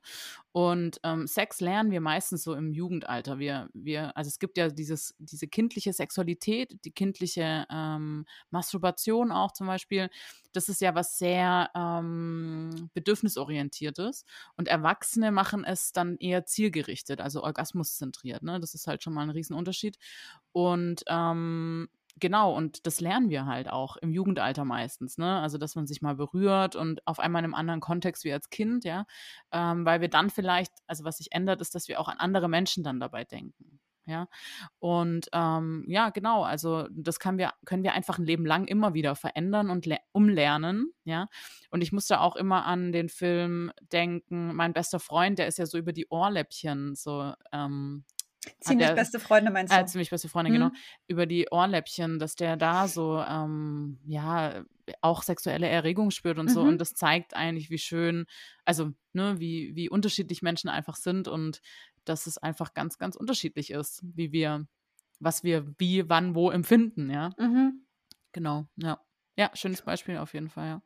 Und 0.51 0.99
ähm, 1.03 1.27
Sex 1.27 1.61
lernen 1.61 1.91
wir 1.91 2.01
meistens 2.01 2.43
so 2.43 2.53
im 2.55 2.71
Jugendalter. 2.71 3.39
Wir, 3.39 3.69
wir, 3.73 4.15
also 4.17 4.27
es 4.27 4.39
gibt 4.39 4.57
ja 4.57 4.69
dieses, 4.69 5.15
diese 5.19 5.47
kindliche 5.47 5.93
Sexualität, 5.93 6.83
die 6.83 6.91
kindliche 6.91 7.65
ähm, 7.71 8.25
Masturbation 8.49 9.31
auch 9.31 9.53
zum 9.53 9.67
Beispiel. 9.67 10.09
Das 10.51 10.69
ist 10.69 10.81
ja 10.81 10.95
was 10.95 11.17
sehr 11.17 11.69
ähm, 11.75 12.89
bedürfnisorientiertes. 12.93 14.25
Und 14.57 14.67
Erwachsene 14.67 15.31
machen 15.31 15.63
es 15.63 15.91
dann 15.91 16.17
eher 16.17 16.45
zielgerichtet, 16.45 17.21
also 17.21 17.43
orgasmuszentriert. 17.43 18.41
Ne? 18.41 18.59
Das 18.59 18.73
ist 18.73 18.87
halt 18.87 19.03
schon 19.03 19.13
mal 19.13 19.23
ein 19.23 19.29
Riesenunterschied. 19.29 19.97
Und 20.51 21.03
ähm, 21.07 21.87
Genau, 22.19 22.55
und 22.55 22.85
das 22.85 22.99
lernen 23.01 23.29
wir 23.29 23.45
halt 23.45 23.69
auch 23.69 23.97
im 23.97 24.11
Jugendalter 24.11 24.65
meistens, 24.65 25.17
ne? 25.17 25.39
Also, 25.39 25.57
dass 25.57 25.75
man 25.75 25.87
sich 25.87 26.01
mal 26.01 26.15
berührt 26.15 26.75
und 26.75 27.05
auf 27.07 27.19
einmal 27.19 27.41
in 27.41 27.45
einem 27.45 27.55
anderen 27.55 27.79
Kontext 27.81 28.23
wie 28.23 28.33
als 28.33 28.49
Kind, 28.49 28.83
ja. 28.83 29.05
Ähm, 29.51 29.85
weil 29.85 30.01
wir 30.01 30.09
dann 30.09 30.29
vielleicht, 30.29 30.73
also 30.87 31.03
was 31.03 31.17
sich 31.17 31.31
ändert, 31.31 31.61
ist, 31.61 31.75
dass 31.75 31.87
wir 31.87 31.99
auch 31.99 32.07
an 32.07 32.17
andere 32.17 32.49
Menschen 32.49 32.83
dann 32.83 32.99
dabei 32.99 33.23
denken. 33.25 33.79
Ja. 34.09 34.27
Und 34.79 35.29
ähm, 35.33 35.85
ja, 35.87 36.09
genau, 36.09 36.43
also 36.43 36.87
das 36.91 37.19
kann 37.19 37.37
wir, 37.37 37.53
können 37.65 37.83
wir 37.83 37.93
einfach 37.93 38.17
ein 38.17 38.25
Leben 38.25 38.45
lang 38.45 38.65
immer 38.65 38.95
wieder 38.95 39.15
verändern 39.15 39.69
und 39.69 39.87
umlernen, 40.11 40.91
ja. 41.03 41.27
Und 41.69 41.81
ich 41.81 41.91
musste 41.91 42.19
auch 42.19 42.35
immer 42.35 42.65
an 42.65 42.91
den 42.91 43.07
Film 43.09 43.71
denken, 43.91 44.55
mein 44.55 44.73
bester 44.73 44.99
Freund, 44.99 45.37
der 45.37 45.47
ist 45.47 45.59
ja 45.59 45.67
so 45.67 45.77
über 45.77 45.93
die 45.93 46.07
Ohrläppchen 46.09 46.95
so 46.95 47.33
ähm, 47.51 48.03
Ziemlich 48.61 48.87
der, 48.87 48.95
beste 48.95 49.19
Freunde 49.19 49.51
meinst 49.51 49.73
du? 49.73 49.77
Äh, 49.77 49.85
ziemlich 49.85 50.09
beste 50.09 50.29
Freundin, 50.29 50.53
hm. 50.53 50.61
genau. 50.61 50.73
Über 51.07 51.25
die 51.25 51.47
Ohrläppchen, 51.51 52.19
dass 52.19 52.35
der 52.35 52.55
da 52.55 52.87
so, 52.87 53.21
ähm, 53.21 53.99
ja, 54.05 54.63
auch 55.01 55.23
sexuelle 55.23 55.67
Erregung 55.67 56.11
spürt 56.11 56.39
und 56.39 56.45
mhm. 56.45 56.53
so. 56.53 56.61
Und 56.61 56.79
das 56.79 56.93
zeigt 56.93 57.35
eigentlich, 57.35 57.69
wie 57.69 57.77
schön, 57.77 58.25
also, 58.65 58.91
ne, 59.13 59.39
wie, 59.39 59.75
wie 59.75 59.89
unterschiedlich 59.89 60.41
Menschen 60.41 60.69
einfach 60.69 60.95
sind 60.95 61.27
und 61.27 61.61
dass 62.05 62.27
es 62.27 62.37
einfach 62.37 62.73
ganz, 62.73 62.97
ganz 62.97 63.15
unterschiedlich 63.15 63.71
ist, 63.71 64.03
wie 64.03 64.31
wir, 64.31 64.67
was 65.19 65.43
wir 65.43 65.73
wie, 65.77 66.09
wann, 66.09 66.33
wo 66.33 66.49
empfinden, 66.49 67.09
ja. 67.09 67.31
Mhm. 67.37 67.85
Genau, 68.31 68.67
ja. 68.77 68.99
Ja, 69.37 69.51
schönes 69.53 69.81
Beispiel 69.81 70.17
auf 70.17 70.33
jeden 70.33 70.49
Fall, 70.49 70.67
ja. 70.67 70.81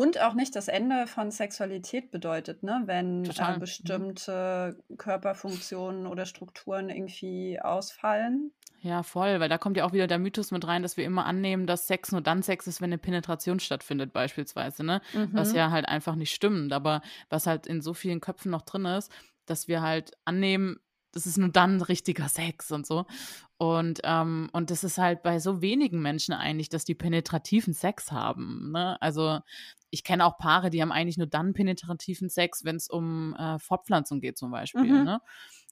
Und 0.00 0.18
auch 0.18 0.32
nicht 0.32 0.56
das 0.56 0.68
Ende 0.68 1.06
von 1.06 1.30
Sexualität 1.30 2.10
bedeutet, 2.10 2.62
ne? 2.62 2.84
wenn 2.86 3.22
äh. 3.26 3.56
Mhm. 3.56 3.60
bestimmte 3.60 4.78
Körperfunktionen 4.96 6.06
oder 6.06 6.24
Strukturen 6.24 6.88
irgendwie 6.88 7.60
ausfallen. 7.60 8.50
Ja, 8.80 9.02
voll, 9.02 9.40
weil 9.40 9.50
da 9.50 9.58
kommt 9.58 9.76
ja 9.76 9.84
auch 9.84 9.92
wieder 9.92 10.06
der 10.06 10.18
Mythos 10.18 10.52
mit 10.52 10.66
rein, 10.66 10.82
dass 10.82 10.96
wir 10.96 11.04
immer 11.04 11.26
annehmen, 11.26 11.66
dass 11.66 11.86
Sex 11.86 12.12
nur 12.12 12.22
dann 12.22 12.42
Sex 12.42 12.66
ist, 12.66 12.80
wenn 12.80 12.88
eine 12.88 12.96
Penetration 12.96 13.60
stattfindet, 13.60 14.14
beispielsweise, 14.14 14.84
ne? 14.84 15.02
Was 15.32 15.50
Mhm. 15.50 15.56
ja 15.56 15.70
halt 15.70 15.86
einfach 15.86 16.14
nicht 16.14 16.32
stimmt, 16.32 16.72
aber 16.72 17.02
was 17.28 17.46
halt 17.46 17.66
in 17.66 17.82
so 17.82 17.92
vielen 17.92 18.22
Köpfen 18.22 18.50
noch 18.50 18.62
drin 18.62 18.86
ist, 18.86 19.12
dass 19.44 19.68
wir 19.68 19.82
halt 19.82 20.12
annehmen, 20.24 20.78
das 21.12 21.26
ist 21.26 21.36
nur 21.36 21.50
dann 21.50 21.82
richtiger 21.82 22.28
Sex 22.28 22.70
und 22.72 22.86
so. 22.86 23.04
Und, 23.58 24.00
ähm, 24.04 24.48
und 24.52 24.70
das 24.70 24.82
ist 24.84 24.96
halt 24.96 25.22
bei 25.22 25.38
so 25.40 25.60
wenigen 25.60 26.00
Menschen 26.00 26.32
eigentlich, 26.32 26.70
dass 26.70 26.86
die 26.86 26.94
penetrativen 26.94 27.74
Sex 27.74 28.10
haben. 28.12 28.70
Ne? 28.72 28.96
Also 29.02 29.40
ich 29.90 30.04
kenne 30.04 30.24
auch 30.24 30.38
Paare, 30.38 30.70
die 30.70 30.80
haben 30.82 30.92
eigentlich 30.92 31.18
nur 31.18 31.26
dann 31.26 31.52
penetrativen 31.52 32.28
Sex, 32.28 32.64
wenn 32.64 32.76
es 32.76 32.88
um 32.88 33.34
äh, 33.36 33.58
Fortpflanzung 33.58 34.20
geht 34.20 34.38
zum 34.38 34.50
Beispiel. 34.50 34.84
Mhm. 34.92 35.04
Ne? 35.04 35.20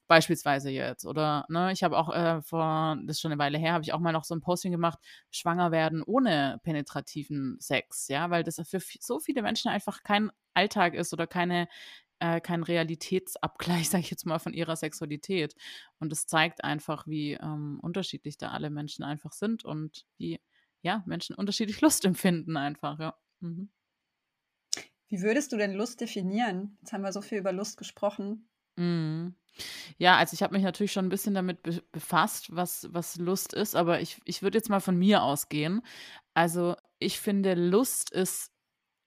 Beispielsweise 0.09 0.71
jetzt. 0.71 1.05
Oder 1.05 1.45
ne, 1.49 1.71
ich 1.73 1.83
habe 1.85 1.97
auch 1.97 2.13
äh, 2.13 2.41
vor, 2.43 2.97
das 3.05 3.17
ist 3.17 3.21
schon 3.21 3.31
eine 3.31 3.39
Weile 3.39 3.59
her, 3.59 3.75
habe 3.75 3.85
ich 3.85 3.93
auch 3.93 4.01
mal 4.01 4.13
noch 4.13 4.25
so 4.25 4.35
ein 4.35 4.41
Posting 4.41 4.73
gemacht, 4.73 4.99
schwanger 5.31 5.71
werden 5.71 6.03
ohne 6.03 6.61
penetrativen 6.63 7.57
Sex, 7.61 8.09
ja, 8.09 8.31
weil 8.31 8.43
das 8.43 8.61
für 8.67 8.81
so 9.01 9.19
viele 9.21 9.43
Menschen 9.43 9.71
einfach 9.71 10.03
kein 10.03 10.31
Alltag 10.55 10.95
ist 10.95 11.13
oder 11.13 11.27
keine, 11.27 11.69
äh, 12.21 12.41
kein 12.41 12.63
Realitätsabgleich, 12.63 13.91
sage 13.91 14.03
ich 14.03 14.11
jetzt 14.11 14.27
mal, 14.27 14.39
von 14.39 14.55
ihrer 14.55 14.77
Sexualität. 14.77 15.55
Und 16.01 16.11
es 16.13 16.27
zeigt 16.27 16.65
einfach, 16.65 17.07
wie 17.07 17.35
ähm, 17.35 17.79
unterschiedlich 17.83 18.39
da 18.39 18.51
alle 18.51 18.71
Menschen 18.71 19.05
einfach 19.05 19.33
sind 19.33 19.65
und 19.65 20.07
wie, 20.17 20.41
ja, 20.83 21.03
Menschen 21.07 21.37
unterschiedlich 21.37 21.81
Lust 21.83 22.05
empfinden 22.05 22.57
einfach, 22.57 22.99
ja. 22.99 23.15
Mhm. 23.41 23.69
Wie 25.09 25.23
würdest 25.23 25.53
du 25.53 25.57
denn 25.57 25.73
Lust 25.75 26.01
definieren? 26.01 26.77
Jetzt 26.81 26.93
haben 26.93 27.03
wir 27.03 27.13
so 27.13 27.23
viel 27.23 27.39
über 27.39 27.53
Lust 27.53 27.79
gesprochen. 27.79 28.49
Mhm. 28.77 29.35
Ja, 29.99 30.17
also 30.17 30.35
ich 30.35 30.43
habe 30.43 30.55
mich 30.55 30.63
natürlich 30.63 30.93
schon 30.93 31.07
ein 31.07 31.11
bisschen 31.11 31.35
damit 31.35 31.63
be 31.63 31.83
befasst, 31.93 32.55
was 32.55 32.89
was 32.93 33.17
Lust 33.17 33.55
ist, 33.55 33.75
aber 33.77 34.01
ich 34.01 34.21
ich 34.25 34.43
würde 34.43 34.59
jetzt 34.59 34.71
mal 34.71 34.81
von 34.81 34.97
mir 34.97 35.23
ausgehen. 35.23 35.83
Also, 36.35 36.77
ich 37.01 37.21
finde, 37.21 37.55
Lust 37.55 38.11
ist 38.11 38.53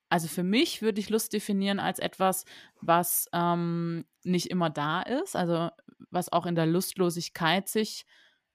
also 0.10 0.28
für 0.28 0.44
mich 0.44 0.82
würde 0.82 1.00
ich 1.02 1.10
Lust 1.10 1.34
definieren 1.34 1.80
als 1.80 2.00
etwas, 2.00 2.46
was, 2.82 3.28
ähm, 3.34 4.06
nicht 4.24 4.48
immer 4.52 4.70
da 4.70 5.02
ist, 5.02 5.36
also 5.38 5.70
was 6.12 6.32
auch 6.34 6.46
in 6.46 6.56
der 6.56 6.66
Lustlosigkeit 6.68 7.70
sich, 7.70 8.06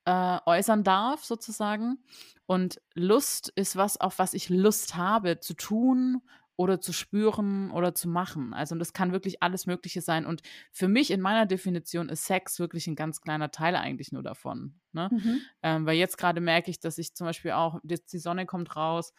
äh, 0.04 0.38
äußern 0.46 0.84
darf 0.84 1.24
sozusagen. 1.24 1.98
Und 2.46 2.80
Lust 2.94 3.52
ist 3.56 3.76
was, 3.76 3.98
auf 4.00 4.18
was 4.18 4.34
ich 4.34 4.48
Lust 4.50 4.96
habe 4.96 5.40
zu 5.40 5.54
tun 5.54 6.22
oder 6.56 6.80
zu 6.80 6.92
spüren 6.92 7.70
oder 7.70 7.94
zu 7.94 8.08
machen. 8.08 8.54
Also, 8.54 8.74
und 8.74 8.78
das 8.78 8.92
kann 8.92 9.12
wirklich 9.12 9.42
alles 9.42 9.66
Mögliche 9.66 10.00
sein. 10.00 10.24
Und 10.26 10.42
für 10.72 10.88
mich 10.88 11.10
in 11.10 11.20
meiner 11.20 11.46
Definition 11.46 12.08
ist 12.08 12.24
Sex 12.24 12.58
wirklich 12.58 12.86
ein 12.86 12.96
ganz 12.96 13.20
kleiner 13.20 13.50
Teil 13.50 13.76
eigentlich 13.76 14.12
nur 14.12 14.22
davon, 14.22 14.80
ne? 14.92 15.10
Mhm. 15.12 15.40
Ähm, 15.62 15.86
weil 15.86 15.96
jetzt 15.96 16.16
gerade 16.18 16.40
merke 16.40 16.70
ich, 16.70 16.80
dass 16.80 16.98
ich 16.98 17.14
zum 17.14 17.26
Beispiel 17.26 17.52
auch 17.52 17.78
jetzt 17.84 18.12
die 18.12 18.18
Sonne 18.18 18.46
kommt 18.46 18.74
raus. 18.76 19.12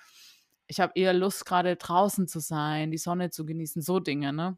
Ich 0.67 0.79
habe 0.79 0.93
eher 0.95 1.13
Lust, 1.13 1.45
gerade 1.45 1.75
draußen 1.75 2.27
zu 2.27 2.39
sein, 2.39 2.91
die 2.91 2.97
Sonne 2.97 3.29
zu 3.29 3.45
genießen, 3.45 3.81
so 3.81 3.99
Dinge, 3.99 4.33
ne? 4.33 4.57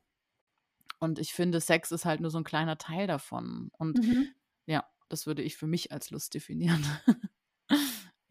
Und 1.00 1.20
ich 1.20 1.34
finde, 1.34 1.62
Sex 1.62 1.92
ist 1.92 2.06
halt 2.06 2.20
nur 2.20 2.30
so 2.30 2.38
ein 2.40 2.44
kleiner 2.44 2.78
Teil 2.78 3.08
davon. 3.08 3.70
Und 3.78 4.00
Mhm. 4.00 4.30
ja, 4.66 4.86
das 5.08 5.26
würde 5.28 5.42
ich 5.42 5.58
für 5.58 5.68
mich 5.68 5.92
als 5.92 6.12
Lust 6.12 6.34
definieren. 6.34 6.84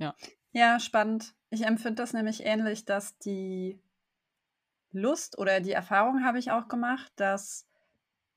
Ja. 0.00 0.14
Ja, 0.52 0.80
spannend. 0.80 1.34
Ich 1.50 1.62
empfinde 1.66 1.96
das 1.96 2.12
nämlich 2.12 2.44
ähnlich, 2.44 2.84
dass 2.84 3.18
die 3.18 3.80
Lust 4.92 5.38
oder 5.38 5.60
die 5.60 5.72
Erfahrung 5.72 6.24
habe 6.24 6.38
ich 6.38 6.50
auch 6.50 6.68
gemacht, 6.68 7.12
dass 7.16 7.66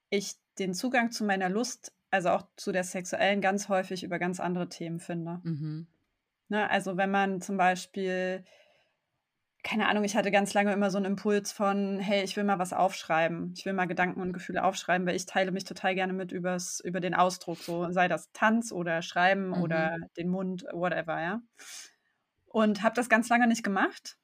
ich 0.09 0.35
den 0.59 0.73
Zugang 0.73 1.11
zu 1.11 1.23
meiner 1.25 1.49
Lust, 1.49 1.93
also 2.11 2.29
auch 2.31 2.43
zu 2.57 2.71
der 2.71 2.83
sexuellen, 2.83 3.41
ganz 3.41 3.69
häufig 3.69 4.03
über 4.03 4.19
ganz 4.19 4.39
andere 4.39 4.69
Themen 4.69 4.99
finde. 4.99 5.43
Mhm. 5.43 5.87
Ne? 6.49 6.69
Also 6.69 6.97
wenn 6.97 7.11
man 7.11 7.41
zum 7.41 7.57
Beispiel, 7.57 8.43
keine 9.63 9.87
Ahnung, 9.87 10.03
ich 10.03 10.15
hatte 10.15 10.31
ganz 10.31 10.53
lange 10.55 10.73
immer 10.73 10.89
so 10.89 10.97
einen 10.97 11.05
Impuls 11.05 11.51
von, 11.51 11.99
hey, 11.99 12.23
ich 12.23 12.35
will 12.35 12.43
mal 12.43 12.57
was 12.57 12.73
aufschreiben. 12.73 13.53
Ich 13.55 13.63
will 13.65 13.73
mal 13.73 13.85
Gedanken 13.85 14.19
und 14.21 14.33
Gefühle 14.33 14.63
aufschreiben, 14.63 15.05
weil 15.07 15.15
ich 15.15 15.27
teile 15.27 15.51
mich 15.51 15.65
total 15.65 15.93
gerne 15.93 16.13
mit 16.13 16.31
übers, 16.31 16.79
über 16.79 16.99
den 16.99 17.13
Ausdruck, 17.13 17.61
so 17.61 17.91
sei 17.91 18.07
das 18.07 18.31
Tanz 18.33 18.71
oder 18.71 19.03
Schreiben 19.03 19.53
Mhm. 19.53 19.61
oder 19.61 19.97
den 20.17 20.29
Mund, 20.29 20.65
whatever, 20.71 21.21
ja. 21.21 21.41
Und 22.45 22.83
habe 22.83 22.95
das 22.95 23.09
ganz 23.09 23.29
lange 23.29 23.47
nicht 23.47 23.63
gemacht, 23.63 24.17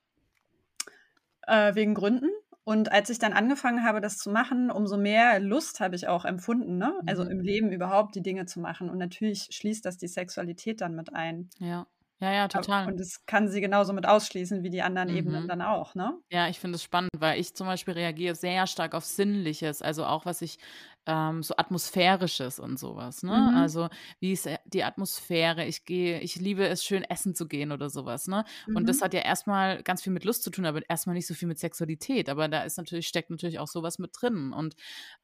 äh, 1.48 1.76
wegen 1.76 1.94
Gründen. 1.96 2.30
Und 2.64 2.92
als 2.92 3.10
ich 3.10 3.20
dann 3.20 3.34
angefangen 3.34 3.84
habe, 3.84 4.02
das 4.02 4.18
zu 4.18 4.30
machen, 4.30 4.72
umso 4.72 4.98
mehr 4.98 5.40
Lust 5.40 5.80
habe 5.80 5.96
ich 5.96 6.08
auch 6.10 6.26
empfunden, 6.26 6.78
ne? 6.78 7.02
Also 7.06 7.24
Mhm. 7.24 7.28
im 7.28 7.40
Leben 7.40 7.72
überhaupt 7.72 8.16
die 8.16 8.22
Dinge 8.22 8.46
zu 8.46 8.60
machen. 8.60 8.90
Und 8.90 8.98
natürlich 8.98 9.48
schließt 9.52 9.86
das 9.86 9.98
die 9.98 10.08
Sexualität 10.10 10.82
dann 10.82 10.96
mit 10.96 11.14
ein. 11.14 11.50
Ja. 11.60 11.86
Ja, 12.20 12.32
ja, 12.34 12.48
total. 12.48 12.92
Und 12.92 13.00
es 13.00 13.26
kann 13.28 13.50
sie 13.50 13.62
genauso 13.62 13.94
mit 13.94 14.08
ausschließen 14.08 14.64
wie 14.64 14.70
die 14.72 14.82
anderen 14.82 15.10
Ebenen 15.10 15.46
Mhm. 15.46 15.48
dann 15.48 15.62
auch, 15.62 15.94
ne? 15.96 16.20
Ja, 16.32 16.50
ich 16.50 16.60
finde 16.60 16.76
es 16.78 16.84
spannend, 16.84 17.12
weil 17.20 17.40
ich 17.40 17.56
zum 17.56 17.68
Beispiel 17.68 17.94
reagiere 17.96 18.36
sehr 18.36 18.68
stark 18.68 18.96
auf 18.96 19.06
Sinnliches, 19.06 19.82
also 19.82 20.06
auch 20.06 20.26
was 20.26 20.42
ich 20.42 20.60
ähm, 21.08 21.42
so 21.42 21.56
Atmosphärisches 21.58 22.60
und 22.60 22.78
sowas, 22.78 23.24
ne? 23.24 23.52
Mhm. 23.52 23.56
Also 23.56 23.90
wie 24.20 24.34
ist 24.34 24.46
äh, 24.46 24.58
die 24.66 24.84
Atmosphäre? 24.84 25.66
Ich 25.66 25.86
gehe, 25.86 26.20
ich 26.22 26.36
liebe 26.36 26.68
es, 26.68 26.84
schön 26.84 27.04
essen 27.04 27.34
zu 27.34 27.48
gehen 27.48 27.72
oder 27.72 27.90
sowas, 27.90 28.28
ne? 28.28 28.46
Und 28.74 28.90
das 28.90 29.00
Mhm. 29.00 29.02
hat 29.02 29.14
ja 29.14 29.22
erstmal 29.22 29.82
ganz 29.84 30.02
viel 30.04 30.14
mit 30.14 30.26
Lust 30.26 30.44
zu 30.44 30.52
tun, 30.52 30.66
aber 30.66 30.82
erstmal 30.90 31.16
nicht 31.16 31.28
so 31.28 31.34
viel 31.34 31.48
mit 31.48 31.60
Sexualität. 31.60 32.30
Aber 32.30 32.48
da 32.50 32.64
ist 32.64 32.78
natürlich, 32.78 33.08
steckt 33.08 33.30
natürlich 33.30 33.60
auch 33.60 33.68
sowas 33.68 34.00
mit 34.00 34.12
drin. 34.20 34.54
Und 34.54 34.76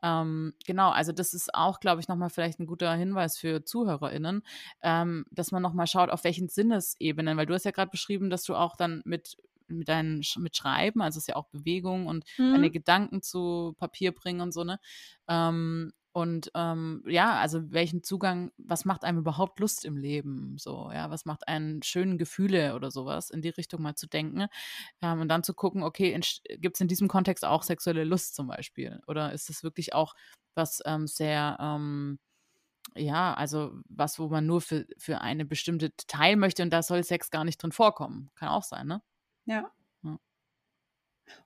ähm, 0.01 0.53
genau, 0.65 0.89
also 0.91 1.11
das 1.11 1.33
ist 1.33 1.53
auch, 1.53 1.79
glaube 1.79 2.01
ich, 2.01 2.07
nochmal 2.07 2.29
vielleicht 2.29 2.59
ein 2.59 2.65
guter 2.65 2.93
Hinweis 2.93 3.37
für 3.37 3.63
ZuhörerInnen, 3.63 4.43
ähm, 4.81 5.25
dass 5.31 5.51
man 5.51 5.61
nochmal 5.61 5.87
schaut, 5.87 6.09
auf 6.09 6.23
welchen 6.23 6.49
Sinnesebenen, 6.49 7.37
weil 7.37 7.45
du 7.45 7.53
hast 7.53 7.65
ja 7.65 7.71
gerade 7.71 7.91
beschrieben, 7.91 8.29
dass 8.29 8.43
du 8.43 8.55
auch 8.55 8.75
dann 8.75 9.01
mit 9.05 9.37
mit 9.73 9.89
deinen 9.89 10.23
mit 10.37 10.55
Schreiben, 10.57 11.01
also 11.01 11.17
es 11.17 11.23
ist 11.23 11.27
ja 11.29 11.35
auch 11.35 11.49
Bewegung 11.49 12.07
und 12.07 12.25
deine 12.53 12.69
Mhm. 12.69 12.71
Gedanken 12.71 13.21
zu 13.21 13.73
Papier 13.77 14.13
bringen 14.13 14.41
und 14.41 14.53
so, 14.53 14.63
ne? 14.63 14.79
Ähm, 15.27 15.93
und 16.15 16.51
ähm, 16.53 17.03
ja, 17.07 17.37
also 17.39 17.71
welchen 17.71 18.03
Zugang, 18.03 18.51
was 18.57 18.85
macht 18.85 19.03
einem 19.03 19.17
überhaupt 19.17 19.59
Lust 19.59 19.83
im 19.83 19.97
Leben? 19.97 20.57
So, 20.59 20.91
ja, 20.93 21.09
was 21.09 21.25
macht 21.25 21.47
einen 21.47 21.81
schönen 21.81 22.19
Gefühle 22.19 22.75
oder 22.75 22.91
sowas, 22.91 23.31
in 23.31 23.41
die 23.41 23.49
Richtung 23.49 23.81
mal 23.81 23.95
zu 23.95 24.05
denken. 24.07 24.45
Ähm, 25.01 25.21
und 25.21 25.29
dann 25.29 25.43
zu 25.43 25.53
gucken, 25.53 25.83
okay, 25.83 26.19
gibt 26.59 26.77
es 26.77 26.81
in 26.81 26.87
diesem 26.87 27.07
Kontext 27.07 27.45
auch 27.45 27.63
sexuelle 27.63 28.03
Lust 28.03 28.35
zum 28.35 28.47
Beispiel? 28.47 29.01
Oder 29.07 29.33
ist 29.33 29.49
es 29.49 29.63
wirklich 29.63 29.93
auch 29.93 30.13
was 30.55 30.81
ähm, 30.85 31.07
sehr, 31.07 31.57
ähm, 31.59 32.19
ja, 32.95 33.33
also 33.35 33.73
was, 33.89 34.19
wo 34.19 34.29
man 34.29 34.45
nur 34.45 34.61
für, 34.61 34.85
für 34.97 35.21
eine 35.21 35.45
bestimmte 35.45 35.95
Teil 36.07 36.35
möchte 36.37 36.63
und 36.63 36.71
da 36.71 36.83
soll 36.83 37.03
Sex 37.03 37.31
gar 37.31 37.43
nicht 37.45 37.61
drin 37.61 37.71
vorkommen. 37.71 38.31
Kann 38.35 38.49
auch 38.49 38.63
sein, 38.63 38.87
ne? 38.87 39.01
Ja. 39.45 39.71
Ja. 40.03 40.17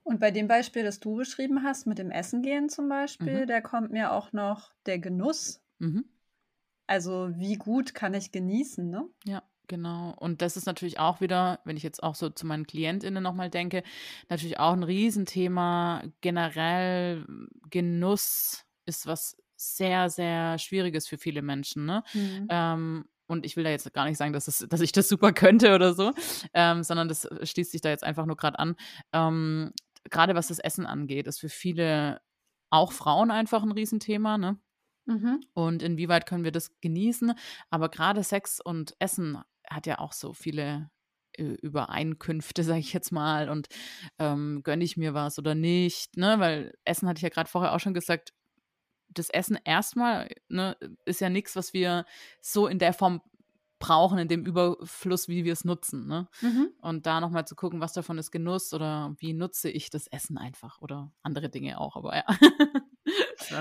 Und 0.03 0.19
bei 0.19 0.31
dem 0.31 0.47
Beispiel, 0.47 0.83
das 0.83 0.99
du 0.99 1.15
beschrieben 1.15 1.63
hast, 1.63 1.85
mit 1.85 1.97
dem 1.97 2.11
Essen 2.11 2.41
gehen 2.41 2.69
zum 2.69 2.89
Beispiel, 2.89 3.41
Mhm. 3.41 3.47
da 3.47 3.61
kommt 3.61 3.91
mir 3.91 4.11
auch 4.11 4.33
noch 4.33 4.73
der 4.85 4.99
Genuss. 4.99 5.61
Mhm. 5.79 6.05
Also 6.87 7.29
wie 7.35 7.55
gut 7.55 7.93
kann 7.93 8.13
ich 8.13 8.31
genießen, 8.31 8.89
ne? 8.89 9.05
Ja, 9.25 9.43
genau. 9.67 10.15
Und 10.17 10.41
das 10.41 10.55
ist 10.55 10.65
natürlich 10.65 10.99
auch 10.99 11.19
wieder, 11.19 11.59
wenn 11.65 11.75
ich 11.77 11.83
jetzt 11.83 12.01
auch 12.01 12.15
so 12.15 12.29
zu 12.29 12.47
meinen 12.47 12.65
KlientInnen 12.65 13.21
nochmal 13.21 13.49
denke, 13.49 13.83
natürlich 14.29 14.57
auch 14.59 14.73
ein 14.73 14.83
Riesenthema. 14.83 16.03
Generell 16.21 17.25
Genuss 17.69 18.65
ist 18.85 19.05
was 19.05 19.35
sehr, 19.57 20.09
sehr 20.09 20.57
Schwieriges 20.59 21.07
für 21.07 21.17
viele 21.17 21.41
Menschen. 21.41 21.85
Ne? 21.85 22.03
Mhm. 22.13 22.47
Ähm, 22.49 23.05
und 23.27 23.45
ich 23.45 23.55
will 23.55 23.63
da 23.63 23.69
jetzt 23.69 23.91
gar 23.93 24.05
nicht 24.05 24.17
sagen, 24.17 24.33
dass, 24.33 24.47
es, 24.47 24.65
dass 24.69 24.81
ich 24.81 24.91
das 24.91 25.09
super 25.09 25.33
könnte 25.33 25.75
oder 25.75 25.93
so, 25.93 26.13
ähm, 26.53 26.83
sondern 26.83 27.07
das 27.07 27.27
schließt 27.43 27.71
sich 27.71 27.81
da 27.81 27.89
jetzt 27.89 28.03
einfach 28.03 28.25
nur 28.25 28.37
gerade 28.37 28.59
an. 28.59 28.75
Ähm, 29.13 29.73
gerade 30.09 30.35
was 30.35 30.47
das 30.47 30.59
Essen 30.59 30.85
angeht, 30.85 31.27
ist 31.27 31.39
für 31.39 31.49
viele, 31.49 32.21
auch 32.69 32.91
Frauen 32.91 33.31
einfach 33.31 33.63
ein 33.63 33.71
Riesenthema. 33.71 34.37
Ne? 34.37 34.59
Mhm. 35.05 35.41
Und 35.53 35.83
inwieweit 35.83 36.25
können 36.25 36.43
wir 36.43 36.51
das 36.51 36.79
genießen? 36.81 37.33
Aber 37.69 37.89
gerade 37.89 38.23
Sex 38.23 38.59
und 38.61 38.95
Essen 38.99 39.37
hat 39.69 39.85
ja 39.85 39.99
auch 39.99 40.13
so 40.13 40.33
viele 40.33 40.89
äh, 41.33 41.43
Übereinkünfte, 41.43 42.63
sage 42.63 42.79
ich 42.79 42.93
jetzt 42.93 43.11
mal. 43.11 43.49
Und 43.49 43.67
ähm, 44.19 44.61
gönne 44.63 44.83
ich 44.83 44.97
mir 44.97 45.13
was 45.13 45.39
oder 45.39 45.55
nicht? 45.55 46.17
Ne? 46.17 46.39
Weil 46.39 46.73
Essen 46.83 47.07
hatte 47.07 47.19
ich 47.19 47.23
ja 47.23 47.29
gerade 47.29 47.49
vorher 47.49 47.73
auch 47.73 47.79
schon 47.79 47.93
gesagt, 47.93 48.33
das 49.09 49.29
Essen 49.29 49.57
erstmal 49.63 50.29
ne, 50.49 50.77
ist 51.05 51.21
ja 51.21 51.29
nichts, 51.29 51.55
was 51.55 51.73
wir 51.73 52.05
so 52.41 52.67
in 52.67 52.79
der 52.79 52.93
Form 52.93 53.21
brauchen, 53.79 54.17
in 54.17 54.27
dem 54.27 54.45
Überfluss, 54.45 55.27
wie 55.27 55.45
wir 55.45 55.53
es 55.53 55.63
nutzen. 55.63 56.07
Ne? 56.07 56.27
Mhm. 56.41 56.69
Und 56.81 57.05
da 57.05 57.19
nochmal 57.19 57.45
zu 57.45 57.55
gucken, 57.55 57.79
was 57.79 57.93
davon 57.93 58.17
ist 58.17 58.31
Genuss 58.31 58.73
oder 58.73 59.15
wie 59.19 59.33
nutze 59.33 59.69
ich 59.69 59.89
das 59.89 60.07
Essen 60.07 60.37
einfach 60.37 60.81
oder 60.81 61.11
andere 61.21 61.49
Dinge 61.49 61.79
auch, 61.79 61.95
aber 61.95 62.15
ja. 62.15 62.25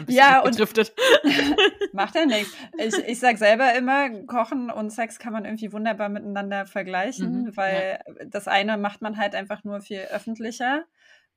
Ja, 0.09 0.41
und-. 0.45 0.59
Macht 1.93 2.15
ja 2.15 2.27
nichts. 2.27 2.55
Ich, 2.79 2.95
ich 2.95 3.19
sage 3.19 3.39
selber 3.39 3.75
immer, 3.75 4.11
Kochen 4.25 4.71
und 4.71 4.91
Sex 4.91 5.19
kann 5.19 5.33
man 5.33 5.45
irgendwie 5.45 5.73
wunderbar 5.73 6.09
miteinander 6.09 6.67
vergleichen, 6.67 7.45
Mhm, 7.45 7.57
weil 7.57 8.01
das 8.27 8.49
eine 8.49 8.77
macht 8.77 9.03
man 9.03 9.17
halt 9.17 9.35
einfach 9.35 9.65
nur 9.65 9.81
viel 9.81 10.01
öffentlicher 10.11 10.85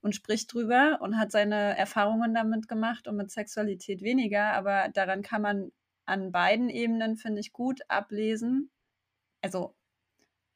und 0.00 0.14
spricht 0.14 0.52
drüber 0.52 0.98
und 1.00 1.18
hat 1.18 1.32
seine 1.32 1.76
Erfahrungen 1.76 2.34
damit 2.34 2.68
gemacht 2.68 3.08
und 3.08 3.16
mit 3.16 3.30
Sexualität 3.30 4.02
weniger. 4.02 4.52
Aber 4.54 4.88
daran 4.88 5.22
kann 5.22 5.42
man 5.42 5.72
an 6.06 6.32
beiden 6.32 6.68
Ebenen, 6.70 7.16
finde 7.16 7.40
ich, 7.40 7.52
gut 7.52 7.80
ablesen. 7.88 8.70
Also 9.42 9.74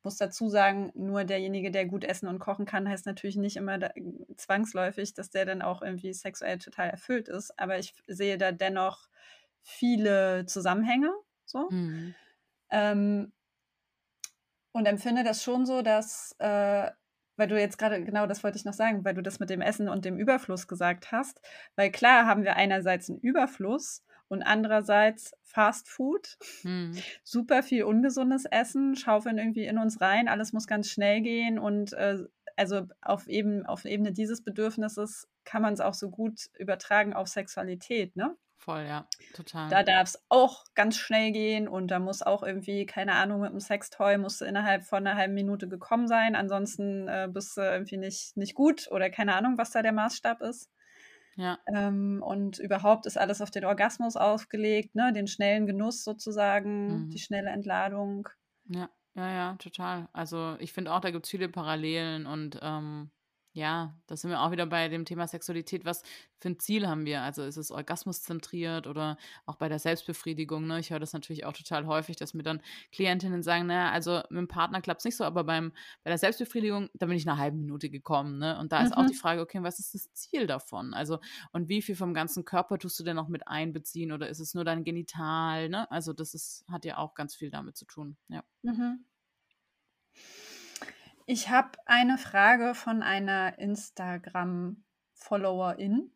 muss 0.05 0.17
dazu 0.19 0.49
sagen, 0.51 0.93
nur 0.95 1.25
derjenige, 1.25 1.71
der 1.71 1.87
gut 1.87 2.05
essen 2.05 2.29
und 2.29 2.39
kochen 2.39 2.67
kann, 2.67 2.89
heißt 2.89 3.07
natürlich 3.07 3.37
nicht 3.37 3.57
immer 3.57 3.79
da, 3.79 3.91
zwangsläufig, 4.37 5.15
dass 5.15 5.31
der 5.31 5.47
dann 5.47 5.63
auch 5.63 5.81
irgendwie 5.83 6.13
sexuell 6.13 6.59
total 6.59 6.91
erfüllt 6.91 7.29
ist. 7.29 7.59
Aber 7.59 7.79
ich 7.79 7.95
sehe 8.07 8.37
da 8.37 8.53
dennoch 8.53 9.09
viele 9.63 10.45
Zusammenhänge. 10.47 11.11
So. 11.47 11.71
Mhm. 11.71 12.15
Ähm, 12.71 13.33
und 14.73 14.87
empfinde 14.87 15.25
das 15.25 15.43
schon 15.43 15.65
so, 15.67 15.83
dass, 15.83 16.35
äh, 16.39 16.91
weil 17.37 17.49
du 17.49 17.59
jetzt 17.59 17.79
gerade, 17.79 18.03
genau 18.05 18.27
das 18.27 18.45
wollte 18.45 18.59
ich 18.59 18.65
noch 18.65 18.75
sagen, 18.75 19.05
weil 19.05 19.15
du 19.15 19.23
das 19.23 19.41
mit 19.41 19.51
dem 19.51 19.61
Essen 19.61 19.89
und 19.89 20.05
dem 20.05 20.19
Überfluss 20.19 20.69
gesagt 20.69 21.13
hast, 21.13 21.41
weil 21.77 21.91
klar 21.91 22.27
haben 22.27 22.45
wir 22.45 22.57
einerseits 22.57 23.09
einen 23.09 23.19
Überfluss 23.19 24.03
und 24.29 24.43
andererseits 24.43 25.33
Fast 25.43 25.89
Food, 25.89 26.37
hm. 26.63 26.97
super 27.23 27.63
viel 27.63 27.85
ungesundes 27.85 28.45
Essen, 28.47 28.97
schaufeln 28.97 29.39
irgendwie 29.39 29.67
in 29.67 29.79
uns 29.79 30.01
rein, 30.01 30.29
alles 30.29 30.53
muss 30.53 30.67
ganz 30.67 30.89
schnell 30.91 31.21
gehen 31.21 31.59
und 31.59 31.93
äh, 31.93 32.25
also 32.57 32.87
auf, 33.03 33.27
eben, 33.27 33.67
auf 33.67 33.85
Ebene 33.85 34.13
dieses 34.13 34.43
Bedürfnisses 34.43 35.29
kann 35.45 35.63
man 35.63 35.75
es 35.75 35.81
auch 35.81 35.95
so 35.95 36.11
gut 36.11 36.49
übertragen 36.59 37.13
auf 37.13 37.29
Sexualität, 37.29 38.17
ne? 38.17 38.37
Voll, 38.65 38.87
ja, 38.87 39.07
total. 39.35 39.69
Da 39.69 39.83
darf 39.83 40.09
es 40.09 40.25
auch 40.31 40.65
ganz 40.75 40.97
schnell 40.97 41.33
gehen 41.33 41.69
und 41.69 41.89
da 41.89 41.99
muss 41.99 42.23
auch 42.23 42.43
irgendwie, 42.43 42.87
keine 42.87 43.13
Ahnung, 43.13 43.43
mit 43.43 43.53
dem 43.53 43.61
Sextoy 43.61 44.17
musst 44.17 44.41
du 44.41 44.47
innerhalb 44.47 44.85
von 44.85 45.07
einer 45.07 45.19
halben 45.19 45.35
Minute 45.35 45.69
gekommen 45.69 46.09
sein. 46.09 46.35
Ansonsten 46.35 47.07
äh, 47.07 47.29
bist 47.31 47.59
du 47.59 47.61
irgendwie 47.61 47.99
nicht, 47.99 48.39
nicht 48.39 48.55
gut 48.55 48.89
oder 48.91 49.11
keine 49.11 49.35
Ahnung, 49.35 49.59
was 49.59 49.73
da 49.73 49.83
der 49.83 49.93
Maßstab 49.93 50.41
ist. 50.41 50.71
Ja. 51.37 51.59
Ähm, 51.67 52.23
und 52.25 52.59
überhaupt 52.59 53.05
ist 53.05 53.19
alles 53.19 53.43
auf 53.43 53.51
den 53.51 53.67
Orgasmus 53.67 54.17
aufgelegt, 54.17 54.95
ne? 54.95 55.13
den 55.13 55.27
schnellen 55.27 55.67
Genuss 55.67 56.03
sozusagen, 56.03 57.05
mhm. 57.05 57.11
die 57.11 57.19
schnelle 57.19 57.51
Entladung. 57.51 58.31
Ja, 58.65 58.89
ja, 59.15 59.31
ja, 59.31 59.57
total. 59.57 60.09
Also 60.15 60.57
ich 60.59 60.73
finde 60.73 60.95
auch, 60.95 61.01
da 61.01 61.11
gibt 61.11 61.27
es 61.27 61.31
viele 61.31 61.51
Parallelen 61.51 62.25
und 62.25 62.59
ähm, 62.63 63.11
ja, 63.55 63.97
da 64.09 64.17
sind 64.17 64.31
wir 64.31 64.41
auch 64.41 64.51
wieder 64.51 64.67
bei 64.67 64.89
dem 64.89 65.05
Thema 65.05 65.29
Sexualität. 65.29 65.85
Was 65.85 66.03
für 66.41 66.49
ein 66.49 66.59
Ziel 66.59 66.89
haben 66.89 67.07
wir? 67.07 67.23
Also 67.23 67.45
ist 67.45 67.57
es 67.57 67.71
orgasmuszentriert 67.71 68.89
oder 68.89 69.17
auch 69.47 69.55
bei 69.55 69.69
der 69.69 69.79
Selbstbefriedigung? 69.79 70.67
Ne? 70.67 70.81
Ich 70.81 70.91
höre 70.91 70.99
das 70.99 71.13
natürlich 71.13 71.45
auch 71.45 71.53
total 71.53 71.87
häufig, 71.87 72.17
dass 72.17 72.35
mir 72.35 72.43
dann 72.43 72.61
Klientinnen 72.91 73.45
sagen, 73.45 73.67
naja, 73.67 73.93
also 73.93 74.23
mit 74.29 74.39
dem 74.41 74.49
Partner 74.49 74.81
klappt 74.81 75.03
es 75.03 75.05
nicht 75.05 75.17
so, 75.17 75.23
aber 75.23 75.45
beim, 75.45 75.73
bei 76.03 76.11
der 76.11 76.19
Selbstbefriedigung, 76.19 76.91
da 76.95 77.07
bin 77.07 77.17
ich 77.17 77.29
eine 77.29 77.39
halbe 77.39 77.57
Minute 77.57 77.91
gekommen. 77.91 78.39
Ne? 78.39 78.59
Und 78.59 78.73
da 78.73 78.83
ist 78.83 78.93
auch 78.93 79.07
die 79.07 79.15
mhm. 79.15 79.19
Frage, 79.19 79.41
okay, 79.41 79.63
was 79.63 79.79
ist 79.79 79.95
das 79.95 80.13
Ziel 80.15 80.49
davon? 80.49 80.93
Also 80.93 81.21
und 81.53 81.69
wie 81.69 81.81
viel 81.81 81.95
vom 81.95 82.13
ganzen 82.13 82.45
Körper 82.45 82.77
tust 82.79 82.99
du 82.99 83.05
denn 83.05 83.15
noch 83.15 83.29
mit 83.29 83.47
einbeziehen 83.47 84.11
oder 84.11 84.29
ist 84.29 84.41
es 84.41 84.55
nur 84.55 84.65
dein 84.65 84.83
Genital? 84.83 85.69
Ne? 85.69 85.89
Also 85.93 86.13
das 86.13 86.35
ist, 86.35 86.65
hat 86.69 86.85
ja 86.85 86.99
auch 86.99 87.15
ganz 87.15 87.37
viel 87.37 87.51
damit 87.51 87.77
zu 87.77 87.85
tun. 87.85 88.17
Ja. 88.27 88.43
Mhm. 88.63 89.05
Ich 91.27 91.49
habe 91.49 91.71
eine 91.87 92.19
Frage 92.19 92.75
von 92.75 93.03
einer 93.03 93.59
Instagram-Followerin. 93.59 96.11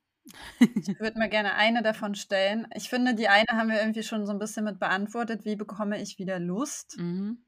Ich 0.74 0.96
würde 1.00 1.18
mir 1.18 1.30
gerne 1.30 1.54
eine 1.54 1.82
davon 1.82 2.14
stellen. 2.14 2.68
Ich 2.74 2.90
finde, 2.90 3.14
die 3.14 3.28
eine 3.28 3.46
haben 3.52 3.70
wir 3.70 3.80
irgendwie 3.80 4.02
schon 4.02 4.26
so 4.26 4.32
ein 4.32 4.38
bisschen 4.38 4.64
mit 4.64 4.78
beantwortet. 4.78 5.46
Wie 5.46 5.56
bekomme 5.56 5.98
ich 6.00 6.18
wieder 6.18 6.38
Lust? 6.38 6.98
Mhm. 6.98 7.38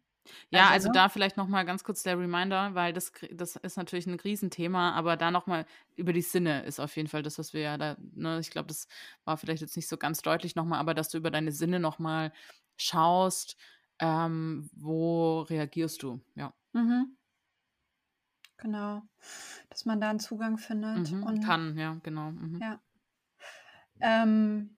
Ja, 0.51 0.65
also, 0.65 0.75
also 0.75 0.89
ne? 0.89 0.95
da 0.95 1.09
vielleicht 1.09 1.37
noch 1.37 1.49
mal 1.49 1.65
ganz 1.65 1.85
kurz 1.85 2.03
der 2.03 2.19
Reminder, 2.19 2.75
weil 2.75 2.93
das, 2.93 3.13
das 3.33 3.57
ist 3.57 3.77
natürlich 3.77 4.07
ein 4.07 4.21
Riesenthema, 4.21 4.93
aber 4.93 5.17
da 5.17 5.31
noch 5.31 5.47
mal 5.47 5.67
über 5.97 6.13
die 6.13 6.23
Sinne 6.23 6.63
ist 6.65 6.79
auf 6.79 6.97
jeden 6.97 7.09
Fall 7.09 7.23
das, 7.23 7.39
was 7.39 7.53
wir 7.53 7.63
ja 7.63 7.79
da, 7.79 7.97
ne, 8.15 8.39
ich 8.39 8.51
glaube, 8.51 8.69
das 8.69 8.87
war 9.25 9.37
vielleicht 9.37 9.63
jetzt 9.63 9.77
nicht 9.77 9.89
so 9.89 9.97
ganz 9.97 10.23
deutlich 10.23 10.57
noch 10.57 10.65
mal, 10.65 10.79
aber 10.79 10.95
dass 10.95 11.09
du 11.09 11.19
über 11.19 11.31
deine 11.31 11.53
Sinne 11.53 11.81
noch 11.81 11.99
mal 11.99 12.33
schaust, 12.77 13.57
ähm, 13.99 14.71
wo 14.75 15.41
reagierst 15.41 16.03
du, 16.03 16.21
ja. 16.37 16.53
Mhm. 16.73 17.17
Genau, 18.61 19.03
dass 19.69 19.85
man 19.85 20.01
da 20.01 20.11
einen 20.11 20.21
Zugang 20.21 20.59
findet. 20.59 21.11
Mhm, 21.11 21.23
und, 21.23 21.45
kann, 21.45 21.77
ja, 21.79 21.97
genau. 22.03 22.31
Mhm. 22.33 22.61
Ja. 22.61 22.81
Ähm, 24.01 24.77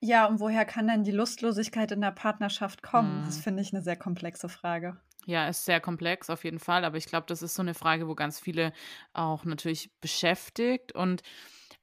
ja, 0.00 0.26
und 0.26 0.38
woher 0.40 0.64
kann 0.64 0.86
denn 0.86 1.02
die 1.02 1.10
Lustlosigkeit 1.10 1.90
in 1.90 2.00
der 2.00 2.12
Partnerschaft 2.12 2.82
kommen? 2.82 3.20
Mhm. 3.20 3.24
Das 3.26 3.38
finde 3.38 3.62
ich 3.62 3.72
eine 3.72 3.82
sehr 3.82 3.96
komplexe 3.96 4.48
Frage. 4.48 5.00
Ja, 5.26 5.48
ist 5.48 5.64
sehr 5.64 5.80
komplex 5.80 6.30
auf 6.30 6.44
jeden 6.44 6.58
Fall, 6.58 6.84
aber 6.84 6.96
ich 6.96 7.06
glaube, 7.06 7.26
das 7.26 7.42
ist 7.42 7.54
so 7.54 7.62
eine 7.62 7.74
Frage, 7.74 8.08
wo 8.08 8.14
ganz 8.14 8.40
viele 8.40 8.72
auch 9.12 9.44
natürlich 9.44 9.90
beschäftigt 10.00 10.92
und 10.92 11.22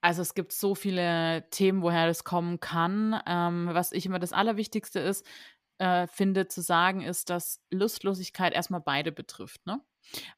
also 0.01 0.21
es 0.21 0.35
gibt 0.35 0.51
so 0.51 0.75
viele 0.75 1.49
Themen, 1.49 1.81
woher 1.81 2.07
das 2.07 2.23
kommen 2.23 2.59
kann. 2.59 3.19
Ähm, 3.25 3.69
was 3.71 3.91
ich 3.91 4.05
immer 4.05 4.19
das 4.19 4.33
Allerwichtigste 4.33 4.99
ist, 4.99 5.25
äh, 5.77 6.07
finde 6.07 6.47
zu 6.47 6.61
sagen, 6.61 7.01
ist, 7.01 7.29
dass 7.29 7.61
Lustlosigkeit 7.71 8.53
erstmal 8.53 8.81
beide 8.81 9.11
betrifft. 9.11 9.65
Ne? 9.65 9.81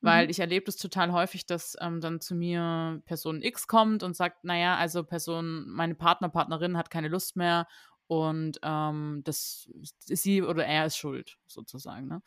Weil 0.01 0.25
mhm. 0.25 0.29
ich 0.31 0.39
erlebe 0.39 0.65
das 0.65 0.77
total 0.77 1.11
häufig, 1.11 1.45
dass 1.45 1.75
ähm, 1.79 2.01
dann 2.01 2.21
zu 2.21 2.35
mir 2.35 3.01
Person 3.05 3.41
X 3.41 3.67
kommt 3.67 4.03
und 4.03 4.15
sagt, 4.15 4.43
naja, 4.43 4.77
also 4.77 5.03
Person, 5.03 5.67
meine 5.69 5.95
Partner, 5.95 6.29
Partnerin 6.29 6.77
hat 6.77 6.89
keine 6.89 7.07
Lust 7.07 7.35
mehr 7.35 7.67
und 8.07 8.59
ähm, 8.63 9.21
das 9.25 9.69
ist 10.07 10.23
sie 10.23 10.41
oder 10.41 10.65
er 10.65 10.85
ist 10.85 10.97
schuld, 10.97 11.37
sozusagen. 11.47 12.07
Ne? 12.07 12.21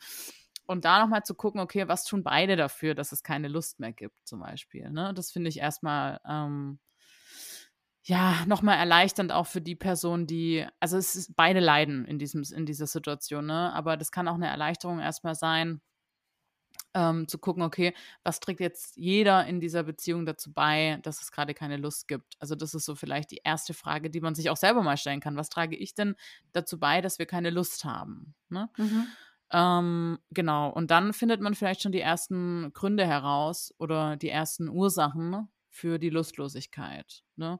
Und 0.67 0.85
da 0.85 1.01
nochmal 1.01 1.23
zu 1.23 1.33
gucken, 1.35 1.59
okay, 1.59 1.87
was 1.87 2.05
tun 2.05 2.23
beide 2.23 2.55
dafür, 2.55 2.95
dass 2.95 3.11
es 3.11 3.23
keine 3.23 3.47
Lust 3.47 3.79
mehr 3.79 3.91
gibt, 3.91 4.15
zum 4.25 4.39
Beispiel. 4.39 4.89
Ne? 4.91 5.13
Das 5.13 5.31
finde 5.31 5.49
ich 5.49 5.57
erstmal 5.57 6.21
ähm, 6.25 6.79
ja, 8.03 8.45
nochmal 8.47 8.77
erleichternd 8.77 9.31
auch 9.31 9.47
für 9.47 9.61
die 9.61 9.75
Person, 9.75 10.25
die, 10.25 10.65
also 10.79 10.97
es 10.97 11.15
ist, 11.15 11.35
beide 11.35 11.59
leiden 11.59 12.05
in 12.05 12.17
diesem, 12.17 12.43
in 12.55 12.65
dieser 12.65 12.87
Situation, 12.87 13.45
ne? 13.45 13.71
Aber 13.73 13.95
das 13.97 14.11
kann 14.11 14.27
auch 14.27 14.35
eine 14.35 14.47
Erleichterung 14.47 14.99
erstmal 14.99 15.35
sein, 15.35 15.81
ähm, 16.93 17.27
zu 17.27 17.37
gucken, 17.37 17.63
okay, 17.63 17.93
was 18.23 18.39
trägt 18.39 18.59
jetzt 18.59 18.97
jeder 18.97 19.45
in 19.45 19.59
dieser 19.59 19.83
Beziehung 19.83 20.25
dazu 20.25 20.51
bei, 20.51 20.99
dass 21.03 21.21
es 21.21 21.31
gerade 21.31 21.53
keine 21.53 21.77
Lust 21.77 22.07
gibt? 22.07 22.35
Also 22.39 22.55
das 22.55 22.73
ist 22.73 22.85
so 22.85 22.95
vielleicht 22.95 23.31
die 23.31 23.41
erste 23.43 23.73
Frage, 23.73 24.09
die 24.09 24.21
man 24.21 24.35
sich 24.35 24.49
auch 24.49 24.57
selber 24.57 24.81
mal 24.81 24.97
stellen 24.97 25.21
kann. 25.21 25.37
Was 25.37 25.49
trage 25.49 25.75
ich 25.75 25.93
denn 25.93 26.15
dazu 26.53 26.79
bei, 26.79 27.01
dass 27.01 27.19
wir 27.19 27.25
keine 27.25 27.49
Lust 27.49 27.85
haben? 27.85 28.33
Ne? 28.49 28.69
Mhm. 28.77 29.07
Ähm, 29.51 30.19
genau, 30.31 30.69
und 30.69 30.91
dann 30.91 31.13
findet 31.13 31.41
man 31.41 31.55
vielleicht 31.55 31.81
schon 31.81 31.91
die 31.91 32.01
ersten 32.01 32.71
Gründe 32.73 33.05
heraus 33.05 33.73
oder 33.77 34.15
die 34.15 34.29
ersten 34.29 34.69
Ursachen 34.69 35.49
für 35.71 35.97
die 35.99 36.09
Lustlosigkeit. 36.09 37.23
Ne? 37.35 37.59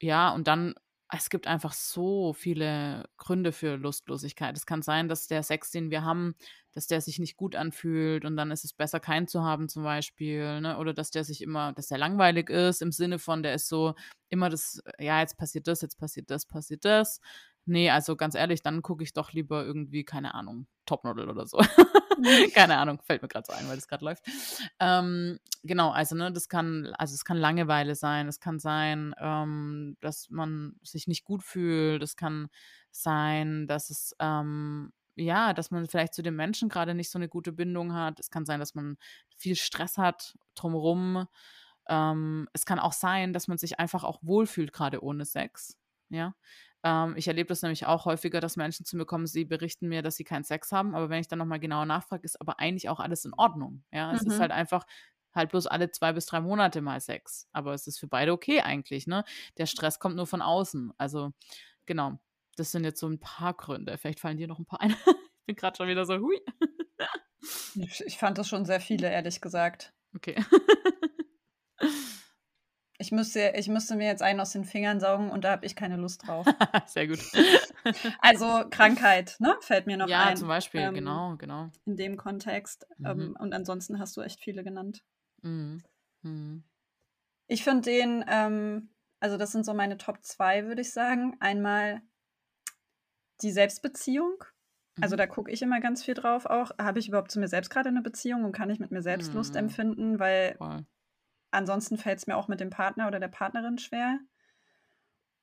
Ja, 0.00 0.30
und 0.30 0.46
dann 0.48 0.74
es 1.12 1.28
gibt 1.30 1.46
einfach 1.46 1.72
so 1.72 2.32
viele 2.32 3.08
Gründe 3.16 3.52
für 3.52 3.76
Lustlosigkeit. 3.76 4.56
Es 4.56 4.66
kann 4.66 4.82
sein, 4.82 5.08
dass 5.08 5.26
der 5.26 5.42
Sex, 5.42 5.70
den 5.70 5.90
wir 5.90 6.04
haben, 6.04 6.36
dass 6.72 6.86
der 6.86 7.00
sich 7.00 7.18
nicht 7.18 7.36
gut 7.36 7.56
anfühlt 7.56 8.24
und 8.24 8.36
dann 8.36 8.52
ist 8.52 8.64
es 8.64 8.72
besser, 8.72 9.00
keinen 9.00 9.26
zu 9.26 9.42
haben 9.42 9.68
zum 9.68 9.82
Beispiel, 9.82 10.60
ne? 10.60 10.78
Oder 10.78 10.94
dass 10.94 11.10
der 11.10 11.24
sich 11.24 11.42
immer, 11.42 11.72
dass 11.72 11.88
der 11.88 11.98
langweilig 11.98 12.48
ist 12.48 12.80
im 12.80 12.92
Sinne 12.92 13.18
von, 13.18 13.42
der 13.42 13.54
ist 13.54 13.68
so 13.68 13.94
immer 14.28 14.48
das, 14.50 14.80
ja, 14.98 15.20
jetzt 15.20 15.36
passiert 15.36 15.66
das, 15.66 15.80
jetzt 15.82 15.98
passiert 15.98 16.30
das, 16.30 16.46
passiert 16.46 16.84
das. 16.84 17.20
Nee, 17.66 17.90
also 17.90 18.16
ganz 18.16 18.34
ehrlich, 18.34 18.62
dann 18.62 18.82
gucke 18.82 19.04
ich 19.04 19.12
doch 19.12 19.32
lieber 19.32 19.64
irgendwie, 19.64 20.04
keine 20.04 20.34
Ahnung, 20.34 20.66
Topmodel 20.86 21.28
oder 21.28 21.46
so. 21.46 21.58
Mhm. 21.58 22.20
keine 22.54 22.78
Ahnung, 22.78 23.00
fällt 23.02 23.22
mir 23.22 23.28
gerade 23.28 23.46
so 23.46 23.52
ein, 23.52 23.68
weil 23.68 23.76
das 23.76 23.88
gerade 23.88 24.04
läuft. 24.04 24.24
Ähm, 24.78 25.38
genau, 25.62 25.90
also 25.90 26.16
ne, 26.16 26.32
das 26.32 26.48
kann, 26.48 26.92
also 26.98 27.14
es 27.14 27.24
kann 27.24 27.36
Langeweile 27.36 27.94
sein, 27.94 28.28
es 28.28 28.40
kann 28.40 28.58
sein, 28.58 29.14
ähm, 29.18 29.96
dass 30.00 30.30
man 30.30 30.76
sich 30.82 31.06
nicht 31.06 31.24
gut 31.24 31.42
fühlt, 31.42 32.02
es 32.02 32.16
kann 32.16 32.48
sein, 32.90 33.66
dass 33.66 33.90
es 33.90 34.16
ähm, 34.18 34.92
ja, 35.16 35.52
dass 35.52 35.70
man 35.70 35.86
vielleicht 35.86 36.14
zu 36.14 36.22
den 36.22 36.34
Menschen 36.34 36.68
gerade 36.68 36.94
nicht 36.94 37.10
so 37.10 37.18
eine 37.18 37.28
gute 37.28 37.52
Bindung 37.52 37.92
hat. 37.94 38.18
Es 38.20 38.30
kann 38.30 38.46
sein, 38.46 38.60
dass 38.60 38.74
man 38.74 38.96
viel 39.36 39.54
Stress 39.56 39.98
hat 39.98 40.36
drumherum. 40.54 41.26
Ähm, 41.88 42.48
es 42.52 42.64
kann 42.64 42.78
auch 42.78 42.92
sein, 42.92 43.32
dass 43.32 43.48
man 43.48 43.58
sich 43.58 43.78
einfach 43.78 44.04
auch 44.04 44.18
wohlfühlt, 44.22 44.72
gerade 44.72 45.02
ohne 45.02 45.24
Sex. 45.24 45.76
Ja. 46.08 46.34
Ähm, 46.82 47.14
ich 47.16 47.28
erlebe 47.28 47.48
das 47.48 47.62
nämlich 47.62 47.86
auch 47.86 48.04
häufiger, 48.04 48.40
dass 48.40 48.56
Menschen 48.56 48.86
zu 48.86 48.96
mir 48.96 49.04
kommen, 49.04 49.26
sie 49.26 49.44
berichten 49.44 49.88
mir, 49.88 50.02
dass 50.02 50.16
sie 50.16 50.24
keinen 50.24 50.44
Sex 50.44 50.72
haben, 50.72 50.94
aber 50.94 51.10
wenn 51.10 51.20
ich 51.20 51.28
dann 51.28 51.38
nochmal 51.38 51.60
genauer 51.60 51.86
nachfrage, 51.86 52.24
ist 52.24 52.40
aber 52.40 52.58
eigentlich 52.58 52.88
auch 52.88 53.00
alles 53.00 53.24
in 53.24 53.34
Ordnung. 53.34 53.84
Ja, 53.92 54.12
es 54.12 54.22
mhm. 54.22 54.32
ist 54.32 54.40
halt 54.40 54.50
einfach 54.50 54.84
halt 55.34 55.50
bloß 55.50 55.66
alle 55.66 55.90
zwei 55.90 56.12
bis 56.12 56.26
drei 56.26 56.40
Monate 56.40 56.80
mal 56.80 57.00
Sex. 57.00 57.48
Aber 57.52 57.74
es 57.74 57.86
ist 57.86 57.98
für 57.98 58.08
beide 58.08 58.32
okay 58.32 58.60
eigentlich, 58.60 59.06
ne? 59.06 59.24
Der 59.58 59.66
Stress 59.66 59.98
kommt 59.98 60.16
nur 60.16 60.26
von 60.26 60.42
außen. 60.42 60.92
Also, 60.98 61.32
genau. 61.86 62.18
Das 62.56 62.72
sind 62.72 62.84
jetzt 62.84 63.00
so 63.00 63.08
ein 63.08 63.20
paar 63.20 63.54
Gründe. 63.54 63.96
Vielleicht 63.96 64.20
fallen 64.20 64.36
dir 64.36 64.48
noch 64.48 64.58
ein 64.58 64.66
paar 64.66 64.80
ein. 64.80 64.90
ich 65.06 65.46
bin 65.46 65.56
gerade 65.56 65.76
schon 65.76 65.88
wieder 65.88 66.04
so, 66.04 66.18
hui. 66.18 66.40
ich 67.76 68.18
fand 68.18 68.38
das 68.38 68.48
schon 68.48 68.64
sehr 68.64 68.80
viele, 68.80 69.10
ehrlich 69.10 69.40
gesagt. 69.40 69.92
Okay. 70.14 70.34
Ich 73.00 73.12
müsste, 73.12 73.54
ich 73.56 73.68
müsste 73.68 73.96
mir 73.96 74.06
jetzt 74.06 74.22
einen 74.22 74.40
aus 74.40 74.52
den 74.52 74.66
Fingern 74.66 75.00
saugen 75.00 75.30
und 75.30 75.42
da 75.42 75.52
habe 75.52 75.64
ich 75.64 75.74
keine 75.74 75.96
Lust 75.96 76.26
drauf. 76.26 76.46
Sehr 76.86 77.08
gut. 77.08 77.18
also 78.20 78.64
Krankheit, 78.68 79.36
ne? 79.38 79.56
Fällt 79.62 79.86
mir 79.86 79.96
noch 79.96 80.06
ja, 80.06 80.24
ein. 80.24 80.28
Ja, 80.28 80.34
zum 80.34 80.48
Beispiel, 80.48 80.82
ähm, 80.82 80.94
genau, 80.94 81.36
genau. 81.38 81.70
In 81.86 81.96
dem 81.96 82.18
Kontext. 82.18 82.86
Mhm. 82.98 83.06
Ähm, 83.06 83.36
und 83.38 83.54
ansonsten 83.54 83.98
hast 83.98 84.18
du 84.18 84.20
echt 84.20 84.40
viele 84.42 84.62
genannt. 84.62 85.02
Mhm. 85.40 85.82
Mhm. 86.20 86.64
Ich 87.46 87.64
finde 87.64 87.90
den, 87.90 88.22
ähm, 88.28 88.90
also 89.18 89.38
das 89.38 89.50
sind 89.50 89.64
so 89.64 89.72
meine 89.72 89.96
Top 89.96 90.22
2, 90.22 90.66
würde 90.66 90.82
ich 90.82 90.92
sagen. 90.92 91.38
Einmal 91.40 92.02
die 93.40 93.50
Selbstbeziehung. 93.50 94.44
Also 95.00 95.16
Mhm. 95.16 95.18
da 95.18 95.26
gucke 95.26 95.50
ich 95.50 95.62
immer 95.62 95.80
ganz 95.80 96.04
viel 96.04 96.12
drauf 96.12 96.44
auch. 96.44 96.72
Habe 96.78 96.98
ich 96.98 97.08
überhaupt 97.08 97.30
zu 97.30 97.40
mir 97.40 97.48
selbst 97.48 97.70
gerade 97.70 97.88
eine 97.88 98.02
Beziehung 98.02 98.44
und 98.44 98.52
kann 98.52 98.68
ich 98.68 98.78
mit 98.78 98.90
mir 98.90 99.00
selbst 99.00 99.32
Lust 99.32 99.54
Mhm. 99.54 99.60
empfinden? 99.60 100.18
Weil 100.18 100.56
Voll. 100.56 100.84
Ansonsten 101.52 101.98
fällt 101.98 102.18
es 102.18 102.26
mir 102.26 102.36
auch 102.36 102.48
mit 102.48 102.60
dem 102.60 102.70
Partner 102.70 103.08
oder 103.08 103.20
der 103.20 103.28
Partnerin 103.28 103.78
schwer. 103.78 104.18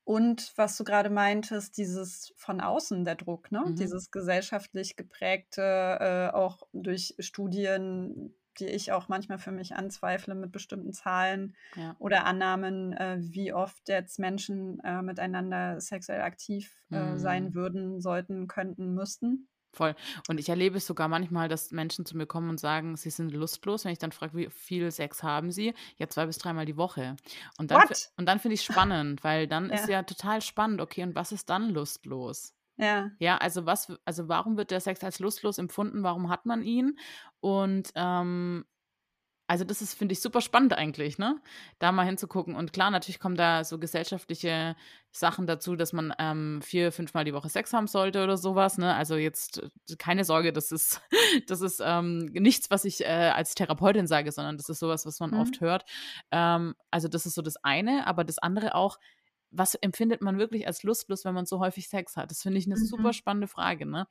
Und 0.04 0.54
was 0.56 0.78
du 0.78 0.86
gerade 0.86 1.10
meintest, 1.10 1.78
dieses 1.78 2.34
von 2.38 2.62
außen 2.62 3.04
der 3.04 3.16
Druck, 3.16 3.52
ne? 3.52 3.64
Mhm. 3.64 3.78
Dieses 3.78 4.10
gesellschaftlich 4.10 4.96
geprägte, 4.96 5.62
äh, 5.62 6.34
auch 6.34 6.64
durch 6.72 7.16
Studien, 7.20 8.34
die 8.58 8.68
ich 8.68 8.94
auch 8.94 9.10
manchmal 9.10 9.38
für 9.38 9.52
mich 9.52 9.76
anzweifle 9.76 10.34
mit 10.34 10.52
bestimmten 10.54 10.94
Zahlen 10.94 11.56
Ja. 11.76 11.98
oder 12.00 12.26
Annahmen, 12.26 12.94
äh, 12.94 13.18
wie 13.20 13.52
oft 13.52 13.90
jetzt 13.90 14.18
Menschen 14.18 14.80
äh, 14.80 15.02
miteinander 15.02 15.82
sexuell 15.82 16.22
aktiv 16.22 16.82
äh, 16.92 17.18
sein 17.18 17.54
Mhm. 17.54 17.54
würden, 17.54 18.00
sollten, 18.00 18.48
könnten, 18.48 18.94
müssten. 18.94 19.50
Voll. 19.78 19.96
Und 20.28 20.40
ich 20.40 20.50
erlebe 20.50 20.78
es 20.78 20.88
sogar 20.88 21.08
manchmal, 21.08 21.50
dass 21.50 21.72
Menschen 21.72 22.04
zu 22.04 22.18
mir 22.18 22.26
kommen 22.26 22.50
und 22.50 22.60
sagen, 22.60 22.98
sie 22.98 23.12
sind 23.12 23.32
lustlos. 23.32 23.86
Wenn 23.86 23.92
ich 23.92 24.00
dann 24.00 24.12
frage, 24.12 24.36
wie 24.36 24.50
viel 24.50 24.90
Sex 24.90 25.22
haben 25.22 25.52
sie? 25.52 25.76
Ja, 25.98 26.10
zwei 26.10 26.26
bis 26.26 26.40
dreimal 26.40 26.66
die 26.66 26.78
Woche. 26.78 27.16
Und 27.60 27.70
dann, 27.70 27.84
und 28.18 28.26
dann 28.26 28.40
finde 28.40 28.56
ich 28.56 28.64
spannend, 28.64 29.24
weil 29.24 29.48
dann 29.48 29.70
ist 29.70 29.88
Ja. 29.88 29.98
ja 29.98 30.04
total 30.04 30.42
spannend, 30.42 30.82
okay, 30.82 31.04
und 31.04 31.14
was 31.14 31.32
ist 31.32 31.50
dann 31.52 31.70
lustlos? 31.70 32.56
Ja. 32.78 33.12
Ja, 33.20 33.38
also 33.38 33.66
was, 33.68 33.94
also 34.04 34.28
warum 34.28 34.58
wird 34.58 34.72
der 34.72 34.82
Sex 34.82 35.04
als 35.04 35.20
lustlos 35.20 35.60
empfunden? 35.60 36.02
Warum 36.04 36.30
hat 36.30 36.46
man 36.48 36.64
ihn? 36.64 36.98
Und 37.40 37.92
ähm, 37.96 38.66
also 39.48 39.64
das 39.64 39.82
ist, 39.82 39.94
finde 39.94 40.12
ich, 40.14 40.22
super 40.22 40.42
spannend 40.42 40.74
eigentlich, 40.74 41.18
ne? 41.18 41.42
Da 41.80 41.92
mal 41.94 42.06
hinzugucken. 42.06 42.54
Und 42.56 42.74
klar, 42.74 42.92
natürlich 42.92 43.20
kommen 43.20 43.36
da 43.38 43.64
so 43.64 43.80
gesellschaftliche 43.80 44.76
Sachen 45.12 45.48
dazu, 45.48 45.76
dass 45.78 45.94
man 45.94 46.14
ähm, 46.20 46.62
vier, 46.62 46.92
fünfmal 46.92 47.24
die 47.24 47.34
Woche 47.34 47.50
Sex 47.50 47.72
haben 47.72 47.88
sollte 47.88 48.24
oder 48.24 48.36
sowas, 48.38 48.78
ne? 48.78 48.94
Also 48.96 49.16
jetzt 49.16 49.60
äh, 49.60 49.96
keine 49.98 50.26
Sorge, 50.26 50.52
das 50.52 50.72
ist, 50.72 51.02
das 51.48 51.62
ist 51.62 51.82
ähm, 51.84 52.26
nichts, 52.34 52.70
was 52.70 52.84
ich 52.84 53.02
äh, 53.02 53.32
als 53.34 53.56
Therapeutin 53.56 54.06
sage, 54.08 54.32
sondern 54.34 54.58
das 54.58 54.68
ist 54.70 54.80
sowas, 54.80 55.06
was 55.06 55.20
man 55.22 55.32
Mhm. 55.32 55.34
oft 55.34 55.62
hört. 55.62 55.86
Ähm, 56.32 56.76
also 56.92 57.08
das 57.08 57.26
ist 57.26 57.36
so 57.36 57.42
das 57.42 57.56
eine, 57.64 58.06
aber 58.06 58.26
das 58.26 58.40
andere 58.40 58.76
auch, 58.76 59.00
was 59.50 59.76
empfindet 59.76 60.22
man 60.22 60.38
wirklich 60.40 60.68
als 60.68 60.84
lustlos, 60.84 61.24
wenn 61.24 61.34
man 61.34 61.46
so 61.46 61.60
häufig 61.60 61.88
Sex 61.88 62.18
hat? 62.18 62.32
Das 62.32 62.42
finde 62.42 62.60
ich 62.60 62.66
eine 62.66 62.76
super 62.76 63.10
Mhm. 63.10 63.14
spannende 63.14 63.48
Frage, 63.48 63.86
ne? 63.86 64.08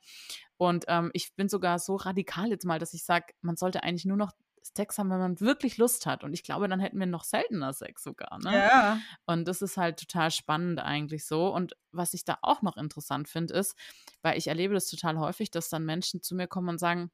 Und 0.57 0.85
ähm, 0.87 1.11
ich 1.13 1.35
bin 1.35 1.49
sogar 1.49 1.79
so 1.79 1.95
radikal 1.95 2.49
jetzt 2.49 2.65
mal, 2.65 2.79
dass 2.79 2.93
ich 2.93 3.03
sage, 3.03 3.27
man 3.41 3.55
sollte 3.55 3.83
eigentlich 3.83 4.05
nur 4.05 4.17
noch 4.17 4.31
Sex 4.75 4.97
haben, 4.97 5.09
wenn 5.09 5.19
man 5.19 5.39
wirklich 5.39 5.77
Lust 5.77 6.05
hat. 6.05 6.23
Und 6.23 6.33
ich 6.33 6.43
glaube, 6.43 6.67
dann 6.67 6.79
hätten 6.79 6.99
wir 6.99 7.05
noch 7.05 7.23
seltener 7.23 7.73
Sex 7.73 8.03
sogar, 8.03 8.39
ne? 8.39 8.53
Ja. 8.53 8.99
Und 9.25 9.47
das 9.47 9.61
ist 9.61 9.77
halt 9.77 9.99
total 9.99 10.31
spannend 10.31 10.79
eigentlich 10.79 11.25
so. 11.25 11.53
Und 11.53 11.75
was 11.91 12.13
ich 12.13 12.25
da 12.25 12.37
auch 12.41 12.61
noch 12.61 12.77
interessant 12.77 13.27
finde, 13.27 13.53
ist, 13.53 13.75
weil 14.21 14.37
ich 14.37 14.47
erlebe 14.47 14.73
das 14.73 14.89
total 14.89 15.19
häufig, 15.19 15.51
dass 15.51 15.69
dann 15.69 15.85
Menschen 15.85 16.21
zu 16.21 16.35
mir 16.35 16.47
kommen 16.47 16.69
und 16.69 16.79
sagen, 16.79 17.11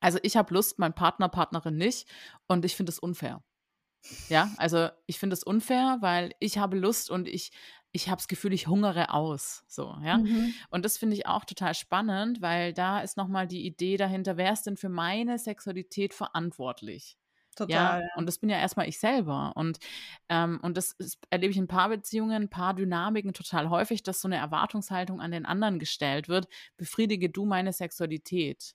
also 0.00 0.18
ich 0.22 0.36
habe 0.36 0.54
Lust, 0.54 0.78
mein 0.78 0.94
Partner, 0.94 1.28
Partnerin 1.28 1.76
nicht 1.76 2.08
und 2.46 2.64
ich 2.64 2.76
finde 2.76 2.90
es 2.90 2.98
unfair. 2.98 3.42
Ja, 4.28 4.52
also 4.56 4.88
ich 5.06 5.18
finde 5.18 5.34
es 5.34 5.42
unfair, 5.42 5.98
weil 6.00 6.32
ich 6.40 6.58
habe 6.58 6.76
Lust 6.78 7.10
und 7.10 7.28
ich, 7.28 7.50
ich 7.92 8.08
habe 8.08 8.16
das 8.18 8.28
Gefühl, 8.28 8.52
ich 8.52 8.66
hungere 8.66 9.12
aus. 9.12 9.64
So, 9.68 9.96
ja. 10.02 10.18
Mhm. 10.18 10.54
Und 10.70 10.84
das 10.84 10.98
finde 10.98 11.16
ich 11.16 11.26
auch 11.26 11.44
total 11.44 11.74
spannend, 11.74 12.40
weil 12.42 12.72
da 12.74 13.00
ist 13.00 13.16
nochmal 13.16 13.46
die 13.46 13.64
Idee 13.66 13.96
dahinter, 13.96 14.36
wer 14.36 14.52
ist 14.52 14.64
denn 14.66 14.76
für 14.76 14.88
meine 14.90 15.38
Sexualität 15.38 16.14
verantwortlich? 16.14 17.16
Total. 17.56 18.00
Ja, 18.00 18.00
Ja. 18.02 18.08
und 18.14 18.26
das 18.26 18.38
bin 18.38 18.50
ja 18.50 18.58
erstmal 18.58 18.88
ich 18.88 18.98
selber. 19.00 19.52
Und, 19.56 19.78
ähm, 20.28 20.60
und 20.62 20.76
das 20.76 20.92
ist, 20.92 21.18
erlebe 21.30 21.50
ich 21.50 21.56
in 21.58 21.66
Paarbeziehungen, 21.66 22.48
Paardynamiken 22.50 23.32
total 23.32 23.68
häufig, 23.70 24.02
dass 24.04 24.20
so 24.20 24.28
eine 24.28 24.36
Erwartungshaltung 24.36 25.20
an 25.20 25.32
den 25.32 25.44
anderen 25.46 25.78
gestellt 25.80 26.28
wird, 26.28 26.46
befriedige 26.76 27.30
du 27.30 27.46
meine 27.46 27.72
Sexualität. 27.72 28.74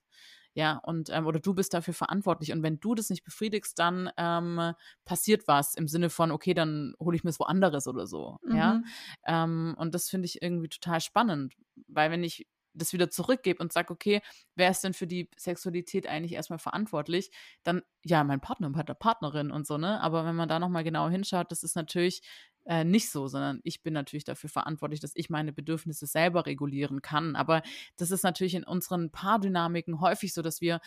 Ja, 0.55 0.77
und 0.83 1.09
ähm, 1.09 1.25
oder 1.25 1.39
du 1.39 1.53
bist 1.53 1.73
dafür 1.73 1.93
verantwortlich. 1.93 2.51
Und 2.51 2.61
wenn 2.63 2.79
du 2.79 2.95
das 2.95 3.09
nicht 3.09 3.23
befriedigst, 3.23 3.77
dann 3.79 4.09
ähm, 4.17 4.73
passiert 5.05 5.47
was 5.47 5.75
im 5.75 5.87
Sinne 5.87 6.09
von, 6.09 6.31
okay, 6.31 6.53
dann 6.53 6.93
hole 6.99 7.15
ich 7.15 7.23
mir 7.23 7.31
es 7.31 7.39
woanders 7.39 7.87
oder 7.87 8.05
so. 8.05 8.37
Ja. 8.49 8.75
Mhm. 8.75 8.85
Ähm, 9.25 9.75
und 9.77 9.95
das 9.95 10.09
finde 10.09 10.25
ich 10.27 10.41
irgendwie 10.41 10.69
total 10.69 11.01
spannend, 11.01 11.55
weil 11.87 12.11
wenn 12.11 12.23
ich 12.23 12.47
das 12.75 12.93
wieder 12.93 13.09
zurückgebe 13.09 13.61
und 13.61 13.71
sage, 13.71 13.93
okay, 13.93 14.21
wer 14.55 14.71
ist 14.71 14.83
denn 14.83 14.93
für 14.93 15.07
die 15.07 15.29
Sexualität 15.37 16.07
eigentlich 16.07 16.33
erstmal 16.33 16.59
verantwortlich, 16.59 17.31
dann 17.63 17.83
ja, 18.03 18.23
mein 18.23 18.41
Partner 18.41 18.67
und 18.67 18.75
meine 18.75 18.95
Partnerin 18.95 19.51
und 19.51 19.67
so, 19.67 19.77
ne? 19.77 20.01
Aber 20.01 20.25
wenn 20.25 20.35
man 20.35 20.49
da 20.49 20.59
nochmal 20.59 20.83
genau 20.83 21.09
hinschaut, 21.09 21.51
das 21.51 21.63
ist 21.63 21.75
natürlich 21.75 22.21
äh, 22.65 22.83
nicht 22.83 23.09
so, 23.09 23.27
sondern 23.27 23.59
ich 23.63 23.83
bin 23.83 23.93
natürlich 23.93 24.23
dafür 24.23 24.49
verantwortlich, 24.49 24.99
dass 24.99 25.11
ich 25.15 25.29
meine 25.29 25.53
Bedürfnisse 25.53 26.05
selber 26.07 26.45
regulieren 26.45 27.01
kann. 27.01 27.35
Aber 27.35 27.61
das 27.97 28.11
ist 28.11 28.23
natürlich 28.23 28.55
in 28.55 28.63
unseren 28.63 29.11
Paardynamiken 29.11 29.99
häufig 29.99 30.33
so, 30.33 30.41
dass 30.41 30.61
wir 30.61 30.79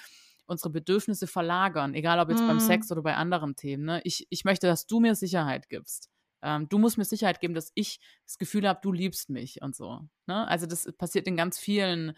unsere 0.47 0.71
Bedürfnisse 0.71 1.27
verlagern, 1.27 1.95
egal 1.95 2.21
ob 2.21 2.31
jetzt 2.31 2.47
beim 2.47 2.57
Mhm. 2.57 2.61
Sex 2.61 2.91
oder 2.93 3.03
bei 3.03 3.15
anderen 3.17 3.57
Themen. 3.57 3.85
Ne? 3.85 4.01
Ich, 4.05 4.27
ich 4.31 4.45
möchte, 4.45 4.67
dass 4.67 4.87
du 4.87 5.01
mir 5.01 5.15
Sicherheit 5.15 5.69
gibst. 5.69 6.09
Ähm, 6.43 6.69
du 6.69 6.79
musst 6.79 6.99
mir 6.99 7.05
Sicherheit 7.05 7.41
geben, 7.41 7.55
dass 7.55 7.73
ich 7.75 7.99
das 8.25 8.39
Gefühl 8.39 8.69
habe, 8.69 8.81
du 8.83 8.93
liebst 8.93 9.29
mich 9.29 9.61
und 9.63 9.75
so. 9.75 10.01
Ne? 10.27 10.47
Also 10.47 10.67
das 10.67 10.91
passiert 10.97 11.27
in 11.27 11.37
ganz 11.37 11.59
vielen 11.59 12.13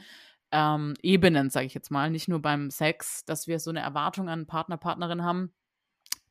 ähm, 0.51 0.95
Ebenen, 1.03 1.51
sage 1.51 1.67
ich 1.67 1.75
jetzt 1.75 1.91
mal, 1.91 2.11
nicht 2.11 2.29
nur 2.29 2.41
beim 2.41 2.71
Sex, 2.71 3.25
dass 3.25 3.47
wir 3.47 3.59
so 3.59 3.71
eine 3.71 3.81
Erwartung 3.81 4.29
an 4.29 4.47
Partner, 4.47 4.77
Partnerin 4.77 5.25
haben, 5.25 5.53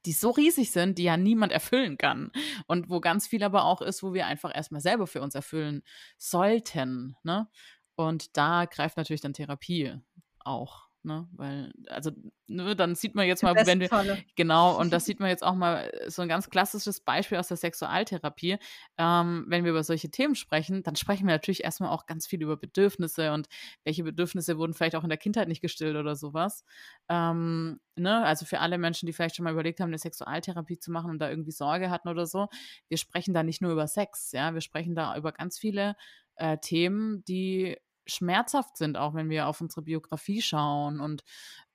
die 0.08 0.14
so 0.14 0.32
riesig 0.32 0.72
sind, 0.72 0.98
die 0.98 1.04
ja 1.04 1.18
niemand 1.18 1.52
erfüllen 1.52 1.98
kann. 1.98 2.32
Und 2.66 2.90
wo 2.90 3.02
ganz 3.02 3.28
viel 3.28 3.44
aber 3.44 3.66
auch 3.66 3.82
ist, 3.82 4.02
wo 4.02 4.14
wir 4.14 4.26
einfach 4.26 4.56
erstmal 4.56 4.82
selber 4.82 5.06
für 5.06 5.22
uns 5.22 5.36
erfüllen 5.36 5.84
sollten. 6.18 7.18
Ne? 7.24 7.48
Und 7.96 8.38
da 8.38 8.66
greift 8.66 8.96
natürlich 8.96 9.22
dann 9.22 9.34
Therapie 9.34 10.00
auch. 10.40 10.87
Ne? 11.04 11.28
Weil, 11.32 11.72
also, 11.88 12.12
ne, 12.48 12.76
dann 12.76 12.96
sieht 12.96 13.16
man 13.16 13.28
jetzt 13.28 13.42
mal, 13.42 13.56
wenn 13.56 13.80
wir, 13.80 13.88
Bestfalle. 13.88 14.24
Genau, 14.36 14.78
und 14.80 14.92
das 14.92 15.06
sieht 15.06 15.20
man 15.20 15.30
jetzt 15.30 15.44
auch 15.44 15.56
mal 15.56 15.90
äh, 15.94 16.10
so 16.10 16.22
ein 16.22 16.28
ganz 16.28 16.50
klassisches 16.50 17.00
Beispiel 17.00 17.38
aus 17.38 17.48
der 17.48 17.58
Sexualtherapie. 17.58 18.58
Ähm, 18.98 19.46
wenn 19.48 19.64
wir 19.64 19.72
über 19.72 19.84
solche 19.84 20.10
Themen 20.10 20.36
sprechen, 20.36 20.84
dann 20.84 20.96
sprechen 20.96 21.28
wir 21.28 21.34
natürlich 21.34 21.64
erstmal 21.64 21.92
auch 21.92 22.06
ganz 22.06 22.28
viel 22.28 22.42
über 22.42 22.58
Bedürfnisse 22.58 23.32
und 23.32 23.48
welche 23.84 24.04
Bedürfnisse 24.04 24.58
wurden 24.58 24.74
vielleicht 24.74 24.96
auch 24.96 25.04
in 25.04 25.10
der 25.10 25.18
Kindheit 25.18 25.48
nicht 25.48 25.62
gestillt 25.62 25.96
oder 25.96 26.16
sowas. 26.16 26.64
Ähm, 27.10 27.80
ne? 27.96 28.24
Also 28.26 28.46
für 28.46 28.60
alle 28.60 28.78
Menschen, 28.78 29.06
die 29.06 29.14
vielleicht 29.14 29.36
schon 29.36 29.46
mal 29.46 29.54
überlegt 29.54 29.80
haben, 29.80 29.90
eine 29.90 30.00
Sexualtherapie 30.00 30.80
zu 30.80 30.92
machen 30.92 31.12
und 31.12 31.20
da 31.20 31.30
irgendwie 31.30 31.52
Sorge 31.52 31.90
hatten 31.90 32.10
oder 32.10 32.26
so, 32.26 32.48
wir 32.90 32.98
sprechen 32.98 33.34
da 33.34 33.44
nicht 33.44 33.62
nur 33.62 33.72
über 33.72 33.88
Sex, 33.88 34.32
ja, 34.32 34.54
wir 34.54 34.62
sprechen 34.62 34.96
da 34.96 35.16
über 35.16 35.32
ganz 35.32 35.58
viele 35.58 35.96
äh, 36.36 36.58
Themen, 36.58 37.24
die 37.26 37.78
schmerzhaft 38.08 38.78
sind, 38.78 38.98
auch 38.98 39.14
wenn 39.14 39.30
wir 39.30 39.48
auf 39.48 39.62
unsere 39.62 39.84
Biografie 39.84 40.42
schauen 40.42 41.00
und 41.00 41.24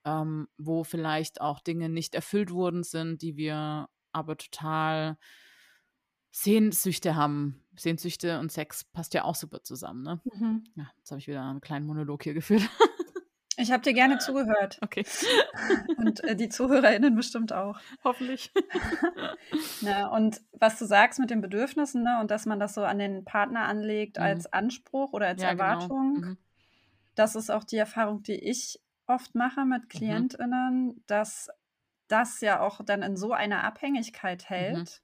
ähm, 0.04 0.48
wo 0.58 0.84
vielleicht 0.84 1.40
auch 1.40 1.60
Dinge 1.60 1.88
nicht 1.88 2.14
erfüllt 2.14 2.50
worden 2.50 2.82
sind, 2.82 3.22
die 3.22 3.36
wir 3.36 3.88
aber 4.12 4.36
total 4.36 5.16
Sehnsüchte 6.32 7.14
haben. 7.14 7.62
Sehnsüchte 7.76 8.40
und 8.40 8.50
Sex 8.50 8.84
passt 8.84 9.14
ja 9.14 9.24
auch 9.24 9.34
super 9.34 9.62
zusammen, 9.62 10.02
ne? 10.02 10.20
Mhm. 10.24 10.64
Ja, 10.74 10.90
jetzt 10.98 11.10
habe 11.10 11.20
ich 11.20 11.28
wieder 11.28 11.42
einen 11.42 11.60
kleinen 11.60 11.86
Monolog 11.86 12.22
hier 12.22 12.34
geführt. 12.34 12.62
Ich 13.58 13.70
habe 13.70 13.82
dir 13.82 13.92
gerne 13.92 14.18
zugehört 14.18 14.78
okay, 14.80 15.04
und 15.96 16.24
äh, 16.24 16.34
die 16.36 16.48
ZuhörerInnen 16.48 17.14
bestimmt 17.14 17.52
auch. 17.52 17.78
hoffentlich. 18.04 18.50
Ne? 19.80 20.08
Und 20.10 20.40
was 20.52 20.78
du 20.78 20.84
sagst 20.84 21.18
mit 21.18 21.30
den 21.30 21.40
Bedürfnissen 21.40 22.04
ne? 22.04 22.18
und 22.20 22.30
dass 22.30 22.46
man 22.46 22.60
das 22.60 22.74
so 22.74 22.84
an 22.84 22.98
den 22.98 23.24
Partner 23.24 23.62
anlegt 23.66 24.16
Mhm. 24.16 24.22
als 24.22 24.52
Anspruch 24.52 25.12
oder 25.12 25.26
als 25.26 25.42
Ja, 25.42 25.52
genau. 25.54 25.64
Erwartung, 25.64 26.14
Mhm. 26.14 26.38
das 27.16 27.34
ist 27.34 27.50
auch 27.50 27.64
die 27.64 27.76
Erfahrung, 27.78 28.22
die 28.22 28.38
ich 28.48 28.80
oft 29.06 29.34
mache 29.34 29.64
mit 29.64 29.88
KlientInnen, 29.90 31.02
dass 31.06 31.50
das 32.08 32.40
ja 32.40 32.60
auch 32.60 32.80
dann 32.84 33.02
in 33.02 33.16
so 33.16 33.32
einer 33.32 33.64
Abhängigkeit 33.64 34.48
hält 34.48 35.02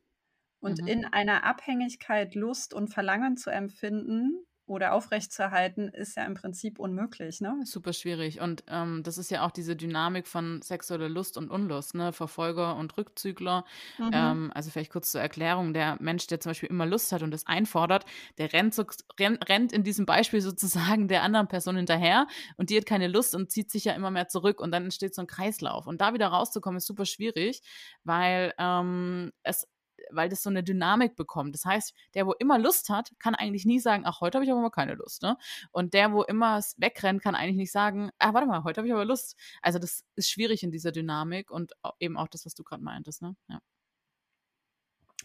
und 0.60 0.80
Mhm. 0.80 0.88
in 0.88 1.04
einer 1.06 1.44
Abhängigkeit 1.44 2.34
Lust 2.34 2.72
und 2.72 2.88
Verlangen 2.88 3.36
zu 3.36 3.50
empfinden 3.50 4.46
oder 4.68 4.92
aufrechtzuerhalten, 4.92 5.88
ist 5.88 6.16
ja 6.16 6.24
im 6.24 6.34
Prinzip 6.34 6.78
unmöglich. 6.78 7.40
Ne? 7.40 7.60
Super 7.64 7.92
schwierig. 7.92 8.40
Und 8.40 8.64
ähm, 8.68 9.02
das 9.02 9.18
ist 9.18 9.30
ja 9.30 9.46
auch 9.46 9.50
diese 9.50 9.76
Dynamik 9.76 10.26
von 10.26 10.60
sexueller 10.62 11.08
Lust 11.08 11.36
und 11.36 11.50
Unlust, 11.50 11.94
ne? 11.94 12.12
Verfolger 12.12 12.76
und 12.76 12.96
Rückzügler. 12.96 13.64
Mhm. 13.98 14.10
Ähm, 14.12 14.52
also 14.54 14.70
vielleicht 14.70 14.92
kurz 14.92 15.12
zur 15.12 15.20
Erklärung, 15.20 15.72
der 15.72 15.96
Mensch, 16.00 16.26
der 16.26 16.40
zum 16.40 16.50
Beispiel 16.50 16.68
immer 16.68 16.86
Lust 16.86 17.12
hat 17.12 17.22
und 17.22 17.30
das 17.30 17.46
einfordert, 17.46 18.04
der 18.36 18.52
rennt, 18.52 18.74
so, 18.74 18.84
rennt, 19.18 19.48
rennt 19.48 19.72
in 19.72 19.84
diesem 19.84 20.06
Beispiel 20.06 20.40
sozusagen 20.42 21.08
der 21.08 21.22
anderen 21.22 21.48
Person 21.48 21.76
hinterher 21.76 22.26
und 22.56 22.70
die 22.70 22.76
hat 22.76 22.86
keine 22.86 23.08
Lust 23.08 23.34
und 23.34 23.50
zieht 23.50 23.70
sich 23.70 23.84
ja 23.84 23.94
immer 23.94 24.10
mehr 24.10 24.28
zurück 24.28 24.60
und 24.60 24.70
dann 24.70 24.84
entsteht 24.84 25.14
so 25.14 25.22
ein 25.22 25.26
Kreislauf. 25.26 25.86
Und 25.86 26.00
da 26.00 26.14
wieder 26.14 26.28
rauszukommen, 26.28 26.78
ist 26.78 26.86
super 26.86 27.06
schwierig, 27.06 27.62
weil 28.04 28.52
ähm, 28.58 29.32
es 29.42 29.66
weil 30.10 30.28
das 30.28 30.42
so 30.42 30.50
eine 30.50 30.62
Dynamik 30.62 31.16
bekommt. 31.16 31.54
Das 31.54 31.64
heißt, 31.64 31.94
der, 32.14 32.26
wo 32.26 32.32
immer 32.34 32.58
Lust 32.58 32.88
hat, 32.90 33.12
kann 33.18 33.34
eigentlich 33.34 33.64
nie 33.66 33.80
sagen, 33.80 34.04
ach, 34.06 34.20
heute 34.20 34.38
habe 34.38 34.44
ich 34.44 34.50
aber 34.52 34.60
mal 34.60 34.70
keine 34.70 34.94
Lust. 34.94 35.22
Ne? 35.22 35.36
Und 35.72 35.94
der, 35.94 36.12
wo 36.12 36.22
immer 36.22 36.58
s- 36.58 36.74
wegrennt, 36.78 37.22
kann 37.22 37.34
eigentlich 37.34 37.56
nicht 37.56 37.72
sagen, 37.72 38.10
ah, 38.18 38.34
warte 38.34 38.46
mal, 38.46 38.64
heute 38.64 38.78
habe 38.80 38.88
ich 38.88 38.94
aber 38.94 39.04
Lust. 39.04 39.36
Also 39.62 39.78
das 39.78 40.04
ist 40.16 40.30
schwierig 40.30 40.62
in 40.62 40.70
dieser 40.70 40.92
Dynamik 40.92 41.50
und 41.50 41.72
eben 42.00 42.16
auch 42.16 42.28
das, 42.28 42.46
was 42.46 42.54
du 42.54 42.62
gerade 42.64 42.82
meintest. 42.82 43.22
Ne? 43.22 43.36
Ja. 43.48 43.60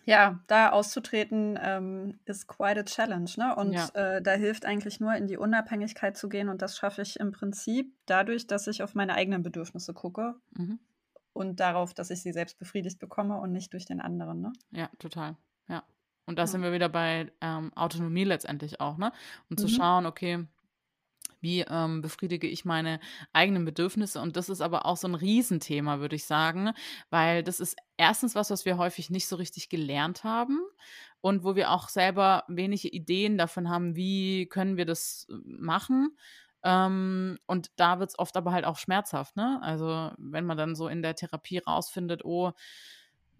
Ja, 0.06 0.44
da 0.48 0.72
auszutreten, 0.72 1.58
ähm, 1.62 2.20
ist 2.26 2.48
quite 2.48 2.82
a 2.82 2.84
challenge, 2.84 3.32
ne? 3.38 3.56
Und, 3.56 3.72
Ja. 3.74 3.88
äh, 3.94 4.22
da 4.22 4.34
hilft 4.34 4.66
eigentlich 4.66 5.00
nur, 5.00 5.16
in 5.16 5.28
die 5.28 5.38
Unabhängigkeit 5.38 6.18
zu 6.18 6.28
gehen 6.28 6.50
und 6.50 6.62
das 6.62 6.76
schaffe 6.78 7.02
ich 7.02 7.20
im 7.20 7.32
Prinzip 7.32 7.96
dadurch, 8.06 8.46
dass 8.48 8.68
ich 8.68 8.84
auf 8.84 8.96
meine 8.96 9.14
eigenen 9.14 9.44
Bedürfnisse 9.44 9.94
gucke 9.94 10.36
Mhm. 10.52 10.80
Und 11.34 11.60
darauf, 11.60 11.94
dass 11.94 12.10
ich 12.12 12.22
sie 12.24 12.34
selbst 12.34 12.60
befriedigt 12.60 13.00
bekomme 13.00 13.40
und 13.40 13.52
nicht 13.52 13.74
durch 13.74 13.86
den 13.86 14.02
anderen, 14.02 14.42
ne? 14.42 14.54
Ja, 14.72 14.90
total. 15.00 15.38
Ja. 15.68 15.84
Und 16.26 16.40
da 16.40 16.48
Ja. 16.48 16.48
sind 16.48 16.62
wir 16.64 16.72
wieder 16.74 16.90
bei, 16.90 17.32
ähm, 17.42 17.72
Autonomie 17.76 18.24
letztendlich 18.24 18.80
auch, 18.80 18.98
ne? 18.98 19.12
Und 19.50 19.60
zu 19.60 19.68
Mhm. 19.68 19.68
schauen, 19.68 20.06
okay, 20.06 20.48
wie, 21.42 21.62
ähm, 21.62 22.02
befriedige 22.02 22.48
ich 22.48 22.66
meine 22.66 23.00
eigenen 23.34 23.66
Bedürfnisse? 23.66 24.22
Und 24.22 24.38
das 24.38 24.50
ist 24.50 24.62
aber 24.62 24.86
auch 24.88 24.98
so 24.98 25.08
'n 25.08 25.16
Riesenthema, 25.16 26.00
würde 26.00 26.16
ich 26.18 26.26
sagen, 26.26 26.72
weil 27.12 27.44
das 27.44 27.60
ist 27.62 27.78
erstens 27.98 28.36
was, 28.36 28.52
was 28.52 28.66
wir 28.66 28.78
häufig 28.78 29.10
nicht 29.12 29.28
so 29.28 29.38
richtig 29.38 29.70
gelernt 29.70 30.24
haben 30.26 30.60
und 31.22 31.44
wo 31.46 31.56
wir 31.56 31.72
auch 31.72 31.90
selber 31.90 32.46
wenige 32.50 32.90
Ideen 32.90 33.38
davon 33.38 33.70
haben, 33.70 33.96
wie 33.96 34.48
können 34.48 34.78
wir 34.78 34.86
das, 34.86 35.28
äh, 35.30 35.36
machen? 35.46 36.18
Ähm, 36.64 37.38
und 37.48 37.72
da 37.78 38.00
wird's 38.00 38.18
oft 38.20 38.38
aber 38.38 38.52
halt 38.54 38.66
auch 38.66 38.78
schmerzhaft, 38.78 39.36
ne? 39.36 39.60
Also, 39.64 40.12
wenn 40.18 40.46
man 40.46 40.58
dann 40.58 40.76
so 40.76 40.88
in 40.88 41.02
der 41.02 41.16
Therapie 41.16 41.60
rausfindet, 41.60 42.24
oh 42.26 42.52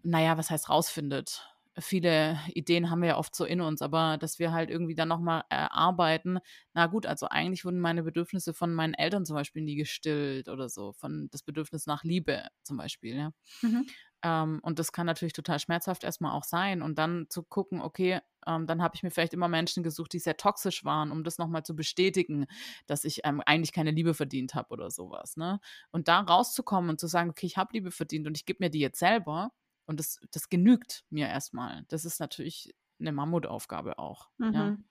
na 0.02 0.20
ja, 0.22 0.36
was 0.38 0.50
heißt 0.50 0.68
rausfindet? 0.70 1.48
Viele 1.78 2.38
Ideen 2.54 2.88
haben 2.90 3.02
wir 3.02 3.08
ja 3.10 3.16
oft 3.18 3.34
so 3.34 3.44
in 3.44 3.60
uns, 3.60 3.82
aber 3.82 4.16
dass 4.18 4.38
wir 4.38 4.52
halt 4.52 4.70
irgendwie 4.70 4.94
dann 4.94 5.08
noch 5.08 5.18
mal 5.20 5.42
erarbeiten: 5.50 6.38
„Na 6.72 6.86
gut, 6.86 7.04
also 7.06 7.26
eigentlich 7.28 7.64
wurden 7.64 7.80
meine 7.80 8.04
Bedürfnisse 8.04 8.54
von 8.54 8.72
meinen 8.74 8.94
Eltern 8.94 9.24
zum 9.26 9.34
Beispiel 9.36 9.62
nie 9.62 9.74
gestillt“ 9.76 10.48
oder 10.48 10.68
so, 10.68 10.92
von 10.92 11.28
das 11.32 11.42
Bedürfnis 11.42 11.86
nach 11.86 12.04
Liebe 12.04 12.46
zum 12.62 12.76
Beispiel, 12.76 13.16
ja. 13.16 13.32
Mhm. 13.62 13.94
Ähm, 14.22 14.60
und 14.62 14.78
das 14.78 14.92
kann 14.92 15.06
natürlich 15.06 15.34
total 15.34 15.58
schmerzhaft 15.58 16.04
erst 16.04 16.20
mal 16.22 16.32
auch 16.32 16.44
sein 16.44 16.82
und 16.82 16.98
dann 16.98 17.26
zu 17.28 17.42
gucken, 17.42 17.80
okay, 17.82 18.20
ähm, 18.46 18.66
dann 18.66 18.82
habe 18.82 18.96
ich 18.96 19.02
mir 19.02 19.10
vielleicht 19.10 19.34
immer 19.34 19.48
Menschen 19.48 19.82
gesucht, 19.82 20.12
die 20.14 20.18
sehr 20.18 20.36
toxisch 20.38 20.84
waren, 20.84 21.10
um 21.12 21.24
das 21.24 21.38
noch 21.38 21.48
mal 21.48 21.62
zu 21.64 21.76
bestätigen, 21.76 22.46
dass 22.86 23.04
ich, 23.04 23.20
ähm, 23.24 23.42
eigentlich 23.44 23.72
keine 23.72 23.90
Liebe 23.90 24.14
verdient 24.14 24.54
habe 24.54 24.70
oder 24.70 24.90
so 24.90 25.10
was, 25.10 25.36
ne? 25.36 25.60
Und 25.90 26.08
da 26.08 26.20
rauszukommen 26.20 26.90
und 26.90 27.00
zu 27.00 27.06
sagen: 27.06 27.30
„Okay, 27.30 27.46
ich 27.46 27.56
habe 27.58 27.70
Liebe 27.74 27.90
verdient 27.90 28.26
und 28.26 28.36
ich 28.36 28.46
gebe 28.46 28.64
mir 28.64 28.70
die 28.70 28.80
jetzt 28.80 28.98
selber 28.98 29.52
und 29.86 30.00
das 30.00 30.20
das 30.32 30.48
genügt 30.48 31.04
mir 31.10 31.28
erst 31.28 31.54
mal.“ 31.54 31.84
Das 31.88 32.04
ist 32.04 32.20
natürlich 32.20 32.74
'ne 32.98 33.12
Mammutaufgabe 33.12 33.98
auch, 33.98 34.30
ja. 34.50 34.72
Mhm. 34.72 34.84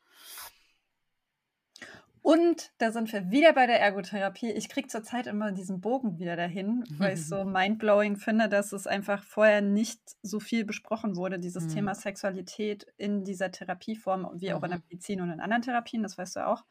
Und 2.22 2.72
da 2.78 2.92
sind 2.94 3.12
wir 3.12 3.32
wieder 3.32 3.52
bei 3.52 3.68
der 3.68 3.82
Ergotherapie. 3.82 4.50
Ich 4.52 4.70
kriege 4.70 4.88
zurzeit 4.88 5.28
immer 5.28 5.52
diesen 5.52 5.82
Bogen 5.82 6.20
wieder 6.20 6.38
dahin, 6.38 6.86
weil 6.98 7.14
ich's 7.16 7.28
so 7.28 7.44
mindblowing 7.44 8.16
finde, 8.16 8.48
dass 8.48 8.72
es 8.72 8.88
einfach 8.88 9.24
vorher 9.24 9.60
nicht 9.62 10.00
so 10.22 10.40
viel 10.40 10.64
besprochen 10.64 11.18
wurde, 11.18 11.38
dieses 11.38 11.68
Mhm. 11.68 11.68
Thema 11.68 11.94
Sexualität 11.96 12.88
in 12.96 13.26
dieser 13.26 13.52
Therapieform, 13.52 14.30
wie 14.36 14.54
auch 14.54 14.64
in 14.64 14.70
der 14.72 14.80
Mhm. 14.80 14.84
Medizin 14.90 15.20
und 15.20 15.32
in 15.32 15.42
anderen 15.42 15.64
Therapien, 15.64 16.02
das 16.02 16.18
weißt 16.18 16.38
du 16.38 16.40
ja 16.42 16.48
auch. 16.54 16.64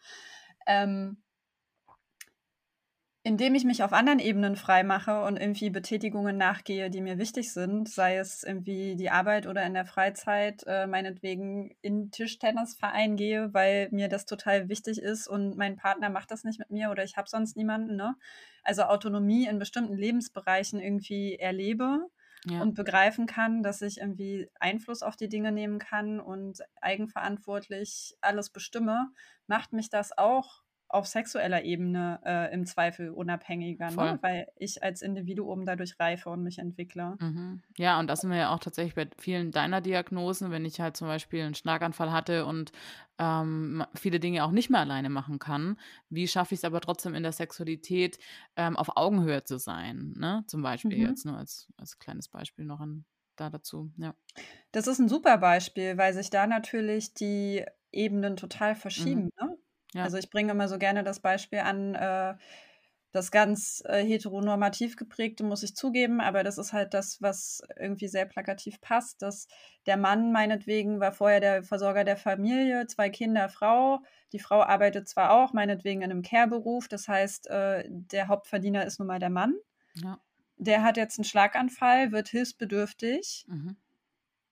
Ähm 0.67 1.23
indem 3.25 3.55
ich 3.55 3.65
mich 3.65 3.85
auf 3.85 3.93
anderen 3.93 4.19
Ebenen 4.19 4.57
freimache 4.57 5.23
und 5.23 5.37
irgendwie 5.39 5.71
Betätigungen 5.71 6.37
nachgehe, 6.37 6.91
die 6.91 7.01
mir 7.01 7.19
wichtig 7.19 7.53
sind, 7.53 7.89
sei 7.89 8.17
es 8.17 8.43
irgendwie 8.43 8.97
die 8.97 9.11
Arbeit 9.11 9.47
oder 9.47 9.65
in 9.65 9.75
der 9.75 9.85
Freizeit, 9.87 10.65
äh, 10.67 10.87
meinetwegen 10.89 11.77
in 11.83 12.11
Tischtennisverein 12.11 13.17
gehe, 13.17 13.55
weil 13.55 13.89
mir 13.93 14.09
das 14.09 14.27
total 14.27 14.69
wichtig 14.69 14.99
ist 15.01 15.29
und 15.29 15.57
mein 15.57 15.77
Partner 15.77 16.11
macht 16.11 16.33
das 16.33 16.43
nicht 16.43 16.59
mit 16.59 16.71
mir 16.71 16.91
oder 16.91 17.05
ich 17.05 17.17
habe 17.17 17.29
sonst 17.29 17.57
niemanden, 17.57 17.95
ne? 17.97 18.17
Also, 18.65 18.83
Autonomie 18.85 19.47
in 19.47 19.59
bestimmten 19.59 19.97
Lebensbereichen 19.97 20.81
irgendwie 20.81 21.37
erlebe 21.37 22.09
Ja. 22.45 22.63
und 22.63 22.75
begreifen 22.75 23.27
kann, 23.27 23.63
dass 23.63 23.83
ich 23.83 23.99
irgendwie 23.99 24.51
Einfluss 24.59 25.03
auf 25.03 25.17
die 25.17 25.29
Dinge 25.29 25.53
nehmen 25.53 25.79
kann 25.79 26.21
und 26.21 26.59
eigenverantwortlich 26.81 28.17
alles 28.21 28.51
bestimme, 28.51 29.11
macht 29.47 29.73
mich 29.73 29.91
das 29.91 30.17
auch 30.17 30.62
auf 30.93 31.07
sexueller 31.07 31.65
Ebene, 31.65 32.21
äh, 32.25 32.53
im 32.55 32.67
Zweifel 32.67 33.11
unabhängiger, 33.11 33.91
ne, 33.91 34.19
weil 34.23 34.49
ich 34.57 34.83
als 34.83 35.03
Individuum 35.03 35.65
dadurch 35.67 35.99
reife 36.01 36.31
und 36.31 36.43
mich 36.43 36.59
entwickle. 36.59 37.19
Mhm. 37.21 37.63
Ja, 37.77 37.99
und 38.01 38.07
da 38.09 38.17
sind 38.17 38.31
wir 38.31 38.37
ja 38.39 38.55
auch 38.55 38.59
tatsächlich 38.59 38.95
bei 38.95 39.09
vielen 39.19 39.51
deiner 39.51 39.81
Diagnosen, 39.81 40.51
wenn 40.51 40.65
ich 40.65 40.81
halt 40.81 40.97
zum 40.97 41.09
Beispiel 41.09 41.41
'n 41.43 41.55
Schlaganfall 41.55 42.11
hatte 42.13 42.47
und, 42.47 42.73
ähm, 43.19 43.85
viele 43.95 44.19
Dinge 44.19 44.45
auch 44.45 44.51
nicht 44.51 44.71
mehr 44.71 44.81
alleine 44.81 45.11
machen 45.11 45.39
kann. 45.39 45.79
Wie 46.09 46.27
schaffe 46.27 46.55
ich's 46.55 46.65
aber 46.65 46.81
trotzdem 46.81 47.15
in 47.15 47.23
der 47.23 47.33
Sexualität, 47.33 48.19
ähm, 48.57 48.77
auf 48.77 48.97
Augenhöhe 48.97 49.45
zu 49.45 49.59
sein, 49.59 50.15
ne? 50.17 50.45
Zum 50.47 50.63
Beispiel 50.63 50.99
Mhm. 50.99 50.99
jetzt 50.99 51.25
nur 51.27 51.37
als 51.37 51.69
als 51.77 51.99
kleines 51.99 52.29
Beispiel 52.29 52.65
noch 52.65 52.81
an 52.81 53.05
da 53.37 53.51
dazu, 53.51 53.93
ja. 53.99 54.15
Das 54.75 54.87
ist 54.87 54.99
'n 55.01 55.09
super 55.09 55.37
Beispiel, 55.37 55.99
weil 55.99 56.15
sich 56.15 56.31
da 56.31 56.47
natürlich 56.47 57.13
die 57.13 57.65
Ebenen 57.93 58.37
total 58.37 58.75
Mhm. 58.97 59.23
verschieben, 59.25 59.29
ne? 59.39 59.52
Ja. 59.95 60.13
Also, 60.13 60.17
ich 60.19 60.31
bringe 60.31 60.53
immer 60.53 60.69
so 60.69 60.79
gerne 60.79 61.05
das 61.05 61.21
Beispiel 61.21 61.61
an, 61.61 61.95
äh, 61.95 62.35
das 63.13 63.31
ganz, 63.31 63.83
äh, 63.87 64.03
heteronormativ 64.05 64.97
geprägte, 64.97 65.45
muss 65.45 65.63
ich 65.63 65.77
zugeben, 65.77 66.21
aber 66.23 66.45
das 66.45 66.59
ist 66.59 66.73
halt 66.73 66.95
das, 66.95 67.21
was 67.23 67.63
irgendwie 67.79 68.09
sehr 68.09 68.27
plakativ 68.27 68.81
passt, 68.81 69.23
dass 69.23 69.49
der 69.87 69.97
Mann 69.99 70.33
meinetwegen 70.33 71.01
war 71.01 71.13
vorher 71.13 71.41
der 71.41 71.63
Versorger 71.65 72.05
der 72.05 72.17
Familie, 72.17 72.87
2 72.89 73.11
Kinder, 73.11 73.49
Frau. 73.51 74.01
Die 74.33 74.39
Frau 74.41 74.63
arbeitet 74.63 75.09
zwar 75.09 75.33
auch 75.33 75.53
meinetwegen 75.53 76.03
in 76.03 76.09
'nem 76.11 76.23
Care-Beruf, 76.23 76.89
das 76.89 77.09
heißt, 77.09 77.49
äh, 77.49 77.85
der 77.91 78.29
Hauptverdiener 78.29 78.85
ist 78.87 78.99
nun 78.99 79.09
mal 79.09 79.19
der 79.21 79.31
Mann. 79.31 79.55
Ja. 79.95 80.23
Der 80.59 80.83
hat 80.85 80.97
jetzt 80.99 81.19
'n 81.19 81.25
Schlaganfall, 81.25 82.13
wird 82.13 82.29
hilfsbedürftig 82.29 83.45
Mhm. 83.49 83.77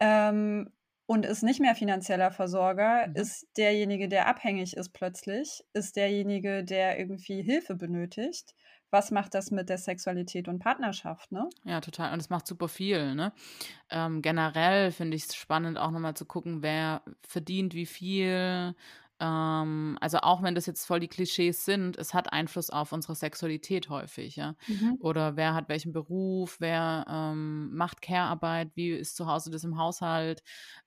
ähm, 0.01 0.73
und 1.11 1.27
ist 1.27 1.43
nicht 1.43 1.61
mehr 1.61 1.75
finanzieller 1.75 2.31
Versorger, 2.31 3.07
Mhm. 3.07 3.15
ist 3.15 3.47
derjenige, 3.57 4.09
der 4.09 4.27
abhängig 4.29 4.77
ist 4.77 4.91
plötzlich, 4.93 5.65
ist 5.73 5.97
derjenige, 5.97 6.65
der 6.65 6.99
irgendwie 6.99 7.43
Hilfe 7.43 7.75
benötigt. 7.77 8.55
Was 8.91 9.11
macht 9.11 9.35
das 9.35 9.51
mit 9.51 9.69
der 9.69 9.79
Sexualität 9.79 10.49
und 10.49 10.61
Partnerschaft, 10.61 11.33
ne? 11.33 11.53
Ja, 11.65 11.81
total. 11.83 12.13
Und 12.15 12.21
es 12.21 12.31
macht 12.31 12.47
super 12.47 12.69
viel, 12.69 13.15
ne? 13.15 13.33
Ähm, 13.91 14.23
generell 14.23 14.93
finde 14.93 15.17
ich's 15.17 15.35
spannend, 15.37 15.79
auch 15.79 15.91
noch 15.91 16.01
mal 16.01 16.15
zu 16.15 16.27
gucken, 16.27 16.63
wer 16.63 17.03
verdient 17.27 17.75
wie 17.75 17.87
viel. 17.87 18.75
Ähm, 19.21 19.99
also, 20.01 20.19
auch 20.19 20.43
wenn 20.43 20.55
das 20.55 20.67
jetzt 20.67 20.87
voll 20.87 21.01
die 21.01 21.09
Klischees 21.09 21.65
sind, 21.65 21.97
es 21.99 22.15
hat 22.15 22.33
Einfluss 22.33 22.71
auf 22.71 22.93
unsere 22.93 23.15
Sexualität 23.15 23.89
häufig, 23.91 24.37
ja. 24.37 24.57
Mhm. 24.69 24.99
Oder 24.99 25.37
wer 25.37 25.55
hat 25.55 25.69
welchen 25.69 25.93
Beruf, 25.93 26.57
wer, 26.61 27.05
ähm, 27.09 27.75
macht 27.77 28.03
Care-Arbeit, 28.03 28.73
wie 28.77 28.91
ist 28.91 29.17
zu 29.17 29.27
Hause 29.27 29.51
das 29.51 29.65
im 29.65 29.79
Haushalt? 29.79 30.43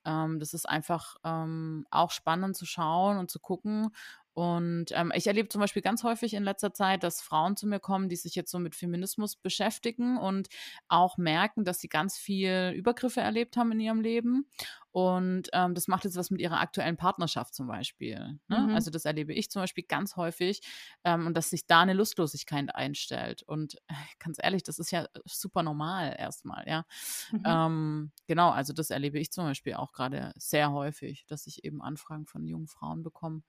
Ähm, 0.05 0.39
das 0.39 0.53
ist 0.53 0.67
einfach, 0.67 1.15
ähm, 1.23 1.85
auch 1.91 2.11
spannend 2.11 2.55
zu 2.57 2.65
schauen 2.65 3.17
und 3.17 3.29
zu 3.29 3.39
gucken. 3.39 3.89
Und, 4.33 4.87
ähm, 4.93 5.11
ich 5.15 5.27
erlebe 5.27 5.49
zum 5.49 5.61
Beispiel 5.61 5.81
ganz 5.83 6.03
häufig 6.03 6.33
in 6.33 6.43
letzter 6.43 6.73
Zeit, 6.73 7.03
dass 7.03 7.21
Frauen 7.21 7.55
zu 7.55 7.67
mir 7.67 7.79
kommen, 7.79 8.09
die 8.09 8.15
sich 8.15 8.33
jetzt 8.35 8.49
so 8.51 8.59
mit 8.59 8.75
Feminismus 8.75 9.35
beschäftigen 9.35 10.17
und 10.17 10.47
auch 10.87 11.17
merken, 11.17 11.65
dass 11.65 11.79
sie 11.79 11.87
ganz 11.89 12.17
viel 12.17 12.73
Übergriffe 12.75 13.21
erlebt 13.21 13.57
haben 13.57 13.71
in 13.73 13.79
ihrem 13.79 14.01
Leben. 14.01 14.47
Und, 14.91 15.49
ähm, 15.53 15.73
das 15.73 15.87
macht 15.87 16.03
jetzt 16.05 16.15
was 16.17 16.29
mit 16.29 16.39
ihrer 16.41 16.59
aktuellen 16.59 16.97
Partnerschaft 16.97 17.55
zum 17.55 17.67
Beispiel, 17.67 18.39
ne? 18.47 18.69
Mhm. 18.69 18.73
Also, 18.73 18.91
das 18.91 19.05
erlebe 19.05 19.33
ich 19.33 19.49
zum 19.49 19.61
Beispiel 19.63 19.83
ganz 19.87 20.15
häufig, 20.17 20.61
ähm, 21.03 21.25
und 21.27 21.35
dass 21.35 21.49
sich 21.49 21.65
da 21.65 21.83
'ne 21.85 21.93
Lustlosigkeit 21.93 22.73
einstellt. 22.75 23.41
Und 23.43 23.77
ganz 24.19 24.37
ehrlich, 24.41 24.63
das 24.63 24.77
ist 24.79 24.91
ja 24.91 25.07
super 25.25 25.63
normal 25.63 26.15
erst 26.17 26.45
mal, 26.45 26.63
ja. 26.67 26.85
Mhm. 27.31 27.63
Ähm, 27.67 28.11
genau, 28.27 28.51
also, 28.51 28.73
das 28.73 28.89
erlebe 28.89 29.19
ich 29.19 29.31
zum 29.31 29.45
Beispiel 29.45 29.73
auch 29.75 29.91
grade 29.93 30.31
sehr 30.37 30.71
häufig, 30.71 31.25
dass 31.27 31.47
ich 31.47 31.63
eben 31.65 31.81
Anfragen 31.81 32.25
von 32.27 32.45
jungen 32.47 32.67
Frauen 32.67 33.03
bekomme, 33.03 33.41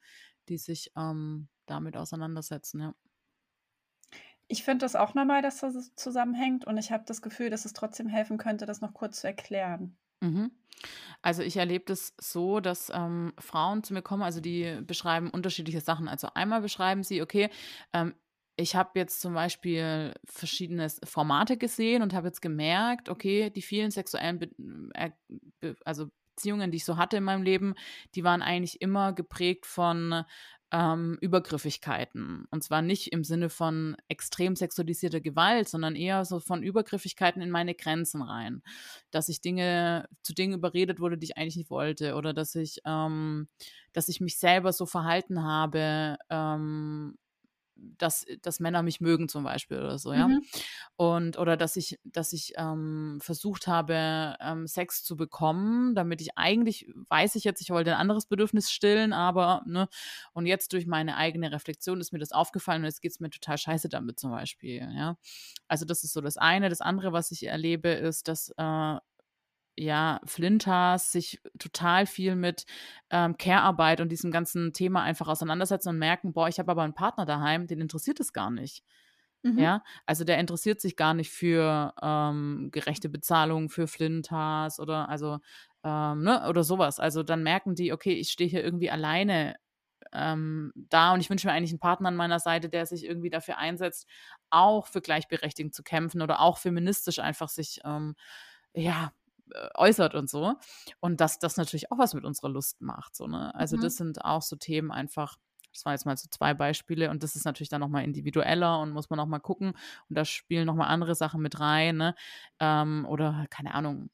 die 0.48 0.58
sich, 0.58 0.92
ähm, 0.96 1.48
damit 1.66 1.96
auseinandersetzen, 1.96 2.80
ja. 2.80 2.94
Ich 4.48 4.64
finde 4.64 4.86
das 4.86 4.96
auch 4.96 5.12
normal, 5.14 5.42
dass 5.42 5.58
das 5.60 5.94
zusammenhängt 5.96 6.66
und 6.66 6.78
ich 6.78 6.90
habe 6.92 7.04
das 7.06 7.20
Gefühl, 7.20 7.50
dass 7.50 7.66
es 7.66 7.74
trotzdem 7.74 8.08
helfen 8.08 8.38
könnte, 8.38 8.64
das 8.64 8.80
noch 8.80 8.94
kurz 8.94 9.20
zu 9.20 9.26
erklären. 9.26 9.98
Mhm. 10.22 10.52
Also, 11.22 11.42
ich 11.42 11.56
erlebe 11.56 11.84
das 11.86 12.14
so, 12.20 12.60
dass, 12.60 12.90
ähm, 12.94 13.32
Frauen 13.38 13.84
zu 13.84 13.94
mir 13.94 14.02
kommen, 14.02 14.22
also, 14.22 14.40
die 14.40 14.80
beschreiben 14.86 15.30
unterschiedliche 15.30 15.80
Sachen. 15.80 16.08
Also, 16.08 16.28
einmal 16.34 16.60
beschreiben 16.62 17.02
sie: 17.04 17.22
„Okay, 17.22 17.50
ähm, 17.92 18.14
ich 18.56 18.76
habe 18.76 18.98
jetzt 18.98 19.20
zum 19.20 19.34
Beispiel 19.34 20.14
verschiedene 20.26 20.88
Formate 21.04 21.56
gesehen 21.58 22.02
und 22.02 22.14
habe 22.14 22.28
jetzt 22.28 22.42
gemerkt, 22.42 23.08
okay, 23.08 23.50
die 23.50 23.62
vielen 23.62 23.90
sexuellen 23.90 24.38
be 24.40 24.50
äh, 24.94 25.10
be 25.60 25.76
also, 25.84 26.08
Beziehungen, 26.36 26.70
die 26.70 26.76
ich 26.78 26.84
so 26.84 26.96
hatte 26.96 27.16
in 27.18 27.24
meinem 27.24 27.42
Leben, 27.42 27.74
die 28.14 28.24
waren 28.24 28.42
eigentlich 28.42 28.80
immer 28.80 29.12
geprägt 29.12 29.66
von, 29.66 30.24
ähm, 30.72 31.16
Übergriffigkeiten. 31.20 32.46
Und 32.50 32.64
zwar 32.64 32.82
nicht 32.82 33.12
im 33.12 33.22
Sinne 33.22 33.48
von 33.48 33.96
extrem 34.08 34.56
sexualisierter 34.56 35.20
Gewalt, 35.20 35.68
sondern 35.68 35.94
eher 35.94 36.24
so 36.24 36.40
von 36.40 36.62
Übergriffigkeiten 36.64 37.42
in 37.42 37.50
meine 37.50 37.74
Grenzen 37.76 38.22
rein. 38.22 38.62
Dass 39.12 39.28
ich 39.28 39.40
Dinge 39.40 40.08
zu 40.22 40.34
Dingen 40.34 40.54
überredet 40.54 40.98
wurde, 41.00 41.16
die 41.16 41.26
ich 41.26 41.36
eigentlich 41.36 41.56
nicht 41.56 41.70
wollte 41.70 42.14
oder 42.16 42.34
dass 42.34 42.54
ich 42.56 42.80
ähm, 42.86 43.48
dass 43.92 44.08
ich 44.08 44.20
mich 44.20 44.38
selber 44.38 44.72
so 44.72 44.86
verhalten 44.86 45.42
habe, 45.44 46.16
ähm 46.30 47.16
dass, 47.76 48.24
dass 48.42 48.60
Männer 48.60 48.82
mich 48.82 49.00
mögen 49.00 49.28
zum 49.28 49.44
Beispiel 49.44 49.78
oder 49.78 49.98
so, 49.98 50.12
ja. 50.12 50.28
Mhm. 50.28 50.42
Und 50.96 51.38
oder 51.38 51.56
dass 51.56 51.76
ich, 51.76 51.98
dass 52.04 52.32
ich 52.32 52.52
ähm, 52.56 53.18
versucht 53.20 53.66
habe, 53.66 54.36
ähm, 54.40 54.66
Sex 54.66 55.04
zu 55.04 55.16
bekommen, 55.16 55.94
damit 55.94 56.20
ich 56.20 56.36
eigentlich, 56.36 56.88
weiß 57.08 57.34
ich 57.34 57.44
jetzt, 57.44 57.60
ich 57.60 57.70
wollte 57.70 57.92
ein 57.92 58.00
anderes 58.00 58.26
Bedürfnis 58.26 58.70
stillen, 58.70 59.12
aber, 59.12 59.62
ne, 59.66 59.88
und 60.32 60.46
jetzt 60.46 60.72
durch 60.72 60.86
meine 60.86 61.16
eigene 61.16 61.52
Reflexion 61.52 62.00
ist 62.00 62.12
mir 62.12 62.18
das 62.18 62.32
aufgefallen 62.32 62.82
und 62.82 62.86
jetzt 62.86 63.02
geht 63.02 63.12
es 63.12 63.20
mir 63.20 63.30
total 63.30 63.58
scheiße 63.58 63.88
damit 63.88 64.18
zum 64.18 64.30
Beispiel, 64.30 64.88
ja. 64.94 65.16
Also 65.68 65.84
das 65.84 66.04
ist 66.04 66.12
so 66.12 66.20
das 66.20 66.36
eine. 66.36 66.68
Das 66.68 66.80
andere, 66.80 67.12
was 67.12 67.30
ich 67.30 67.44
erlebe, 67.46 67.88
ist, 67.88 68.28
dass 68.28 68.50
äh, 68.56 68.98
ja, 69.76 70.20
Flintas 70.24 71.12
sich 71.12 71.40
total 71.58 72.06
viel 72.06 72.36
mit 72.36 72.64
ähm, 73.10 73.36
Care-Arbeit 73.36 74.00
und 74.00 74.10
diesem 74.10 74.30
ganzen 74.30 74.72
Thema 74.72 75.02
einfach 75.02 75.28
auseinandersetzen 75.28 75.90
und 75.90 75.98
merken, 75.98 76.32
boah, 76.32 76.48
ich 76.48 76.58
habe 76.58 76.70
aber 76.70 76.82
einen 76.82 76.94
Partner 76.94 77.26
daheim, 77.26 77.66
den 77.66 77.80
interessiert 77.80 78.20
es 78.20 78.32
gar 78.32 78.50
nicht. 78.50 78.84
Mhm. 79.42 79.58
Ja, 79.58 79.84
also 80.06 80.24
der 80.24 80.38
interessiert 80.38 80.80
sich 80.80 80.96
gar 80.96 81.12
nicht 81.12 81.30
für 81.30 81.92
ähm, 82.00 82.70
gerechte 82.72 83.08
Bezahlung 83.10 83.68
für 83.68 83.86
Flintas 83.86 84.80
oder 84.80 85.08
also 85.10 85.38
ähm, 85.84 86.22
ne, 86.22 86.48
oder 86.48 86.64
sowas. 86.64 86.98
Also 86.98 87.22
dann 87.22 87.42
merken 87.42 87.74
die, 87.74 87.92
okay, 87.92 88.14
ich 88.14 88.30
stehe 88.30 88.48
hier 88.48 88.64
irgendwie 88.64 88.90
alleine 88.90 89.56
ähm, 90.12 90.72
da 90.74 91.12
und 91.12 91.20
ich 91.20 91.28
wünsche 91.28 91.46
mir 91.46 91.52
eigentlich 91.52 91.72
einen 91.72 91.80
Partner 91.80 92.08
an 92.08 92.16
meiner 92.16 92.38
Seite, 92.38 92.68
der 92.70 92.86
sich 92.86 93.04
irgendwie 93.04 93.30
dafür 93.30 93.58
einsetzt, 93.58 94.06
auch 94.50 94.86
für 94.86 95.02
Gleichberechtigung 95.02 95.72
zu 95.72 95.82
kämpfen 95.82 96.22
oder 96.22 96.40
auch 96.40 96.56
feministisch 96.58 97.18
einfach 97.18 97.48
sich 97.48 97.80
ähm, 97.84 98.14
ja 98.74 99.12
äußert 99.74 100.14
und 100.14 100.28
so. 100.30 100.54
Und 101.00 101.20
dass 101.20 101.38
das 101.38 101.56
natürlich 101.56 101.90
auch 101.92 101.98
was 101.98 102.14
mit 102.14 102.24
unserer 102.24 102.48
Lust 102.48 102.80
macht. 102.80 103.14
So, 103.16 103.26
ne? 103.26 103.54
Also, 103.54 103.76
Mhm. 103.76 103.78
das 103.78 103.96
sind 103.96 104.24
auch 104.24 104.42
so 104.42 104.56
Themen 104.56 104.90
einfach. 104.92 105.36
Das 105.72 105.84
waren 105.84 105.94
jetzt 105.94 106.06
mal 106.06 106.16
so 106.16 106.28
zwei 106.30 106.54
Beispiele 106.54 107.10
und 107.10 107.22
das 107.24 107.34
ist 107.34 107.44
natürlich 107.44 107.68
dann 107.68 107.80
nochmal 107.80 108.04
individueller 108.04 108.78
und 108.80 108.92
muss 108.92 109.10
man 109.10 109.16
nochmal 109.16 109.40
gucken. 109.40 109.70
Und 110.08 110.16
da 110.16 110.24
spielen 110.24 110.66
nochmal 110.66 110.88
andere 110.88 111.14
Sachen 111.16 111.42
mit 111.42 111.58
rein, 111.60 111.96
ne? 111.96 112.14
Ähm, 112.60 113.04
oder 113.08 113.46
keine 113.50 113.74
Ahnung, 113.74 114.10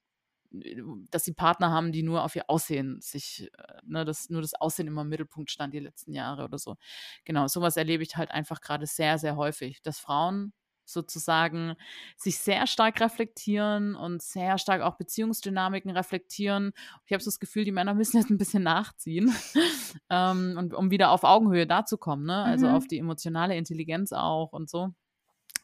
äh, 0.53 0.83
dass 1.11 1.24
sie 1.24 1.35
Partner 1.35 1.70
haben, 1.70 1.93
die 1.93 2.03
nur 2.03 2.24
auf 2.24 2.37
ihr 2.37 2.45
Aussehen 2.49 3.01
sich, 3.01 3.51
äh, 3.59 3.81
ne, 3.85 4.05
dass 4.05 4.31
nur 4.31 4.43
das 4.43 4.55
Aussehen 4.55 4.87
immer 4.89 5.03
im 5.03 5.09
Mittelpunkt 5.09 5.51
stand 5.51 5.74
die 5.74 5.81
letzten 5.81 6.12
Jahre 6.12 6.45
oder 6.45 6.59
so. 6.59 6.76
Genau, 7.24 7.47
sowas 7.49 7.76
erlebe 7.76 8.03
ich 8.03 8.16
halt 8.16 8.31
einfach 8.31 8.61
gerade 8.61 8.87
sehr, 8.87 9.18
sehr 9.18 9.37
häufig, 9.37 9.83
dass 9.83 9.99
Frauen 10.01 10.53
sozusagen 10.93 11.76
sich 12.16 12.38
sehr 12.38 12.66
stark 12.66 13.01
reflektieren 13.01 13.95
und 13.95 14.22
sehr 14.22 14.59
stark 14.59 14.82
auch 14.82 14.97
Beziehungsdynamiken 14.97 15.91
reflektieren. 15.91 16.72
Ich 17.07 17.12
habe 17.12 17.22
so 17.22 17.28
das 17.30 17.41
Gefühl, 17.41 17.64
die 17.64 17.72
Männer 17.72 17.95
müssen 17.95 18.16
jetzt 18.20 18.30
ein 18.30 18.38
bisschen 18.38 18.62
nachziehen, 18.62 19.34
ähm, 20.11 20.55
und 20.59 20.74
um 20.74 20.91
wieder 20.91 21.11
auf 21.11 21.24
Augenhöhe 21.24 21.66
dazukommen, 21.66 22.26
ne? 22.26 22.45
Also 22.45 22.66
Mhm. 22.66 22.74
auf 22.74 22.86
die 22.86 22.99
emotionale 22.99 23.57
Intelligenz 23.57 24.12
auch 24.12 24.53
und 24.53 24.68
so. 24.70 24.95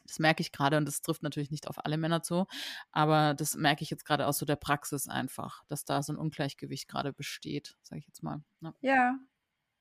Das 0.05 0.19
merke 0.19 0.41
ich 0.41 0.51
gerade 0.53 0.77
und 0.77 0.85
das 0.85 1.01
trifft 1.01 1.21
natürlich 1.21 1.51
nicht 1.51 1.67
auf 1.67 1.83
alle 1.85 1.97
Männer 1.97 2.23
zu, 2.23 2.47
aber 2.91 3.33
das 3.33 3.55
merke 3.55 3.83
ich 3.83 3.89
jetzt 3.89 4.05
gerade 4.05 4.25
aus 4.25 4.37
so 4.37 4.45
der 4.45 4.55
Praxis 4.55 5.09
einfach, 5.09 5.63
dass 5.67 5.83
da 5.83 6.01
so 6.01 6.13
ein 6.13 6.17
Ungleichgewicht 6.17 6.87
gerade 6.87 7.11
besteht, 7.11 7.77
sage 7.83 7.99
ich 7.99 8.07
jetzt 8.07 8.23
mal. 8.23 8.41
Ja. 8.61 8.73
Ja. 8.81 9.19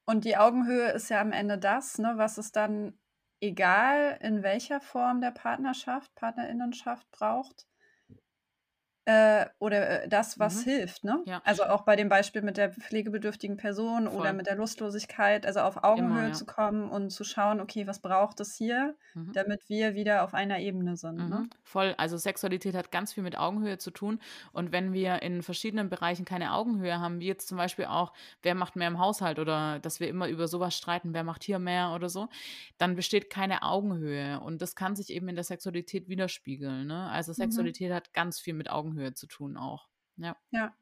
Und 0.04 0.24
die 0.24 0.36
Augenhöhe 0.36 0.90
ist 0.92 1.10
ja 1.10 1.20
am 1.20 1.32
Ende 1.32 1.58
das, 1.58 1.98
ne, 1.98 2.14
was 2.16 2.38
es 2.38 2.52
dann 2.52 2.98
egal 3.46 4.18
in 4.20 4.42
welcher 4.42 4.80
Form 4.80 5.20
der 5.20 5.30
Partnerschaft, 5.30 6.14
Partnerinnenschaft 6.14 7.10
braucht. 7.12 7.66
Äh, 9.08 9.46
oder 9.60 10.02
äh, 10.04 10.08
das, 10.08 10.38
was 10.40 10.64
Mhm. 10.64 10.64
hilft, 10.64 11.04
ne? 11.04 11.24
Ja. 11.24 11.42
Also 11.44 11.64
auch 11.64 11.82
bei 11.84 11.94
dem 11.96 12.08
Beispiel 12.08 12.42
mit 12.42 12.56
der 12.56 12.72
pflegebedürftigen 12.72 13.56
Person 13.56 14.08
oder 14.08 14.32
Voll. 14.32 14.32
mit 14.32 14.46
der 14.48 14.56
Lustlosigkeit, 14.56 15.46
also 15.46 15.60
auf 15.60 15.84
Augenhöhe 15.84 16.28
Immer, 16.28 16.30
ja. 16.30 16.32
zu 16.32 16.44
kommen 16.46 16.90
und 16.90 17.10
zu 17.10 17.22
schauen, 17.24 17.60
okay, 17.60 17.86
was 17.86 18.00
braucht 18.00 18.40
es 18.40 18.54
hier, 18.56 18.96
Mhm. 19.14 19.32
damit 19.32 19.68
wir 19.68 19.94
wieder 19.94 20.24
auf 20.24 20.34
einer 20.34 20.58
Ebene 20.58 20.96
sind, 20.96 21.28
ne? 21.28 21.46
Mhm. 21.46 21.50
Voll, 21.62 21.94
also 21.96 22.18
Sexualität 22.18 22.74
hat 22.74 22.92
ganz 22.92 23.12
viel 23.14 23.22
mit 23.22 23.38
Augenhöhe 23.38 23.78
zu 23.78 23.90
tun. 23.90 24.20
Und 24.52 24.70
wenn 24.70 24.92
wir 24.92 25.22
in 25.22 25.42
verschiedenen 25.42 25.88
Bereichen 25.88 26.24
keine 26.26 26.52
Augenhöhe 26.52 27.00
haben, 27.00 27.20
wie 27.20 27.26
jetzt 27.26 27.48
zum 27.48 27.56
Beispiel 27.56 27.86
auch, 27.86 28.12
wer 28.42 28.54
macht 28.54 28.76
mehr 28.76 28.88
im 28.88 28.98
Haushalt 28.98 29.38
oder 29.38 29.78
dass 29.78 29.98
wir 29.98 30.08
immer 30.08 30.28
über 30.28 30.46
sowas 30.46 30.76
streiten, 30.76 31.14
wer 31.14 31.24
macht 31.24 31.42
hier 31.42 31.58
mehr 31.58 31.92
oder 31.94 32.10
so, 32.10 32.28
dann 32.76 32.96
besteht 32.96 33.30
keine 33.30 33.62
Augenhöhe. 33.62 34.40
Und 34.40 34.60
das 34.60 34.74
kann 34.76 34.94
sich 34.94 35.08
eben 35.10 35.28
in 35.28 35.36
der 35.36 35.44
Sexualität 35.44 36.08
widerspiegeln. 36.08 36.86
Ne? 36.86 37.08
Also 37.10 37.32
Mhm. 37.38 37.70
Sexualität 37.72 37.92
hat 37.92 38.12
ganz 38.12 38.38
viel 38.38 38.52
mit 38.54 38.68
Augenhöhe 38.70 38.95
zu 39.14 39.26
tun 39.26 39.56
auch. 39.56 39.88
Ja. 40.16 40.36
Ja. 40.50 40.74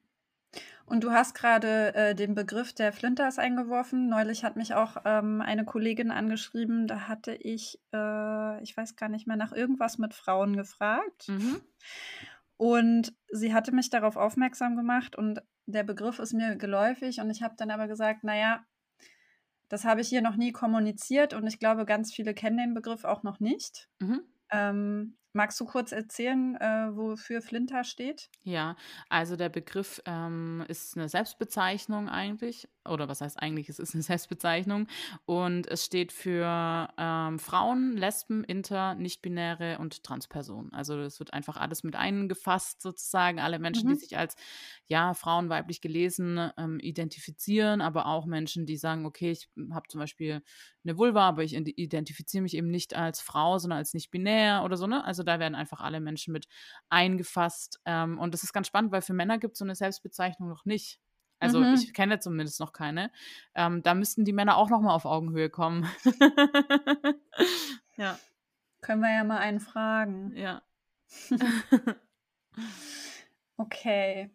Und 0.86 1.02
du 1.02 1.10
hast 1.10 1.34
gerade 1.34 1.94
äh, 1.94 2.14
den 2.14 2.34
Begriff 2.34 2.72
der 2.72 2.92
Flinters 2.92 3.38
eingeworfen. 3.38 4.08
Neulich 4.08 4.44
hat 4.44 4.56
mich 4.56 4.74
auch 4.74 4.98
ähm, 5.04 5.40
eine 5.40 5.64
Kollegin 5.64 6.10
angeschrieben, 6.10 6.86
da 6.86 7.08
hatte 7.08 7.34
ich, 7.34 7.80
äh, 7.92 8.62
ich 8.62 8.76
weiß 8.76 8.96
gar 8.96 9.08
nicht 9.08 9.26
mehr, 9.26 9.36
nach 9.36 9.52
irgendwas 9.52 9.98
mit 9.98 10.14
Frauen 10.14 10.56
gefragt. 10.56 11.28
Mhm. 11.28 11.60
Und 12.56 13.14
sie 13.30 13.52
hatte 13.52 13.72
mich 13.72 13.90
darauf 13.90 14.16
aufmerksam 14.16 14.76
gemacht 14.76 15.16
und 15.16 15.42
der 15.66 15.82
Begriff 15.82 16.18
ist 16.18 16.34
mir 16.34 16.56
geläufig 16.56 17.20
und 17.20 17.30
ich 17.30 17.42
habe 17.42 17.54
dann 17.56 17.70
aber 17.70 17.88
gesagt, 17.88 18.22
naja, 18.22 18.64
das 19.68 19.84
habe 19.84 20.02
ich 20.02 20.08
hier 20.08 20.22
noch 20.22 20.36
nie 20.36 20.52
kommuniziert 20.52 21.34
und 21.34 21.46
ich 21.46 21.58
glaube, 21.58 21.84
ganz 21.84 22.12
viele 22.12 22.34
kennen 22.34 22.58
den 22.58 22.74
Begriff 22.74 23.04
auch 23.04 23.22
noch 23.22 23.40
nicht. 23.40 23.88
Mhm. 23.98 24.20
Ähm, 24.50 25.16
magst 25.34 25.60
du 25.60 25.64
kurz 25.66 25.92
erzählen, 25.92 26.56
äh, 26.56 26.96
wofür 26.96 27.42
Flinter 27.42 27.84
steht? 27.84 28.30
Ja, 28.46 28.76
also 29.08 29.36
der 29.36 29.48
Begriff 29.48 30.02
ähm, 30.04 30.62
ist 30.68 30.96
eine 30.98 31.08
Selbstbezeichnung 31.08 32.10
eigentlich, 32.10 32.68
oder 32.86 33.08
was 33.08 33.22
heißt 33.22 33.40
eigentlich, 33.40 33.70
es 33.70 33.78
ist 33.78 33.94
eine 33.94 34.02
Selbstbezeichnung 34.02 34.86
und 35.24 35.66
es 35.66 35.82
steht 35.86 36.12
für 36.12 36.90
ähm, 36.98 37.38
Frauen, 37.38 37.96
Lesben, 37.96 38.44
Inter, 38.44 38.96
Nichtbinäre 38.96 39.78
und 39.78 40.04
Transpersonen. 40.04 40.74
Also 40.74 40.98
es 41.00 41.20
wird 41.20 41.32
einfach 41.32 41.56
alles 41.56 41.84
mit 41.84 41.96
eingefasst 41.96 42.82
sozusagen, 42.82 43.40
alle 43.40 43.58
Menschen, 43.58 43.88
die 43.88 43.94
Mhm. 43.94 43.96
sich 43.96 44.18
als 44.18 44.36
ja 44.88 45.14
Frauen 45.14 45.48
weiblich 45.48 45.80
gelesen 45.80 46.50
ähm, 46.56 46.78
identifizieren, 46.80 47.80
aber 47.80 48.06
auch 48.06 48.26
Menschen, 48.26 48.66
die 48.66 48.76
sagen, 48.76 49.06
okay, 49.06 49.30
ich 49.32 49.48
habe 49.72 49.88
zum 49.88 50.00
Beispiel 50.00 50.42
eine 50.84 50.98
Vulva, 50.98 51.28
aber 51.28 51.42
ich 51.44 51.54
ide- 51.54 51.70
identifiziere 51.70 52.42
mich 52.42 52.54
eben 52.56 52.68
nicht 52.70 52.94
als 52.94 53.20
Frau, 53.20 53.58
sondern 53.58 53.78
als 53.78 53.94
nicht 53.94 54.10
binär 54.10 54.62
oder 54.64 54.76
so, 54.76 54.86
ne? 54.86 55.04
Also 55.04 55.22
da 55.24 55.38
werden 55.38 55.54
einfach 55.54 55.80
alle 55.80 56.00
Menschen 56.00 56.32
mit 56.32 56.46
eingefasst. 56.88 57.80
Ähm, 57.84 58.18
und 58.18 58.32
das 58.34 58.42
ist 58.42 58.52
ganz 58.52 58.66
spannend, 58.66 58.92
weil 58.92 59.02
für 59.02 59.14
Männer 59.14 59.38
gibt 59.38 59.54
es 59.54 59.58
so 59.58 59.64
eine 59.64 59.74
Selbstbezeichnung 59.74 60.48
noch 60.48 60.64
nicht. 60.64 61.00
Also 61.40 61.60
Mhm. 61.60 61.74
ich 61.74 61.92
kenne 61.92 62.20
zumindest 62.20 62.60
noch 62.60 62.72
keine. 62.72 63.10
Ähm, 63.54 63.82
da 63.82 63.94
müssten 63.94 64.24
die 64.24 64.32
Männer 64.32 64.56
auch 64.56 64.70
noch 64.70 64.80
mal 64.80 64.94
auf 64.94 65.04
Augenhöhe 65.04 65.50
kommen. 65.50 65.88
ja, 67.96 68.18
Können 68.80 69.00
wir 69.00 69.12
ja 69.14 69.24
mal 69.24 69.38
einen 69.38 69.60
fragen. 69.60 70.32
ja. 70.36 70.62
Okay. 73.56 74.30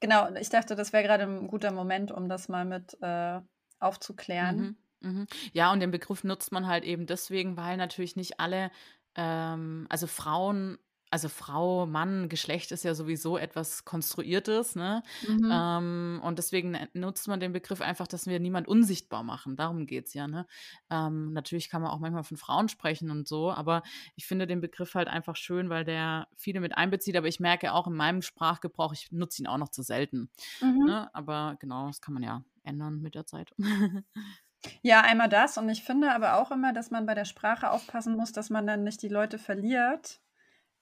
Genau, 0.00 0.32
ich 0.36 0.48
dachte, 0.48 0.74
das 0.76 0.92
wäre 0.92 1.02
gerade 1.02 1.24
ein 1.24 1.48
guter 1.48 1.72
Moment, 1.72 2.12
um 2.12 2.28
das 2.28 2.48
mal 2.48 2.64
mit 2.64 2.96
äh, 3.02 3.40
aufzuklären. 3.80 4.76
Mhm, 5.00 5.10
mhm. 5.10 5.26
Ja, 5.52 5.72
und 5.72 5.80
den 5.80 5.90
Begriff 5.90 6.24
nutzt 6.24 6.52
man 6.52 6.66
halt 6.66 6.84
eben 6.84 7.06
deswegen, 7.06 7.56
weil 7.56 7.76
natürlich 7.76 8.16
nicht 8.16 8.40
alle, 8.40 8.70
ähm, 9.16 9.86
also 9.88 10.06
Frauen, 10.06 10.78
also 11.14 11.28
Frau, 11.28 11.86
Mann, 11.86 12.28
Geschlecht 12.28 12.72
ist 12.72 12.82
ja 12.82 12.92
sowieso 12.92 13.38
etwas 13.38 13.84
Konstruiertes, 13.84 14.74
ne? 14.74 15.04
Mhm. 15.28 15.48
Ähm, 15.48 16.20
und 16.24 16.38
deswegen 16.38 16.76
nutzt 16.92 17.28
man 17.28 17.38
den 17.38 17.52
Begriff 17.52 17.80
einfach, 17.80 18.08
dass 18.08 18.26
wir 18.26 18.40
niemand 18.40 18.66
unsichtbar 18.66 19.22
machen. 19.22 19.54
Darum 19.54 19.86
geht 19.86 20.06
es 20.08 20.14
ja, 20.14 20.26
ne? 20.26 20.44
Ähm, 20.90 21.32
natürlich 21.32 21.68
kann 21.68 21.82
man 21.82 21.92
auch 21.92 22.00
manchmal 22.00 22.24
von 22.24 22.36
Frauen 22.36 22.68
sprechen 22.68 23.12
und 23.12 23.28
so, 23.28 23.52
aber 23.52 23.84
ich 24.16 24.26
finde 24.26 24.48
den 24.48 24.60
Begriff 24.60 24.96
halt 24.96 25.06
einfach 25.06 25.36
schön, 25.36 25.70
weil 25.70 25.84
der 25.84 26.26
viele 26.36 26.60
mit 26.60 26.76
einbezieht, 26.76 27.16
aber 27.16 27.28
ich 27.28 27.38
merke 27.38 27.74
auch 27.74 27.86
in 27.86 27.94
meinem 27.94 28.20
Sprachgebrauch, 28.20 28.92
ich 28.92 29.12
nutze 29.12 29.40
ihn 29.40 29.46
auch 29.46 29.58
noch 29.58 29.70
zu 29.70 29.82
selten. 29.82 30.30
Mhm. 30.60 30.86
Ne? 30.86 31.14
Aber 31.14 31.56
genau, 31.60 31.86
das 31.86 32.00
kann 32.00 32.14
man 32.14 32.24
ja 32.24 32.44
ändern 32.64 33.00
mit 33.00 33.14
der 33.14 33.24
Zeit. 33.26 33.52
Ja, 34.82 35.02
einmal 35.02 35.28
das. 35.28 35.58
Und 35.58 35.68
ich 35.68 35.82
finde 35.82 36.12
aber 36.12 36.36
auch 36.36 36.50
immer, 36.50 36.72
dass 36.72 36.90
man 36.90 37.06
bei 37.06 37.14
der 37.14 37.24
Sprache 37.24 37.70
aufpassen 37.70 38.16
muss, 38.16 38.32
dass 38.32 38.50
man 38.50 38.66
dann 38.66 38.84
nicht 38.84 39.02
die 39.02 39.08
Leute 39.08 39.38
verliert. 39.38 40.20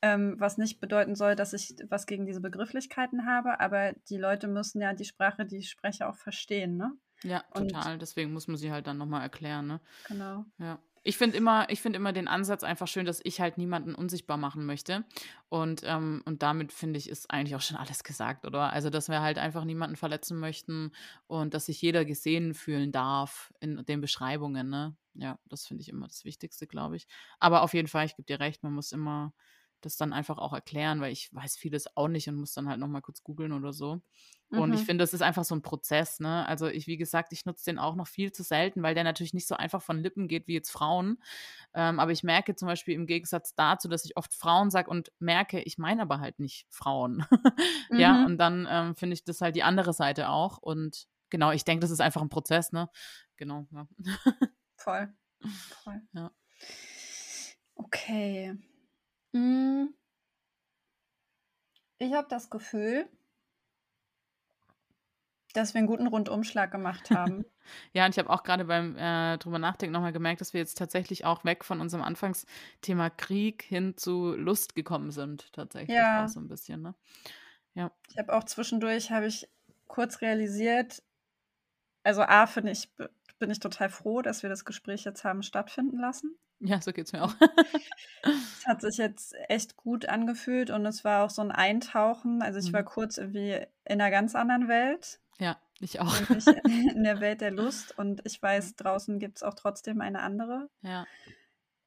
Ähm, 0.05 0.35
was 0.39 0.59
nicht 0.59 0.81
bedeuten 0.81 1.15
soll, 1.15 1.37
dass 1.37 1.53
ich 1.53 1.77
was 1.89 2.07
gegen 2.07 2.27
diese 2.27 2.41
Begrifflichkeiten 2.41 3.25
habe, 3.25 3.61
aber 3.61 3.93
die 4.09 4.17
Leute 4.17 4.49
müssen 4.49 4.81
ja 4.81 4.95
die 4.95 5.05
Sprache, 5.05 5.47
die 5.47 5.59
ich 5.59 5.71
spreche, 5.71 6.09
auch 6.09 6.17
verstehen, 6.17 6.77
ne? 6.77 6.93
Ja, 7.23 7.45
Und 7.55 7.71
total. 7.71 7.99
Deswegen 7.99 8.33
muss 8.33 8.49
man 8.49 8.57
sie 8.57 8.73
halt 8.73 8.87
dann 8.89 8.99
nochmal 8.99 9.23
erklären, 9.23 9.67
ne? 9.69 9.81
genau. 10.05 10.45
Ja. 10.59 10.81
Ich 11.05 11.17
finde 11.17 11.37
immer, 11.37 11.69
ich 11.69 11.85
immer 11.85 12.13
den 12.13 12.29
Ansatz 12.29 12.63
einfach 12.63 12.87
schön, 12.87 13.07
dass 13.07 13.21
ich 13.25 13.41
halt 13.41 13.59
niemanden 13.59 13.95
unsichtbar 13.95 14.37
machen 14.37 14.65
möchte. 14.67 15.05
Und, 15.49 15.83
ähm, 15.85 16.23
und 16.27 16.43
damit 16.43 16.73
finde 16.73 16.99
ich, 16.99 17.09
ist 17.09 17.31
eigentlich 17.31 17.57
auch 17.57 17.61
schon 17.61 17.77
alles 17.77 18.05
gesagt, 18.05 18.47
oder? 18.47 18.73
Also, 18.73 18.89
dass 18.89 19.09
wir 19.09 19.21
halt 19.21 19.39
einfach 19.39 19.65
niemanden 19.65 19.97
verletzen 19.97 20.39
möchten 20.39 20.93
und 21.27 21.55
dass 21.55 21.67
sich 21.67 21.83
jeder 21.83 22.05
gesehen 22.05 22.55
fühlen 22.55 22.93
darf 22.93 23.53
in 23.61 23.85
den 23.85 24.01
Beschreibungen, 24.01 24.71
ne? 24.71 24.97
Ja, 25.15 25.39
das 25.49 25.67
finde 25.67 25.83
ich 25.83 25.89
immer 25.89 26.07
das 26.07 26.25
Wichtigste, 26.25 26.67
glaube 26.67 26.97
ich. 26.97 27.07
Aber 27.39 27.63
auf 27.63 27.75
jeden 27.75 27.89
Fall, 27.89 28.07
ich 28.07 28.17
gebe 28.17 28.27
dir 28.27 28.41
recht, 28.41 28.63
man 28.63 28.73
muss 28.73 28.93
immer 28.93 29.35
das 29.85 29.97
dann 29.97 30.13
einfach 30.13 30.39
auch 30.39 30.53
erklären, 30.53 31.01
weil 31.01 31.13
ich 31.13 31.33
weiß 31.35 31.57
vieles 31.57 31.97
auch 31.97 32.09
nicht 32.09 32.29
und 32.29 32.37
muss 32.37 32.55
dann 32.55 32.69
halt 32.69 32.81
nochmal 32.81 33.03
kurz 33.03 33.23
googeln 33.23 33.53
oder 33.53 33.73
so. 33.73 34.01
Und 34.55 34.75
ich 34.75 34.85
Mhm. 34.85 34.85
finde, 34.85 35.03
das 35.03 35.15
ist 35.15 35.23
einfach 35.23 35.45
so 35.45 35.55
ein 35.55 35.63
Prozess, 35.63 36.21
ne? 36.21 36.47
Also, 36.47 36.67
ich 36.69 36.87
wie 36.87 36.99
gesagt, 36.99 37.33
ich 37.33 37.47
nutze 37.47 37.65
den 37.67 37.79
auch 37.79 37.95
noch 37.95 38.07
viel 38.07 38.33
zu 38.33 38.43
selten, 38.43 38.83
weil 38.83 38.95
der 38.95 39.05
natürlich 39.05 39.33
nicht 39.33 39.49
so 39.49 39.55
einfach 39.57 39.81
von 39.83 39.99
Lippen 40.03 40.29
geht 40.29 40.47
wie 40.47 40.53
jetzt 40.55 40.71
Frauen. 40.71 41.23
Ähm, 41.75 41.99
aber 42.01 42.13
ich 42.13 42.23
merke 42.23 42.55
zum 42.55 42.69
Beispiel 42.69 42.95
im 42.95 43.07
Gegensatz 43.07 43.55
dazu, 43.55 43.89
dass 43.89 44.05
ich 44.05 44.17
oft 44.17 44.35
Frauen 44.35 44.71
sage 44.71 44.91
und 44.91 45.11
merke, 45.19 45.61
ich 45.63 45.79
meine 45.79 46.03
aber 46.03 46.21
halt 46.21 46.39
nicht 46.39 46.67
Frauen. 46.71 47.25
Ja, 47.97 48.23
Mhm. 48.23 48.25
und 48.25 48.39
dann, 48.39 48.67
ähm, 48.71 48.97
finde 48.97 49.15
ich 49.15 49.25
das 49.25 49.41
halt 49.43 49.55
die 49.57 49.63
andere 49.65 49.93
Seite 49.93 50.31
auch 50.31 50.57
und 50.59 51.07
genau, 51.31 51.51
ich 51.53 51.65
denke, 51.65 51.83
das 51.83 51.91
ist 51.91 52.01
einfach 52.01 52.23
ein 52.23 52.31
Prozess, 52.31 52.73
ne? 52.73 52.89
Genau, 53.37 53.67
ja. 53.73 53.87
Voll. 54.77 55.15
Voll. 55.85 56.03
Ja. 56.13 56.31
Okay. 57.79 58.53
Hm. 59.35 59.93
Ich 62.01 62.13
habe 62.15 62.27
das 62.29 62.51
Gefühl 62.51 63.09
dass 65.55 65.75
wir 65.75 65.81
einen 65.81 65.87
guten 65.89 66.07
Rundumschlag 66.07 66.71
gemacht 66.71 67.13
haben. 67.13 67.45
Ja, 67.93 68.07
und 68.07 68.13
ich 68.13 68.19
habe 68.19 68.31
auch 68.31 68.43
gerade 68.43 68.65
beim, 68.65 68.97
äh, 68.97 69.39
drüber 69.39 69.59
nachdenken 69.59 69.93
noch 69.93 70.01
mal 70.01 70.13
gemerkt, 70.13 70.41
dass 70.41 70.53
wir 70.53 70.61
jetzt 70.61 70.79
tatsächlich 70.79 71.25
auch 71.25 71.45
weg 71.45 71.65
von 71.65 71.81
unserem 71.81 72.03
Anfangsthema 72.03 73.11
Krieg 73.11 73.63
hin 73.63 73.97
zu 73.97 74.35
Lust 74.37 74.75
gekommen 74.75 75.11
sind 75.11 75.53
tatsächlich 75.53 76.15
auch 76.15 76.29
Ja. 76.29 76.29
so 76.29 76.41
'n 76.41 76.49
bisschen, 76.49 76.83
ne? 76.83 76.95
Ja. 77.75 77.93
Ich 78.11 78.19
habe 78.19 78.35
auch 78.35 78.45
zwischendurch 78.45 79.11
habe 79.11 79.27
ich 79.27 79.49
kurz 79.87 80.21
realisiert 80.21 81.03
also 82.07 82.23
A, 82.23 82.47
finde 82.47 82.73
ich 82.73 82.89
bin 83.43 83.51
ich 83.51 83.61
total 83.61 83.91
froh, 83.91 84.23
dass 84.23 84.43
wir 84.45 84.51
das 84.51 84.65
Gespräch 84.65 85.05
jetzt 85.05 85.25
haben 85.25 85.43
stattfinden 85.45 85.99
lassen. 85.99 86.39
Ja, 86.61 86.81
so 86.81 86.93
geht's 86.93 87.13
mir 87.13 87.23
auch. 87.25 87.35
Es 88.55 88.67
hat 88.67 88.81
sich 88.83 88.97
jetzt 88.99 89.35
echt 89.49 89.77
gut 89.77 90.07
angefühlt 90.09 90.71
und 90.71 90.87
es 90.87 91.05
war 91.05 91.25
auch 91.25 91.31
so 91.31 91.43
'n 91.43 91.51
Eintauchen. 91.51 92.43
Also, 92.43 92.59
ich 92.59 92.73
war 92.73 92.83
Mhm. 92.83 92.85
kurz 92.85 93.19
irgendwie 93.19 93.67
in 93.85 93.99
'ner 93.99 94.11
ganz 94.11 94.35
anderen 94.35 94.69
Welt. 94.69 95.21
Ja, 95.39 95.61
ich 95.81 96.01
auch. 96.01 96.15
In 96.95 97.05
der 97.05 97.21
Welt 97.21 97.41
der 97.41 97.51
Lust 97.53 97.97
und 97.99 98.23
ich 98.27 98.41
weiß, 98.43 98.77
draußen 98.77 99.19
gibt's 99.19 99.43
auch 99.43 99.55
trotzdem 99.55 100.01
eine 100.01 100.21
andere. 100.23 100.69
Ja. 100.83 101.07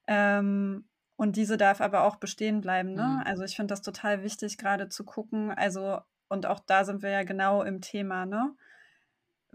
Ähm, 0.08 0.90
und 1.18 1.36
diese 1.38 1.58
darf 1.58 1.82
aber 1.82 2.04
auch 2.04 2.18
bestehen 2.18 2.62
bleiben, 2.62 2.94
ne? 2.96 3.22
Mhm. 3.22 3.26
Also, 3.26 3.44
ich 3.44 3.56
finde 3.56 3.72
das 3.74 3.82
total 3.82 4.24
wichtig, 4.24 4.58
grade 4.58 4.90
zu 4.90 5.06
gucken 5.06 5.52
also 5.52 6.00
und 6.28 6.46
auch 6.48 6.60
da 6.60 6.84
sind 6.86 7.02
wir 7.04 7.10
ja 7.12 7.24
genau 7.24 7.62
im 7.64 7.82
Thema, 7.82 8.26
ne? 8.26 8.56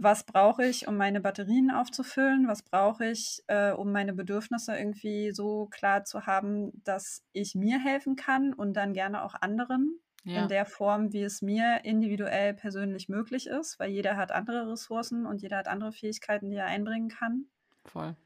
Was 0.03 0.25
brauche 0.25 0.65
ich, 0.65 0.89
um 0.89 0.97
meine 0.97 1.21
Batterien 1.21 1.71
aufzufüllen? 1.71 2.49
Was 2.49 2.63
brauche 2.63 3.07
ich, 3.07 3.43
äh, 3.49 3.71
um 3.73 3.93
meine 3.93 4.15
Bedürfnisse 4.15 4.77
irgendwie 4.77 5.31
so 5.33 5.67
klar 5.67 6.05
zu 6.05 6.27
haben, 6.27 6.73
dass 6.85 7.23
ich 7.33 7.55
mir 7.55 7.79
helfen 7.79 8.17
kann 8.17 8.53
und 8.55 8.73
dann 8.75 8.95
gerne 8.95 9.23
auch 9.23 9.35
anderen 9.41 10.01
in 10.33 10.47
Ja. 10.47 10.49
der 10.49 10.65
Form, 10.65 11.13
wie 11.13 11.23
es 11.23 11.43
mir 11.43 11.85
individuell 11.85 12.55
persönlich 12.55 13.09
möglich 13.09 13.47
ist, 13.49 13.79
weil 13.79 13.91
jeder 13.91 14.17
hat 14.17 14.33
andere 14.33 14.71
Ressourcen 14.73 15.27
und 15.27 15.43
jeder 15.43 15.59
hat 15.59 15.69
andere 15.69 15.93
Fähigkeiten, 15.93 16.51
die 16.51 16.57
er 16.57 16.67
einbringen 16.67 17.09
kann. 17.09 17.51
Voll. 17.85 18.17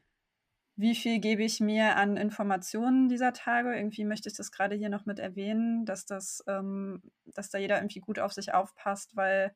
Wie 0.77 0.95
viel 0.95 1.19
gebe 1.19 1.43
ich 1.43 1.61
mir 1.61 1.95
an 1.95 2.17
Informationen 2.17 3.07
dieser 3.07 3.31
Tage? 3.33 3.75
Irgendwie 3.75 4.03
möchte 4.03 4.27
ich 4.29 4.35
das 4.35 4.51
grade 4.51 4.75
hier 4.75 4.89
noch 4.89 5.05
mit 5.05 5.19
erwähnen, 5.19 5.85
dass 5.85 6.05
das 6.05 6.43
ähm, 6.47 7.01
dass 7.25 7.49
da 7.49 7.57
jeder 7.57 7.77
irgendwie 7.77 8.01
gut 8.01 8.19
auf 8.19 8.33
sich 8.33 8.53
aufpasst, 8.53 9.15
weil 9.15 9.55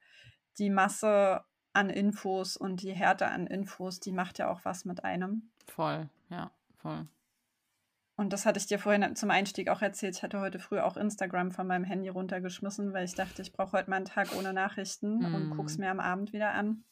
die 0.58 0.70
Masse 0.70 1.44
an 1.74 1.90
Infos 1.90 2.58
und 2.58 2.82
die 2.82 2.94
Härte 2.94 3.28
an 3.28 3.48
Infos, 3.48 4.00
die 4.00 4.12
macht 4.12 4.40
ja 4.40 4.50
auch 4.50 4.66
was 4.66 4.86
mit 4.86 5.04
einem. 5.04 5.52
Voll, 5.68 6.10
ja, 6.30 6.52
voll. 6.78 7.08
Und 8.16 8.34
das 8.34 8.46
hatte 8.46 8.60
ich 8.60 8.68
dir 8.68 8.80
vorhin 8.80 9.16
zum 9.16 9.32
Einstieg 9.32 9.70
auch 9.70 9.82
erzählt. 9.82 10.18
Ich 10.18 10.24
hatte 10.24 10.42
heute 10.42 10.60
früh 10.60 10.80
auch 10.80 10.98
Instagram 10.98 11.52
von 11.52 11.68
meinem 11.68 11.86
Handy 11.86 12.10
runtergeschmissen, 12.10 12.92
weil 12.92 13.06
ich 13.06 13.16
dachte, 13.16 13.42
ich 13.42 13.54
brauche 13.54 13.72
heute 13.72 13.90
mal 13.90 13.96
'n 13.96 14.04
Tag 14.06 14.36
ohne 14.38 14.52
Nachrichten 14.52 15.24
und 15.24 15.52
gucke 15.52 15.68
es 15.68 15.78
mir 15.78 15.90
am 15.90 16.02
Abend 16.02 16.34
wieder 16.34 16.52
an. 16.52 16.84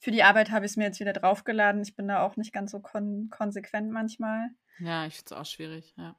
Für 0.00 0.10
die 0.10 0.22
Arbeit 0.22 0.50
habe 0.50 0.64
ich's 0.64 0.76
mir 0.76 0.84
jetzt 0.84 1.00
wieder 1.00 1.12
draufgeladen. 1.12 1.82
Ich 1.82 1.94
bin 1.94 2.08
da 2.08 2.22
auch 2.22 2.36
nicht 2.36 2.52
ganz 2.52 2.70
so 2.70 2.80
kon 2.80 3.28
konsequent 3.30 3.90
manchmal. 3.92 4.48
Ja, 4.78 5.06
ich 5.06 5.16
finde 5.16 5.34
es 5.34 5.40
auch 5.40 5.46
schwierig, 5.46 5.94
ja. 5.98 6.16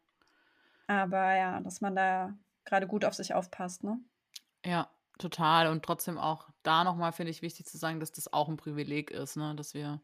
Aber 0.88 1.36
ja, 1.36 1.60
dass 1.62 1.82
man 1.82 1.96
da 1.96 2.38
grade 2.66 2.88
gut 2.88 3.06
auf 3.06 3.16
sich 3.16 3.34
aufpasst, 3.34 3.84
ne? 3.84 4.00
Ja, 4.64 4.90
total. 5.20 5.68
Und 5.68 5.84
trotzdem 5.86 6.18
auch 6.18 6.50
da 6.64 6.84
noch 6.84 6.96
mal 6.96 7.12
finde 7.12 7.32
ich 7.32 7.42
wichtig 7.42 7.66
zu 7.68 7.78
sagen, 7.78 8.00
dass 8.00 8.12
das 8.12 8.32
auch 8.34 8.50
'n 8.50 8.58
Privileg 8.58 9.12
ist, 9.12 9.36
ne, 9.38 9.56
dass 9.56 9.74
wir, 9.74 10.02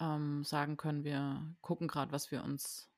ähm, 0.00 0.44
sagen 0.44 0.76
können, 0.78 1.04
wir 1.04 1.54
gucken 1.62 1.88
grad, 1.88 2.12
was 2.12 2.30
wir 2.32 2.44
uns 2.44 2.90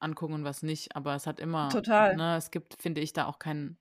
angucken 0.00 0.34
und 0.34 0.44
was 0.44 0.62
nicht. 0.64 0.96
Aber 0.96 1.14
es 1.16 1.26
hat 1.28 1.40
immer 1.40 1.84
Total. 1.84 2.14
ne, 2.14 2.36
es 2.36 2.50
gibt, 2.52 2.82
finde 2.82 3.00
ich, 3.02 3.12
da 3.14 3.26
auch 3.26 3.38
kein 3.40 3.78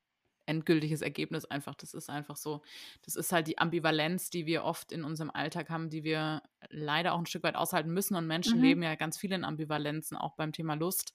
endgültiges 0.47 1.01
Ergebnis 1.03 1.45
einfach. 1.45 1.75
Das 1.75 1.93
ist 1.95 2.09
einfach 2.09 2.37
so 2.37 2.63
das 3.05 3.15
ist 3.17 3.31
halt 3.33 3.47
die 3.47 3.59
Ambivalenz, 3.59 4.29
die 4.31 4.45
wir 4.47 4.63
oft 4.65 4.91
in 4.93 5.03
unserem 5.05 5.31
Alltag 5.31 5.69
haben, 5.71 5.89
die 5.91 6.03
wir 6.05 6.43
leider 6.69 7.13
auch 7.13 7.19
'n 7.19 7.25
Stück 7.27 7.43
weit 7.43 7.55
aushalten 7.57 7.91
müssen. 7.93 8.15
Und 8.17 8.27
Menschen 8.27 8.61
Mhm. 8.61 8.61
leben 8.61 8.83
ja 8.83 8.95
ganz 8.95 9.17
viel 9.17 9.33
in 9.33 9.45
Ambivalenzen, 9.45 10.17
auch 10.17 10.35
beim 10.37 10.53
Thema 10.53 10.75
Lust. 10.75 11.13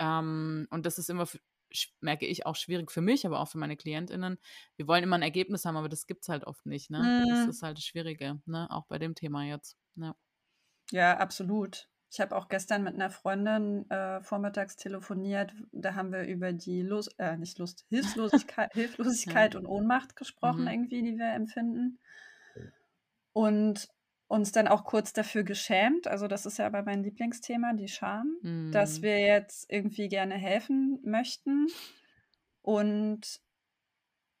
Ähm, 0.00 0.66
und 0.70 0.86
das 0.86 0.98
ist 0.98 1.10
immer 1.10 1.26
merke 2.00 2.26
ich, 2.26 2.46
auch 2.46 2.56
schwierig 2.56 2.90
für 2.92 3.00
mich, 3.02 3.26
aber 3.26 3.40
auch 3.40 3.48
für 3.48 3.58
meine 3.58 3.76
KlientInnen. 3.76 4.38
Wir 4.76 4.86
wollen 4.88 5.04
immer 5.04 5.16
'n 5.16 5.22
Ergebnis 5.22 5.64
haben, 5.64 5.76
aber 5.76 5.88
das 5.88 6.06
gibt's 6.06 6.28
halt 6.28 6.44
oft 6.46 6.66
nicht, 6.66 6.90
ne? 6.90 7.14
Das 7.28 7.46
Mhm. 7.46 7.56
ist 7.56 7.62
halt 7.62 7.78
das 7.78 7.84
Schwierige, 7.84 8.40
ne, 8.46 8.70
auch 8.70 8.86
bei 8.86 8.98
dem 8.98 9.14
Thema 9.14 9.44
jetzt, 9.44 9.76
ja. 9.96 10.14
Ja, 10.92 11.16
absolut. 11.18 11.88
Ich 12.10 12.20
habe 12.20 12.36
auch 12.36 12.48
gestern 12.48 12.82
mit 12.84 12.96
'ner 12.96 13.10
Freundin, 13.10 13.88
äh, 13.90 14.20
vormittags 14.22 14.76
telefoniert. 14.76 15.54
Da 15.72 15.94
haben 15.94 16.12
wir 16.12 16.24
über 16.26 16.52
die 16.52 16.82
Lus 16.82 17.08
äh, 17.18 17.36
nicht 17.36 17.58
Lust, 17.58 17.84
Hilflosigkei 17.88 18.68
Hilflosigkeit 18.72 19.54
Ja. 19.54 19.56
und 19.56 19.66
Ohnmacht 19.66 20.14
gesprochen 20.16 20.66
Mhm. 20.66 20.68
irgendwie, 20.68 21.02
die 21.02 21.16
wir 21.18 21.32
empfinden. 21.34 21.98
Und 23.36 23.88
uns 24.28 24.52
dann 24.52 24.68
auch 24.68 24.84
kurz 24.84 25.12
dafür 25.12 25.44
geschämt. 25.44 26.06
Also, 26.06 26.28
das 26.28 26.46
ist 26.46 26.58
ja 26.58 26.66
aber 26.66 26.82
mein 26.82 27.02
Lieblingsthema, 27.04 27.74
die 27.74 27.88
Scham, 27.88 28.38
dass 28.70 29.02
Mhm. 29.02 29.04
wir 29.04 29.18
jetzt 29.20 29.66
irgendwie 29.70 30.08
gerne 30.08 30.34
helfen 30.36 31.00
möchten 31.04 31.74
und 32.62 33.40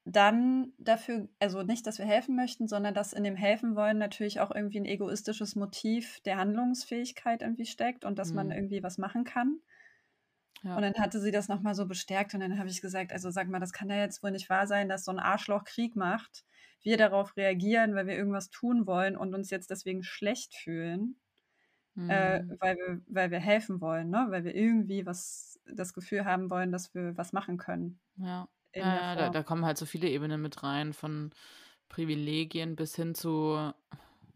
dann 0.06 0.72
dafür 0.78 1.28
also 1.40 1.62
nicht, 1.62 1.86
dass 1.86 1.98
wir 1.98 2.04
helfen 2.06 2.36
möchten, 2.36 2.68
sondern 2.68 2.92
dass 2.94 3.14
in 3.14 3.24
dem 3.24 3.36
Helfen-Wollen 3.36 3.96
natürlich 3.98 4.40
auch 4.40 4.50
irgendwie 4.54 4.78
'n 4.78 4.84
egoistisches 4.84 5.56
Motiv 5.56 6.20
der 6.20 6.36
Handlungsfähigkeit 6.36 7.40
irgendwie 7.42 7.64
steckt 7.66 8.04
und 8.04 8.18
dass 8.18 8.34
man 8.34 8.50
Mhm. 8.50 8.50
irgendwie 8.50 8.82
was 8.82 8.98
machen 8.98 9.24
kann. 9.24 9.60
Ja. 10.64 10.74
Und 10.74 10.82
dann 10.82 10.94
hatte 10.98 11.20
sie 11.20 11.30
das 11.30 11.48
noch 11.48 11.60
mal 11.62 11.74
so 11.74 11.86
bestärkt 11.86 12.34
und 12.34 12.40
dann 12.40 12.58
habe 12.58 12.68
ich 12.68 12.80
gesagt: 12.82 13.12
„Also, 13.12 13.30
sag 13.30 13.48
mal, 13.48 13.60
das 13.60 13.72
kann 13.72 13.90
ja 13.90 13.96
jetzt 13.96 14.22
wohl 14.22 14.30
nicht 14.32 14.50
wahr 14.50 14.66
sein, 14.66 14.88
dass 14.88 15.04
so 15.04 15.12
'n 15.12 15.18
Arschloch 15.20 15.64
Krieg 15.64 15.96
macht, 15.96 16.44
wir 16.82 16.96
darauf 16.98 17.36
reagieren, 17.36 17.94
weil 17.94 18.06
wir 18.06 18.16
irgendwas 18.16 18.50
tun 18.50 18.86
wollen 18.86 19.16
und 19.16 19.34
uns 19.34 19.50
jetzt 19.50 19.70
deswegen 19.70 20.02
schlecht 20.04 20.54
fühlen, 20.54 21.16
äh, 22.08 22.40
Mhm. 22.40 22.56
weil 22.60 22.76
wir 22.76 23.02
weil 23.08 23.30
wir 23.32 23.40
helfen 23.40 23.80
wollen, 23.82 24.10
ne? 24.10 24.26
Weil 24.30 24.44
wir 24.44 24.54
irgendwie 24.56 25.06
was 25.06 25.60
das 25.66 25.94
Gefühl 25.94 26.24
haben 26.26 26.50
wollen, 26.50 26.72
dass 26.72 26.94
wir 26.94 27.16
was 27.18 27.32
machen 27.34 27.58
können 27.58 28.00
Ja. 28.16 28.48
Ja, 28.76 29.16
da 29.16 29.28
Form.“ 29.28 29.30
da 29.30 29.42
kommen 29.42 29.64
halt 29.64 29.78
so 29.78 29.86
viele 29.86 30.08
Ebenen 30.08 30.42
mit 30.42 30.62
rein, 30.62 30.92
von 30.92 31.30
Privilegien 31.88 32.76
bis 32.76 32.96
hin 32.96 33.14
zu 33.14 33.72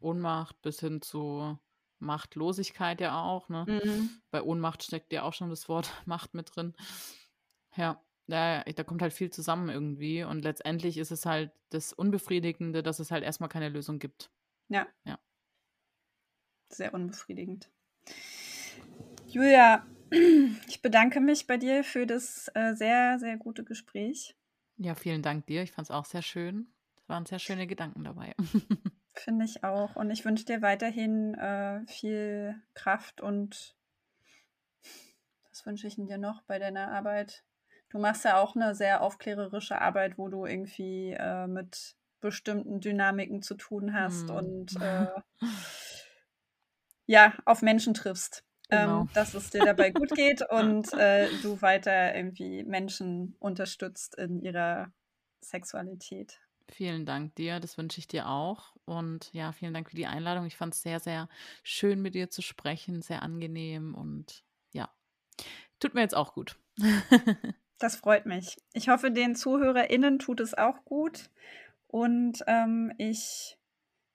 Ohnmacht, 0.01 0.63
bis 0.63 0.81
hin 0.81 1.03
zu 1.03 1.59
Machtlosigkeit 1.99 3.01
ja 3.01 3.23
auch, 3.23 3.49
ne? 3.49 3.65
Mhm. 3.69 4.11
Bei 4.31 4.43
Ohnmacht 4.43 4.83
steckt 4.83 5.13
ja 5.13 5.23
auch 5.23 5.33
schon 5.33 5.51
das 5.51 5.69
Wort 5.69 5.91
Macht 6.07 6.35
mit 6.35 6.55
drin. 6.55 6.75
Ja, 7.77 8.03
ja, 8.27 8.63
da 8.63 8.85
kommt 8.85 9.03
halt 9.03 9.13
viel 9.13 9.31
zusammen 9.31 9.71
irgendwie 9.71 10.23
und 10.23 10.43
letztendlich 10.43 10.99
ist 10.99 11.11
es 11.11 11.25
halt 11.25 11.51
das 11.71 11.93
Unbefriedigende, 11.93 12.83
dass 12.83 12.99
es 12.99 13.11
halt 13.11 13.25
erst 13.25 13.41
mal 13.41 13.49
keine 13.49 13.69
Lösung 13.69 13.99
gibt. 13.99 14.31
Ja. 14.69 14.87
Ja. 15.05 15.19
Sehr 16.71 16.93
unbefriedigend. 16.93 17.71
Julia, 19.27 19.87
ich 20.69 20.83
bedanke 20.83 21.21
mich 21.21 21.47
bei 21.47 21.57
dir 21.57 21.85
für 21.85 22.07
das, 22.07 22.51
äh, 22.55 22.75
sehr, 22.75 23.19
sehr 23.19 23.37
gute 23.37 23.65
Gespräch. 23.65 24.37
Ja, 24.77 24.95
vielen 24.95 25.23
Dank 25.23 25.47
dir. 25.47 25.63
Ich 25.63 25.73
fand's 25.73 25.91
auch 25.91 26.05
sehr 26.05 26.23
schön. 26.23 26.73
Es 26.97 27.09
waren 27.09 27.27
sehr 27.27 27.39
schöne 27.39 27.67
Gedanken 27.67 28.05
dabei. 28.05 28.35
Finde 29.19 29.45
ich 29.45 29.65
auch. 29.65 29.97
Und 29.97 30.11
ich 30.11 30.25
wünsche 30.25 30.45
dir 30.45 30.63
weiterhin, 30.63 31.35
äh, 31.35 31.85
viel 31.89 32.63
Kraft 32.75 33.21
und 33.21 33.77
was 35.51 35.67
wünsche 35.67 35.87
ich 35.87 35.97
dir 35.97 36.19
noch 36.19 36.43
bei 36.43 36.59
deiner 36.59 36.91
Arbeit? 36.93 37.45
Du 37.91 37.99
machst 37.99 38.25
ja 38.25 38.39
auch 38.39 38.55
'ne 38.55 38.75
sehr 38.75 39.03
aufklärerische 39.03 39.81
Arbeit, 39.81 40.19
wo 40.19 40.29
du 40.29 40.45
irgendwie, 40.47 41.13
äh, 41.19 41.47
mit 41.47 41.97
bestimmten 42.21 42.81
Dynamiken 42.81 43.43
zu 43.43 43.55
tun 43.55 43.95
hast 43.95 44.31
Mhm. 44.31 44.31
und, 44.31 44.77
äh 44.81 45.07
ja, 47.07 47.35
auf 47.47 47.63
Menschen 47.63 47.95
triffst. 47.95 48.45
Genau. 48.71 49.05
Ähm, 49.05 49.09
dass 49.15 49.33
es 49.35 49.49
dir 49.51 49.63
dabei 49.63 49.91
gut 49.91 50.15
geht 50.15 50.43
und, 50.51 50.93
äh, 50.99 51.33
du 51.39 51.63
weiter 51.63 52.15
irgendwie 52.15 52.65
Menschen 52.65 53.35
unterstützt 53.39 54.15
in 54.17 54.41
ihrer 54.43 54.93
Sexualität. 55.43 56.39
Vielen 56.71 57.07
Dank 57.07 57.35
dir. 57.37 57.61
Das 57.61 57.79
wünsche 57.79 57.99
ich 57.99 58.09
dir 58.09 58.29
auch. 58.29 58.77
Und 58.85 59.33
ja, 59.33 59.53
vielen 59.53 59.75
Dank 59.75 59.91
für 59.91 59.97
die 59.97 60.07
Einladung. 60.07 60.47
Ich 60.47 60.57
fand's 60.57 60.83
sehr, 60.83 61.01
sehr 61.01 61.29
schön, 61.63 62.01
mit 62.01 62.15
dir 62.15 62.31
zu 62.31 62.43
sprechen, 62.43 63.03
sehr 63.03 63.23
angenehm 63.23 63.95
und 63.95 64.45
ja, 64.73 64.89
tut 65.81 65.95
mir 65.95 66.03
jetzt 66.03 66.17
auch 66.17 66.35
gut. 66.35 66.59
Das 67.79 67.95
freut 67.95 68.27
mich. 68.27 68.57
Ich 68.73 68.89
hoffe, 68.89 69.13
den 69.13 69.37
ZuhörerInnen 69.37 70.19
tut 70.19 70.41
es 70.41 70.53
auch 70.53 70.85
gut. 70.85 71.31
Und 71.87 72.43
ähm, 72.47 72.93
ich 72.99 73.57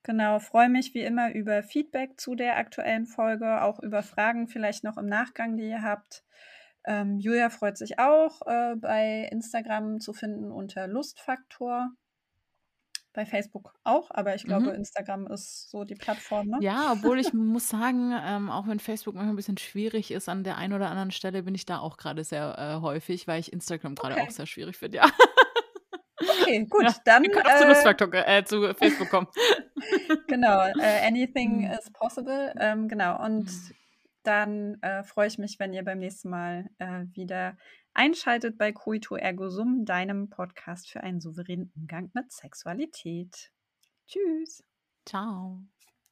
genau 0.04 0.39
freue 0.39 0.70
mich 0.70 0.93
wie 0.93 1.04
immer 1.04 1.34
über 1.34 1.64
Feedback 1.64 2.20
zu 2.20 2.36
der 2.36 2.58
aktuellen 2.58 3.06
Folge, 3.06 3.62
auch 3.62 3.80
über 3.80 4.04
Fragen 4.04 4.47
vielleicht 4.49 4.84
noch 4.84 4.97
im 4.97 5.06
Nachgang, 5.06 5.56
die 5.56 5.70
ihr 5.70 5.82
habt. 5.82 6.26
Ähm, 6.86 7.20
Julia 7.20 7.49
freut 7.49 7.78
sich 7.78 7.99
auch, 7.99 8.41
äh, 8.45 8.76
bei 8.76 9.30
Instagram 9.32 10.01
zu 10.01 10.12
finden 10.12 10.51
unter 10.51 10.88
Lustfaktor. 10.88 11.91
Bei 13.14 13.28
Facebook 13.28 13.76
auch, 13.84 14.09
aber 14.09 14.34
ich 14.34 14.43
glaube, 14.43 14.70
mhm. 14.70 14.76
Instagram 14.76 15.28
ist 15.28 15.70
so 15.70 15.84
die 15.84 15.93
Plattform. 15.93 16.47
Ne? 16.47 16.57
Ja, 16.61 16.93
obwohl 16.93 17.20
ich 17.20 17.32
muss 17.34 17.70
sagen, 17.70 18.11
ähm, 18.11 18.49
auch 18.49 18.68
wenn 18.68 18.80
Facebook 18.80 19.14
manchmal 19.14 19.34
ein 19.34 19.38
bisschen 19.38 19.59
schwierig 19.59 20.09
ist, 20.09 20.28
an 20.30 20.43
der 20.43 20.57
einen 20.57 20.74
oder 20.74 20.89
anderen 20.89 21.11
Stelle 21.11 21.43
bin 21.43 21.53
ich 21.53 21.68
da 21.68 21.78
auch 21.78 21.97
gerade 21.97 22.24
sehr 22.24 22.57
äh, 22.57 22.82
häufig, 22.82 23.28
weil 23.28 23.39
ich 23.39 23.53
Instagram 23.53 23.93
gerade 23.93 24.16
okay. 24.16 24.24
auch 24.24 24.32
sehr 24.32 24.47
schwierig 24.47 24.78
finde, 24.78 24.97
ja. 24.97 25.11
Okay, 26.20 26.66
gut, 26.70 26.84
ja, 26.84 26.95
dann. 27.05 27.22
Wir 27.22 27.30
können 27.30 27.45
auch 27.45 27.51
äh, 27.51 27.61
zu 27.61 27.68
Lustfaktor, 27.68 28.14
äh, 28.14 28.43
zu 28.45 28.74
Facebook 28.74 29.09
kommen. 29.09 29.28
genau, 30.28 30.66
äh, 30.80 31.05
anything 31.05 31.70
is 31.70 31.91
possible. 31.91 32.51
Ähm, 32.59 32.88
genau, 32.88 33.24
und 33.24 33.45
mhm. 33.45 33.76
dann 34.24 34.82
äh, 34.82 35.03
freue 35.03 35.28
ich 35.28 35.38
mich, 35.38 35.59
wenn 35.59 35.74
ihr 35.74 35.84
beim 35.84 35.99
nächsten 35.99 36.30
Mal 36.30 36.70
äh, 36.80 37.03
wieder 37.14 37.57
einschaltet 37.94 38.58
bei 38.58 38.72
Coito 38.72 39.16
Ergo 39.16 39.50
Sum, 39.50 39.86
deinem 39.86 40.30
Podcast 40.30 40.89
für 40.89 41.02
einen 41.02 41.22
souveränen 41.22 41.72
Umgang 41.76 42.12
mit 42.14 42.32
Sexualität. 42.32 43.52
Tschüss. 44.08 44.64
Ciao. 45.06 45.64